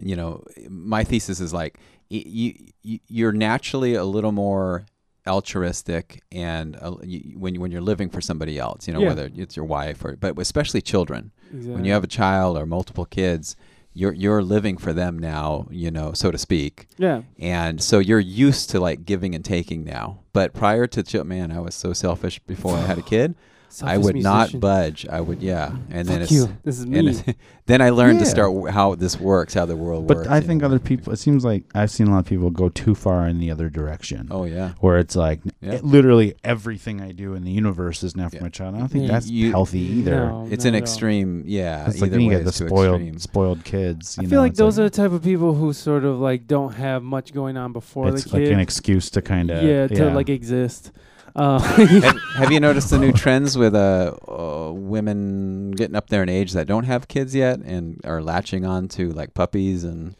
[0.00, 1.78] you know, my thesis is like
[2.08, 4.86] you, you you're naturally a little more
[5.26, 9.08] altruistic and uh, you, when you, when you're living for somebody else, you know, Yeah.
[9.08, 11.32] whether it's your wife or but especially children.
[11.52, 11.74] Exactly.
[11.74, 13.56] When you have a child or multiple kids,
[14.00, 16.86] you're you're living for them now, you know, so to speak.
[16.96, 17.22] yeah.
[17.38, 20.20] And so you're used to like giving and taking now.
[20.32, 23.34] But prior to man, I was so selfish before I had a kid.
[23.82, 25.06] I Selfish would not budge.
[25.08, 25.68] I would yeah.
[25.90, 26.56] And then Fuck it's you.
[26.64, 27.08] This is and me.
[27.10, 27.34] it's-
[27.66, 30.28] then I learned to start w- how this works, how the world But works.
[30.28, 30.66] But I think know.
[30.66, 31.12] other people.
[31.12, 33.70] It seems like I've seen a lot of people go too far in the other
[33.70, 34.26] direction.
[34.30, 34.72] Oh yeah.
[34.80, 35.74] Where it's like Yeah.
[35.74, 38.42] it- literally everything I do in the universe is now for Yeah.
[38.42, 38.74] my child.
[38.74, 39.12] I don't think Yeah.
[39.12, 40.26] that's You- healthy either.
[40.26, 41.86] No, It's an extreme, yeah.
[41.88, 43.18] It's like either you way get the spoiled extreme.
[43.20, 44.16] spoiled kids.
[44.18, 46.46] I feel know, like it's those are the type of people who sort of like
[46.48, 49.86] don't have much going on before it's the like an excuse to kind of yeah,
[49.86, 50.90] to like exist.
[51.36, 51.58] Uh,
[52.02, 56.28] have, have you noticed the new trends with uh, uh, women getting up there in
[56.28, 60.14] age that don't have kids yet and are latching on to like puppies and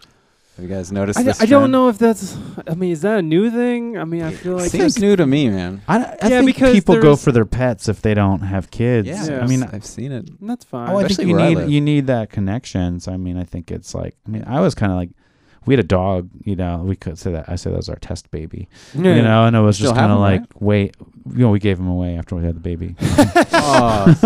[0.56, 2.36] have you guys noticed I, d- this I don't know if that's.
[2.68, 3.96] I mean, is that a new thing?
[3.96, 5.80] I mean, I feel like seems new to me, man.
[5.88, 9.08] I, I Yeah, think because people go for their pets if they don't have kids.
[9.08, 9.42] Yeah, Yeah.
[9.42, 10.28] I mean, I've seen it.
[10.46, 10.90] that's fine.
[10.90, 13.00] oh, I think you where I need you need that connection.
[13.00, 15.10] So I mean, I think it's like I mean, I was kind of like
[15.66, 16.28] we had a dog.
[16.44, 18.68] You know, we could say that I said that was our test baby.
[18.94, 19.14] Yeah.
[19.16, 20.62] You know, and it was Still just kind of like right?
[20.62, 20.96] wait.
[21.32, 22.96] You know, we gave him away after we had the baby.
[23.52, 24.16] oh,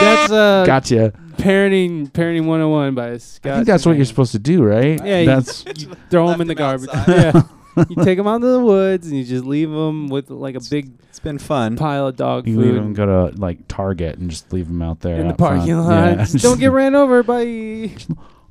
[0.00, 1.12] that's uh, gotcha.
[1.36, 3.52] parenting parenting 101 by Scott.
[3.52, 5.00] I think that's what you're supposed to do, right?
[5.04, 6.90] Yeah, you- that's You throw them in the garbage.
[7.08, 7.42] yeah,
[7.88, 10.60] you take them out to the woods and you just leave them with like a
[10.70, 11.76] big it's been fun.
[11.76, 14.82] pile of dog you food leave them go to like Target and just leave them
[14.82, 15.56] out there in the out front.
[15.58, 15.90] parking lot.
[16.18, 16.24] Yeah.
[16.24, 17.44] Just don't get ran over by.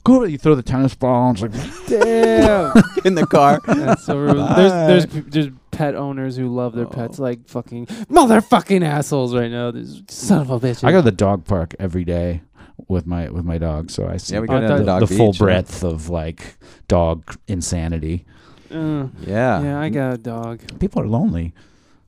[0.06, 0.24] Go.
[0.26, 1.30] You throw the tennis ball.
[1.30, 2.74] And it's like Damn.
[3.06, 3.62] in the car.
[3.68, 4.36] That's so rude.
[4.36, 7.24] There's there's there's pet owners who love their pets Oh.
[7.24, 9.72] like fucking motherfucking assholes right now.
[9.72, 10.84] This son of a bitch.
[10.84, 12.42] I go to the dog park every day
[12.90, 15.00] with my with my dog, so I see Yeah, we go down to thought- dog
[15.02, 15.18] the beach.
[15.18, 15.38] full yeah.
[15.40, 18.26] breadth of like dog insanity.
[18.74, 19.62] Uh, Yeah.
[19.62, 20.62] yeah, I got a dog.
[20.80, 21.54] People are lonely.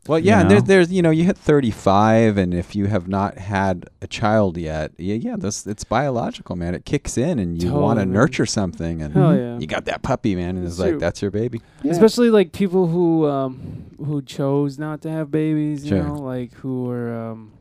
[0.07, 0.55] Well, you yeah, and know?
[0.55, 4.55] there's, there's, you know, you hit 35, and if you have not had a child
[4.55, 6.75] yet, yeah, yeah, this it's biological, man.
[6.75, 9.57] It kicks in, and you want to nurture something, and Hell yeah.
[9.57, 11.59] you got that puppy, man, and it's It's like that's your baby.
[11.83, 16.03] Especially like people who um who chose not to have babies, you Sure.
[16.03, 17.53] know, like who were um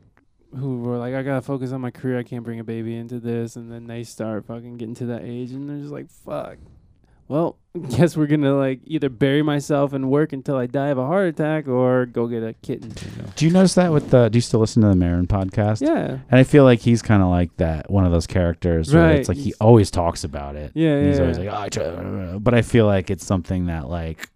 [0.55, 3.19] who were like I gotta focus on my career, I can't bring a baby into
[3.19, 6.57] this and then they start fucking getting to that age and they're just like, Fuck.
[7.27, 7.57] Well,
[7.89, 11.27] guess we're gonna like either bury myself and work until I die of a heart
[11.27, 12.93] attack or go get a kitten.
[13.35, 14.29] Do you notice that with the?
[14.29, 15.81] Do you still listen to the Maron podcast?
[15.81, 16.19] Yeah.
[16.29, 18.93] And I feel like he's kind of like that, one of those characters.
[18.93, 19.19] Where Right.
[19.19, 20.71] It's like he always talks about it.
[20.73, 21.43] Yeah, And he's yeah, always yeah.
[21.51, 24.29] like, oh, I try-" but I feel like it's something that like,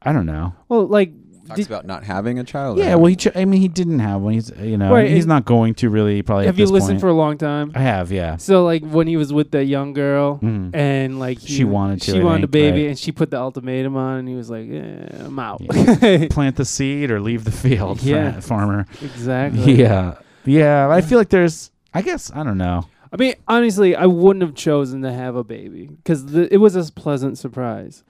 [0.00, 0.54] I don't know.
[0.68, 1.12] Well, like
[1.54, 2.78] Talks did- about not having a child.
[2.78, 3.16] Yeah, well, he.
[3.16, 4.34] Ch- I mean, he didn't have one.
[4.34, 6.46] He's you know Right, he's and- not going to really probably.
[6.46, 7.00] have at you this listened point.
[7.00, 7.72] for a long time?
[7.74, 8.36] I have, yeah.
[8.36, 10.74] So like when he was with that young girl Mhm.
[10.74, 12.88] and like he, She wanted to, she I wanted a baby right?
[12.90, 15.60] and she put the ultimatum on and he was like yeah, i'm out
[16.30, 18.40] Plant the seed or leave the field, fa- Yeah.
[18.40, 18.86] farmer.
[19.02, 20.14] exactly Yeah,
[20.44, 20.88] yeah.
[20.88, 21.70] I feel like there's.
[21.94, 22.86] I guess I don't know.
[23.12, 26.90] i mean honestly i wouldn't have chosen to have a baby because it was a
[26.92, 28.02] pleasant surprise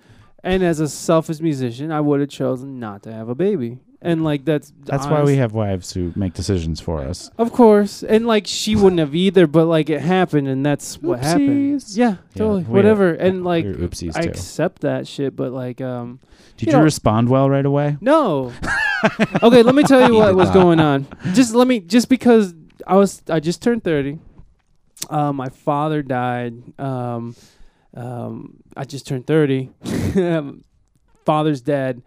[0.43, 4.24] and as a selfish musician i would have chosen not to have a baby and
[4.24, 7.31] like that's That's why honest- we have wives who make decisions for us.
[7.39, 11.20] of course and like she wouldn't have either but like it happened and that's what
[11.20, 11.97] happened Oopsies.
[11.97, 14.31] yeah Yeah, totally we- whatever and like we were oopsies i too.
[14.31, 16.19] accept that shit but like um
[16.56, 17.97] Did you you, know- respond well right away?
[18.01, 18.52] No.
[19.43, 21.06] okay, let me tell you what was going on.
[21.32, 22.55] Just let me just because
[22.86, 24.19] I was I just turned 30.
[25.10, 26.55] Uh, my father died.
[26.78, 27.35] Um,
[27.94, 29.70] um, I just turned 30.
[31.24, 32.02] Father's dead.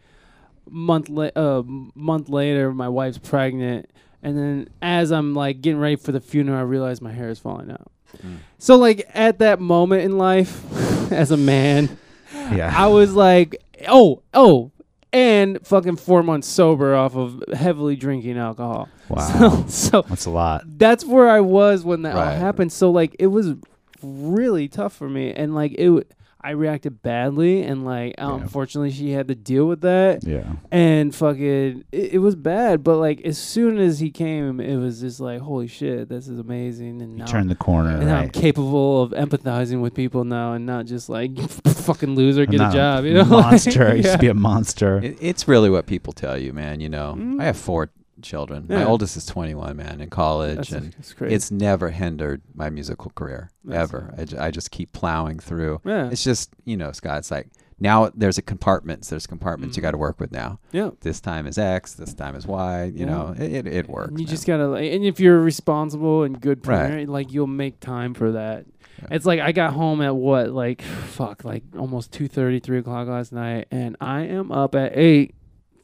[0.70, 3.88] Month la- uh, month later, my wife's pregnant,
[4.24, 7.38] and then as I'm like getting ready for the funeral, I realize my hair is
[7.38, 7.92] falling out.
[8.26, 8.38] Mm.
[8.58, 10.64] So like at that moment in life,
[11.12, 11.98] as a man,
[12.34, 12.74] Yeah.
[12.76, 14.72] I was like, oh, oh,
[15.14, 18.90] and fucking four months sober off of heavily drinking alcohol.
[19.08, 19.66] wow.
[19.70, 20.64] So, so That's a lot.
[20.66, 22.34] that's where I was when that all Right.
[22.40, 22.74] happened.
[22.74, 23.54] So like it was
[24.02, 26.04] really tough for me, and like it, w-
[26.42, 28.36] I reacted badly, and like Yeah.
[28.36, 30.44] unfortunately she had to deal with that, Yeah.
[30.72, 32.84] and fucking it, it was bad.
[32.84, 36.38] But like as soon as he came, it was just like holy shit, this is
[36.38, 37.26] amazing, and You now.
[37.26, 37.90] turn the corner.
[37.98, 41.36] and now I'm capable of empathizing with people now, and not just like
[41.68, 43.06] fucking loser, get a Not job.
[43.06, 43.88] You know, monster.
[43.88, 44.14] I used yeah.
[44.14, 45.00] to be a monster.
[45.04, 46.80] It, it's really what people tell you, man.
[46.80, 47.42] You know, Mm.
[47.42, 47.90] I have four
[48.26, 48.66] children.
[48.68, 53.12] My oldest is 21, man, in college, That's, and that's it's never hindered my musical
[53.16, 54.14] career That's- ever.
[54.40, 55.82] I, just keep plowing through.
[55.86, 56.10] yeah.
[56.12, 57.20] It's just you know, Scott.
[57.20, 57.48] It's like
[57.80, 59.10] now there's a compartments.
[59.10, 59.86] There's compartments you Mm.
[59.88, 60.60] got to work with now.
[60.72, 60.92] Yeah.
[61.02, 61.94] This time is X.
[61.94, 62.86] This time is Y.
[62.86, 63.06] You Yeah.
[63.06, 64.10] know, it it, it works.
[64.10, 64.30] And you man.
[64.32, 66.88] just gotta, and if you're responsible and good Right.
[66.90, 68.66] parent, like you'll make time for that.
[69.02, 69.08] Yeah.
[69.12, 70.82] It's like I got home at what, like,
[71.18, 75.36] fuck, like almost two thirty, three o'clock last night, and I am up at eight,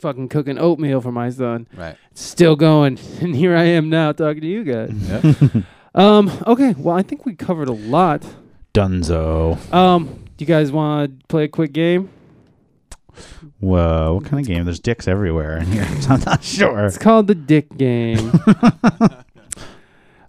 [0.01, 1.67] fucking cooking oatmeal for my son.
[1.75, 1.95] right.
[2.13, 4.91] Still going, and here I am now talking to you guys.
[4.93, 5.63] Yep.
[5.93, 8.23] Um, okay, well, I think we covered a lot.
[8.73, 9.57] Dunzo.
[9.73, 10.05] Um,
[10.37, 12.09] do you guys want to play a quick game?
[13.59, 14.63] Whoa, what kind of game?
[14.63, 15.85] There's dicks everywhere in here.
[16.09, 16.85] I'm not sure.
[16.85, 18.31] It's called the Dick Game.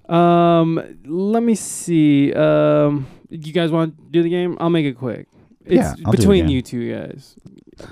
[0.08, 2.32] um, let me see.
[2.32, 4.56] Um, you guys want to do the game?
[4.60, 5.28] I'll make it quick.
[5.64, 6.56] It's Yeah, I'll do the between game.
[6.56, 7.36] you two guys.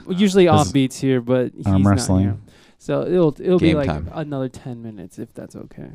[0.09, 2.23] Usually This off is beats here, but he's arm not wrestling.
[2.25, 2.37] here.
[2.79, 4.11] So it'll it'll be Game like time.
[4.13, 5.91] another ten minutes if that's okay.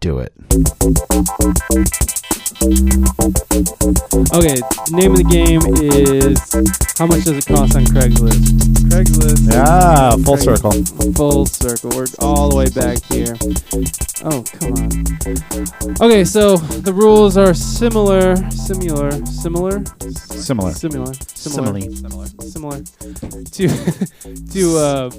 [0.00, 0.32] Do it.
[4.36, 4.60] Okay,
[4.90, 6.38] name of the game is
[6.98, 8.85] how much does it cost on Craigslist?
[8.96, 9.52] Craigslist.
[9.52, 10.88] Ah, full Craigslist.
[10.88, 11.12] circle.
[11.12, 11.90] Full circle.
[11.90, 13.36] We're all the way back here.
[14.24, 16.00] Oh, come on.
[16.00, 19.84] Okay, so the rules are similar, similar, similar,
[20.16, 20.72] Similar.
[20.72, 22.30] similar, similar, Simile.
[22.40, 22.82] similar
[23.52, 23.68] to
[24.52, 25.10] to uh,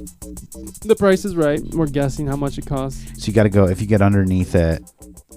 [0.82, 1.62] the Price is Right.
[1.74, 3.00] We're guessing how much it costs.
[3.24, 3.68] So you got to go.
[3.68, 4.84] If you get underneath it,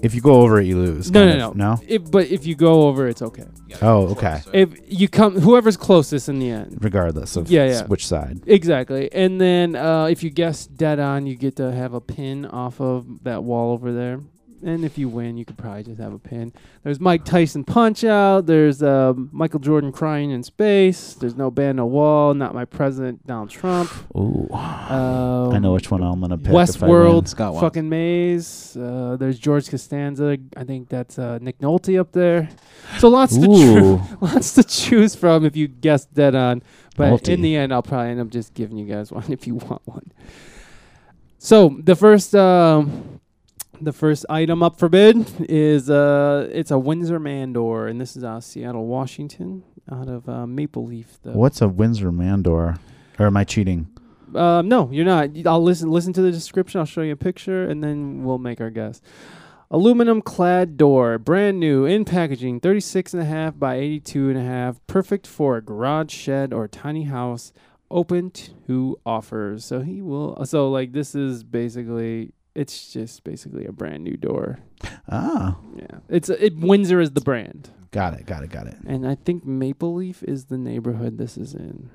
[0.01, 1.11] if you go over it, you lose.
[1.11, 1.55] No, kind no, of.
[1.55, 1.73] no.
[1.75, 1.81] No.
[1.87, 3.45] If, but if you go over, it's okay.
[3.81, 4.41] Oh, okay.
[4.53, 6.77] If you come, whoever's closest in the end.
[6.81, 7.85] Regardless of Yeah, yeah.
[7.85, 8.41] which side.
[8.47, 9.11] Exactly.
[9.13, 12.79] And then uh, if you guess dead on, you get to have a pin off
[12.81, 14.19] of that wall over there.
[14.63, 16.53] And if you win, you could probably just have a pin.
[16.83, 18.45] There's Mike Tyson Punch Out.
[18.45, 21.13] There's uh, Michael Jordan crying in space.
[21.13, 22.33] There's no band, no wall.
[22.33, 23.89] Not my president, Donald Trump.
[24.15, 24.47] Ooh.
[24.53, 26.47] Um, I know which one I'm gonna pick.
[26.47, 26.95] if I win.
[27.25, 28.75] Westworld, fucking maze.
[28.77, 30.37] Uh, there's George Costanza.
[30.55, 32.49] I think that's uh, Nick Nolte up there.
[32.99, 36.61] So lots to choo- lots to choose from if you guess dead on.
[36.97, 37.33] But Multi.
[37.33, 39.81] in the end, I'll probably end up just giving you guys one if you want
[39.85, 40.11] one.
[41.37, 43.20] So the first, um,
[43.81, 48.23] the first item up for bid is uh, it's a Windsor Mandor, and this is
[48.23, 51.17] out of Seattle, Washington, out of uh, Maple Leaf.
[51.23, 52.77] The What's a Windsor Mandor?
[53.19, 53.87] Or am I cheating?
[54.35, 55.29] um, no, you're not.
[55.45, 55.91] I'll listen.
[55.91, 56.79] Listen to the description.
[56.79, 59.01] I'll show you a picture, and then we'll make our guess.
[59.69, 64.43] Aluminum clad door, brand new in packaging, 36 and a half by 82 and a
[64.43, 67.53] half, perfect for a garage shed or tiny house.
[67.89, 69.63] Open to offers.
[69.65, 70.45] So he will.
[70.45, 72.33] So like this is basically.
[72.53, 74.59] It's just basically a brand new door.
[75.09, 76.57] Ah, Yeah, it's it.
[76.57, 78.75] Windsor is the brand, got it, got it, got it.
[78.85, 81.89] and I think Maple Leaf is the neighborhood this is in.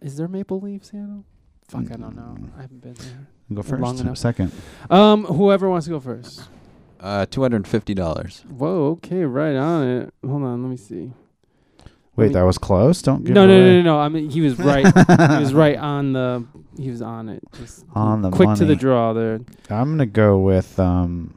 [0.00, 1.24] Is there Maple Leaf, Seattle?
[1.68, 2.36] Fuck, I don't know.
[2.38, 2.50] Mm.
[2.56, 3.26] I haven't been there.
[3.52, 4.00] Go Long first.
[4.04, 4.18] enough.
[4.18, 4.52] Second.
[4.90, 6.42] Um, whoever wants to go first.
[7.00, 8.44] Uh, two hundred and fifty dollars.
[8.48, 10.14] Whoa, okay, right on it.
[10.26, 11.12] Hold on, let me see.
[12.18, 13.00] Wait, that was close.
[13.02, 13.98] Don't give No, it no, no, no, no.
[13.98, 14.84] I mean, he was right.
[14.86, 16.44] he was right on the.
[16.76, 17.42] He was on it.
[17.58, 18.76] Just On the quick to the money.
[18.76, 19.40] draw there.
[19.70, 21.34] I'm gonna go with um.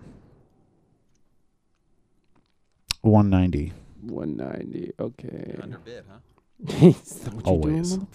[3.01, 3.73] 190.
[4.03, 4.91] One ninety.
[4.99, 5.55] Okay.
[5.85, 6.17] bid, huh?
[6.87, 7.97] Is that what you're doing, Always.
[7.97, 8.07] motherfucker?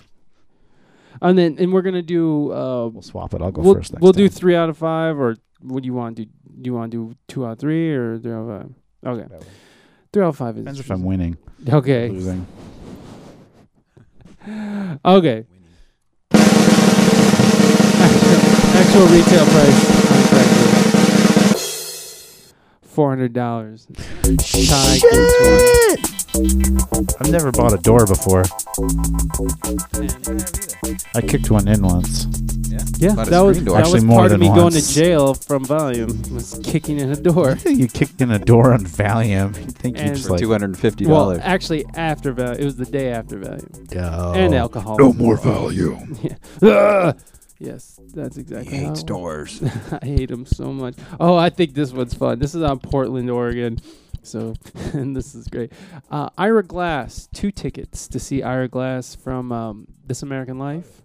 [1.23, 2.53] and then, and we're gonna do.
[2.53, 3.41] Uh, We'll swap it.
[3.43, 4.37] I'll go we'll first next we'll do time.
[4.37, 6.31] three out of five, or what do you want to do?
[6.61, 8.75] Do you want to do two out of three, or three out of five?
[9.21, 9.35] Okay,
[10.13, 10.63] three out of five is.
[10.65, 11.37] Depends if I'm winning.
[11.69, 12.09] Okay.
[12.09, 12.47] Losing.
[15.05, 15.45] Okay.
[18.75, 19.97] Actual retail price.
[22.83, 23.89] Four hundred dollars.
[24.45, 24.71] Shit!
[27.21, 28.45] I've never bought a door before.
[31.15, 32.27] I kicked one in once.
[32.99, 33.77] Yeah, Bought a that was screen door.
[33.77, 36.31] that Actually, was more part of than me going to jail from Valium.
[36.33, 37.57] Was kicking in a door.
[37.67, 39.57] you kicked in a door on Valium.
[39.57, 42.65] You think you just For like two hundred and fifty Well, actually, after Valium, it
[42.65, 44.33] was the day after Valium oh.
[44.35, 44.97] and alcohol.
[44.99, 46.17] No more Valium.
[46.63, 46.69] Yeah.
[46.69, 47.19] Ugh.
[47.59, 48.85] Yes, that's exactly.
[48.85, 49.63] how- doors.
[50.03, 50.95] I hate them so much.
[51.19, 52.39] Oh, I think this one's fun.
[52.39, 53.79] This is on Portland, Oregon.
[54.23, 54.55] So,
[54.93, 55.73] and this is great.
[56.11, 61.01] Uh, Ira Glass, two tickets to see Ira Glass from um, This American Life.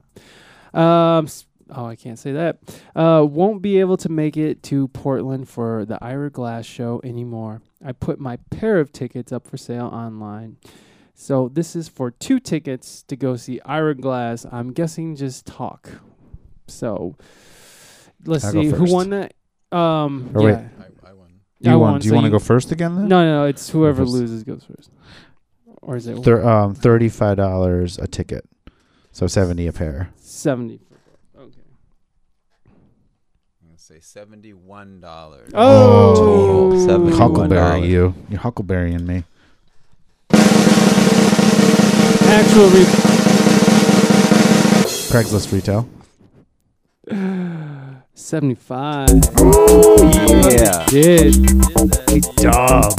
[0.74, 2.60] Um, s- oh, I can't say that.
[2.96, 7.62] Uh, won't be able to make it to Portland for the Ira Glass show anymore.
[7.84, 10.58] I put my pair of tickets up for sale online.
[11.14, 14.46] So this is for two tickets to go see Ira Glass.
[14.52, 15.90] I'm guessing just talk.
[16.68, 17.16] So
[18.26, 19.34] let's I'll see who won that.
[19.76, 20.52] Um, Or wait.
[20.52, 20.68] yeah.
[21.04, 21.30] I, won.
[21.60, 21.92] You I want?
[21.94, 23.08] won, Do you so want to go first again then?
[23.08, 24.12] No, no, no, it's whoever First.
[24.14, 24.90] loses goes first.
[25.82, 28.48] Or is it Thir- um, thirty-five dollars a ticket,
[29.12, 30.10] so seventy a pair.
[30.18, 30.80] seventy?
[33.92, 35.52] Say seventy-one dollars.
[35.54, 37.18] Oh, Total, $71.
[37.18, 38.14] Huckleberry, you.
[38.30, 39.26] You're huckleberrying me.
[42.30, 42.86] Actual re-
[45.12, 45.90] Craigslist retail.
[48.14, 49.10] 75.
[49.10, 50.86] Yeah.
[50.90, 51.34] Did.
[52.38, 52.94] Dog.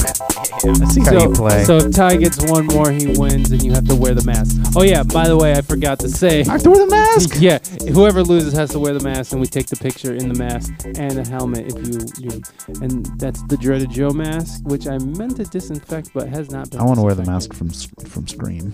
[0.65, 1.63] I see how So, you play.
[1.65, 4.55] so if Ty gets one more, he wins, and you have to wear the mask.
[4.75, 6.41] Oh yeah, by the way, I forgot to say.
[6.41, 7.35] I have to wear the mask.
[7.39, 7.59] Yeah,
[7.93, 10.71] whoever loses has to wear the mask, and we take the picture in the mask
[10.97, 11.99] and a helmet if you
[12.29, 12.41] do.
[12.81, 16.79] And that's the dreaded Joe mask, which I meant to disinfect, but has not been.
[16.79, 18.73] I want to wear the mask from S- from Scream,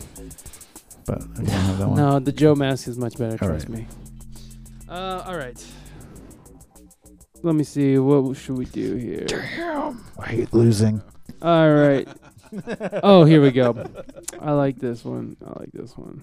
[1.06, 1.98] but I can't have that one.
[1.98, 3.32] No, the Joe mask is much better.
[3.42, 3.80] All Trust right.
[3.80, 3.88] me.
[4.88, 5.64] Uh, all right.
[7.42, 7.98] Let me see.
[7.98, 9.26] What should we do here?
[9.26, 11.02] Damn, I hate losing.
[11.42, 12.08] All right.
[13.04, 13.86] oh, here we go.
[14.40, 15.38] I like this one.
[15.46, 16.22] I like this one.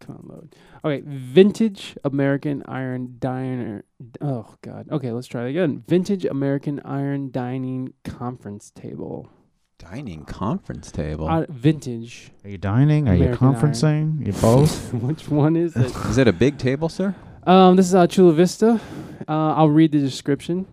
[0.00, 0.56] Come on, load.
[0.84, 3.84] Okay, vintage American iron diner.
[4.20, 4.88] Oh God.
[4.90, 5.84] Okay, let's try it again.
[5.86, 9.30] Vintage American iron dining conference table.
[9.78, 11.26] Dining conference table.
[11.28, 12.32] Uh, vintage.
[12.44, 13.08] Are you dining?
[13.08, 14.26] Are American you conferencing?
[14.26, 14.92] You both?
[14.94, 15.94] Which one is it?
[16.06, 17.14] Is it a big table, sir?
[17.46, 18.80] Um, this is uh, Chula Vista.
[19.26, 20.66] Uh, I'll read the description.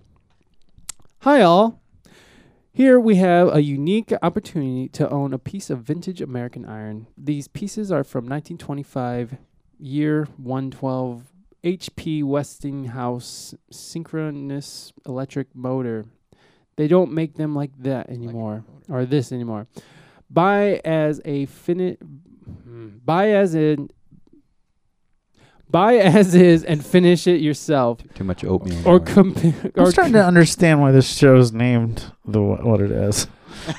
[1.20, 1.82] Hi, all.
[2.74, 7.08] Here we have a unique opportunity to own a piece of vintage American iron.
[7.18, 9.38] These pieces are from 1925,
[9.80, 11.24] year 112,
[11.64, 16.06] HP Westinghouse synchronous electric motor.
[16.76, 19.68] They don't make them like that anymore, or this anymore.
[20.30, 21.98] Buy as a fini-
[22.64, 23.90] hmm, buy as in
[25.70, 28.80] buy as is and finish it yourself, Too much oatmeal.
[28.88, 29.14] or going.
[29.34, 29.72] compare.
[29.76, 33.28] I'm Or starting to understand why this show's named the what it is.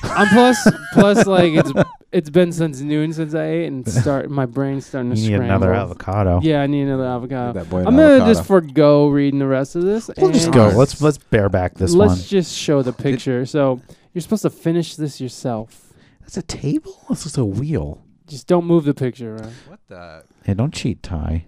[0.03, 1.71] I'm plus plus like it's
[2.11, 5.35] it's been since noon since I ate and start my brain's starting to You need
[5.37, 5.55] scramble.
[5.67, 6.39] another avocado.
[6.43, 7.53] Yeah, I need another avocado.
[7.59, 8.33] that boy an I'm gonna avocado.
[8.33, 10.09] just forego reading the rest of this.
[10.17, 10.67] We'll just go.
[10.69, 12.07] Let's let's bear back this one.
[12.09, 12.27] let's one.
[12.27, 13.45] just show the picture.
[13.45, 13.81] So
[14.13, 15.93] you're supposed to finish this yourself.
[16.21, 16.99] That's a table.
[17.09, 18.03] This is a wheel.
[18.27, 19.53] Just don't move the picture around.
[19.67, 20.23] What the?
[20.43, 21.45] Hey, don't cheat, Ty.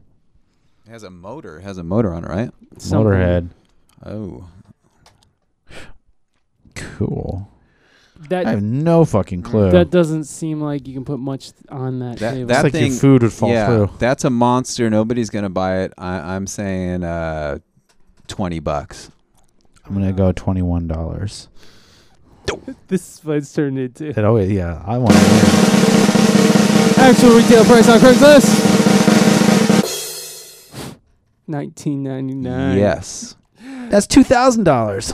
[0.91, 1.59] It has a motor.
[1.59, 2.51] It has a motor on it, right?
[2.77, 3.13] Something.
[3.13, 3.49] Motorhead.
[4.05, 4.49] Oh.
[6.75, 7.47] Cool.
[8.27, 9.71] That I have no fucking clue.
[9.71, 12.41] that doesn't seem like you can put much on that, That- table.
[12.51, 13.89] it's that like thing- your food would fall yeah, through.
[13.99, 14.89] that's a monster.
[14.89, 15.93] Nobody's gonna buy it.
[15.97, 17.59] I, I'm saying uh,
[18.27, 19.11] twenty bucks.
[19.85, 21.47] I'm gonna go twenty one dollars.
[22.89, 24.13] this is what it's turned into.
[24.25, 26.99] Oh yeah, I want to win.
[26.99, 29.10] Actual retail price on Craigslist.
[31.47, 32.77] Nineteen ninety nine.
[32.77, 33.35] Yes.
[33.89, 35.13] That's two thousand dollars.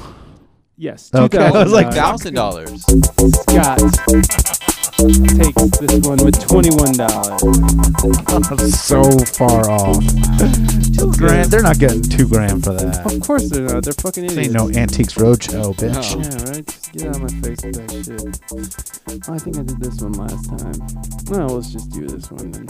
[0.77, 1.09] Yes.
[1.13, 2.83] Okay, I was like, Thousand dollars.
[2.83, 3.79] Scott
[4.97, 7.41] takes this one with twenty-one dollars.
[8.79, 9.01] So
[9.37, 9.97] far off.
[10.97, 11.49] two grand.
[11.49, 13.11] They're not getting two grand for that.
[13.11, 13.83] Of course they're not.
[13.83, 14.55] They're fucking This idiots.
[14.55, 16.15] ain't no antiques roadshow, oh, bitch.
[16.15, 16.21] No.
[16.21, 16.65] Yeah, right.
[16.65, 19.29] Just get out of my face with that shit.
[19.29, 20.77] Oh, I think I did this one last time.
[21.29, 22.67] Well, let's just do this one then.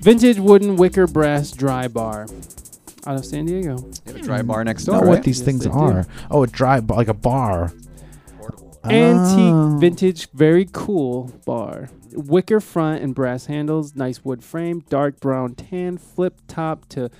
[0.00, 2.26] Vintage wooden wicker brass dry bar
[3.06, 3.76] out of San Diego.
[4.04, 4.94] They have a dry bar next That's door.
[4.96, 5.08] not right?
[5.18, 5.76] what these Yes, things they do.
[5.76, 6.06] are.
[6.30, 7.72] Oh, a dry bar, like a bar.
[8.84, 9.76] Antique, Oh.
[9.80, 11.88] vintage, very cool bar.
[12.12, 17.10] Wicker front and brass handles, nice wood frame, dark brown tan, flip top to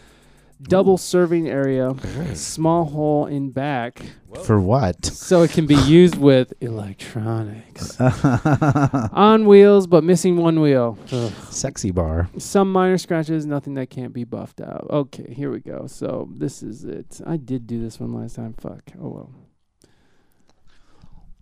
[0.62, 1.94] double serving area,
[2.34, 4.00] small hole in back,
[4.44, 5.04] For what?
[5.04, 8.00] so it can be used with electronics.
[8.00, 10.98] On wheels, but missing one wheel.
[11.12, 11.32] Ugh.
[11.50, 12.28] Sexy bar.
[12.38, 14.86] Some minor scratches, nothing that can't be buffed out.
[14.90, 15.86] Okay, here we go.
[15.86, 17.20] So this is it.
[17.26, 18.54] I did do this one last time.
[18.58, 18.82] Fuck.
[19.00, 19.30] Oh well.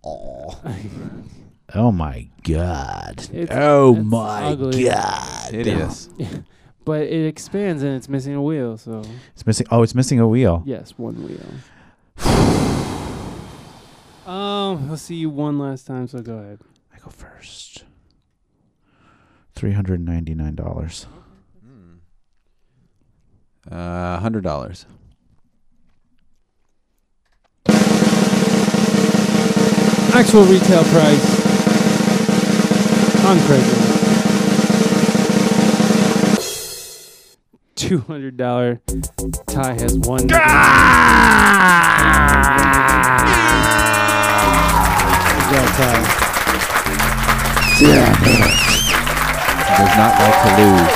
[0.03, 0.61] Oh
[1.73, 3.27] oh my god.
[3.33, 4.83] It's- oh it's my ugly.
[4.83, 5.51] god.
[5.51, 6.09] Hideous.
[6.85, 8.77] But it expands and it's missing a wheel.
[8.77, 9.03] So
[9.33, 9.67] It's missing.
[9.71, 10.61] Oh, it's missing a wheel.
[10.65, 11.39] yes, one wheel.
[14.31, 16.07] um, I'll see you one last time.
[16.07, 16.59] So go ahead.
[16.93, 17.83] I go first.
[19.53, 21.07] Three hundred ninety nine dollars.
[23.71, 24.85] Uh, hundred dollars.
[30.13, 31.45] Actual retail price
[33.25, 33.84] on Craigslist.
[37.75, 38.81] Two hundred dollar.
[39.47, 40.27] Ty has one.
[40.27, 40.31] Good
[45.51, 45.95] job, Ty.
[47.81, 48.15] Yeah.
[49.77, 50.93] Does not like to lose.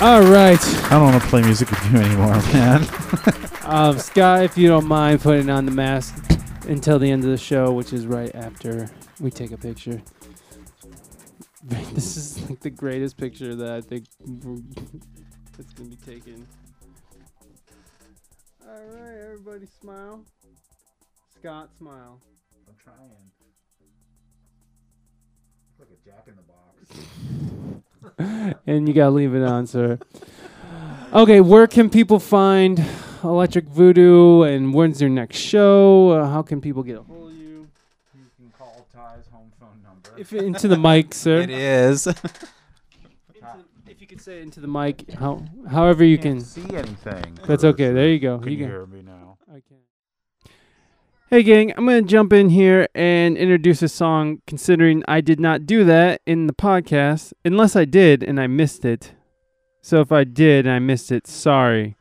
[0.00, 2.86] All right, I don't want to play music with you anymore, man.
[3.64, 6.14] um, Scott, if you don't mind putting on the mask
[6.68, 8.88] until the end of the show, which is right after
[9.20, 10.02] we take a picture.
[11.92, 14.62] This is like the greatest picture that I think we're-
[15.58, 16.46] that's gonna be taken.
[18.64, 20.22] All right, everybody, smile.
[21.38, 22.20] Scott, smile.
[22.68, 22.96] I'm trying.
[25.78, 26.42] Like a Jack in the
[28.16, 28.56] Box.
[28.66, 29.98] and you gotta leave it on, sir.
[31.12, 32.84] Okay, where can people find
[33.24, 36.10] Electric Voodoo, and when's your next show?
[36.10, 37.68] Uh, how can people get a hold of you?
[38.14, 40.10] You can call Ty's home phone number.
[40.16, 41.40] If into the mic, sir.
[41.40, 42.06] It is.
[44.18, 46.40] Into- if you could say it into the mic, how however you can.
[46.40, 47.38] see anything.
[47.46, 47.92] That's okay.
[47.92, 48.38] There you go.
[48.38, 49.38] Can You hear me now?
[49.48, 49.78] I can.
[51.30, 55.38] Hey, gang, I'm going to jump in here and introduce a song considering I did
[55.38, 59.12] not do that in the podcast, unless I did and I missed it.
[59.82, 61.96] So if I did and I missed it, sorry.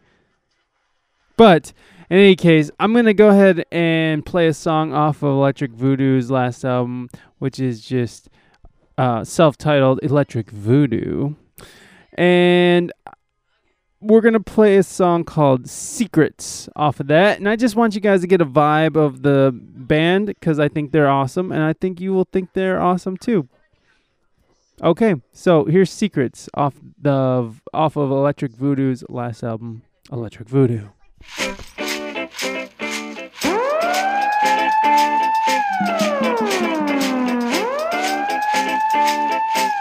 [1.36, 1.74] But
[2.10, 5.72] in any case, I'm going to go ahead and play a song off of Electric
[5.72, 8.30] Voodoo's last album, which is just
[8.98, 11.36] uh, self titled Electric Voodoo.
[12.18, 12.92] And
[14.02, 18.02] we're gonna play a song called "Secrets" off of that, and I just want you
[18.02, 21.74] guys to get a vibe of the band because I think they're awesome, and I
[21.74, 23.48] think you will think they're awesome too.
[24.84, 30.88] Okay, so here's "Secrets" off the off of Electric Voodoo's last album, Electric Voodoo.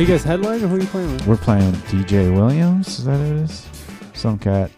[0.00, 1.26] Are you guys headlining or who are you playing with?
[1.26, 3.00] We're playing with DJ Williams.
[3.00, 3.68] Is that who it is?
[4.14, 4.70] Some cat.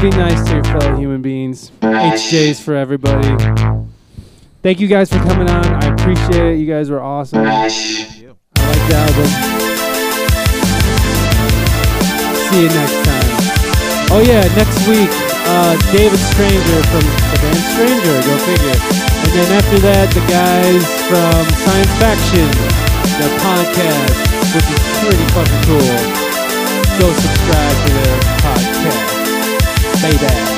[0.00, 1.70] Be nice to your fellow human beings.
[1.80, 3.28] HJs for everybody.
[4.62, 5.64] Thank you guys for coming on.
[5.66, 6.58] I appreciate it.
[6.58, 7.40] You guys were awesome.
[7.46, 9.26] I like the album.
[12.50, 13.26] See you next time.
[14.10, 15.10] Oh yeah, next week,
[15.46, 19.05] uh, David Stranger from the band Stranger, go figure.
[19.26, 22.46] And then after that, the guys from Science Faction,
[23.18, 24.14] the podcast,
[24.54, 25.98] which is pretty fucking cool.
[27.00, 29.26] Go subscribe to their podcast.
[30.00, 30.55] Baby.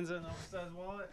[0.00, 1.10] You going with Costanza and Upstairs Wallet?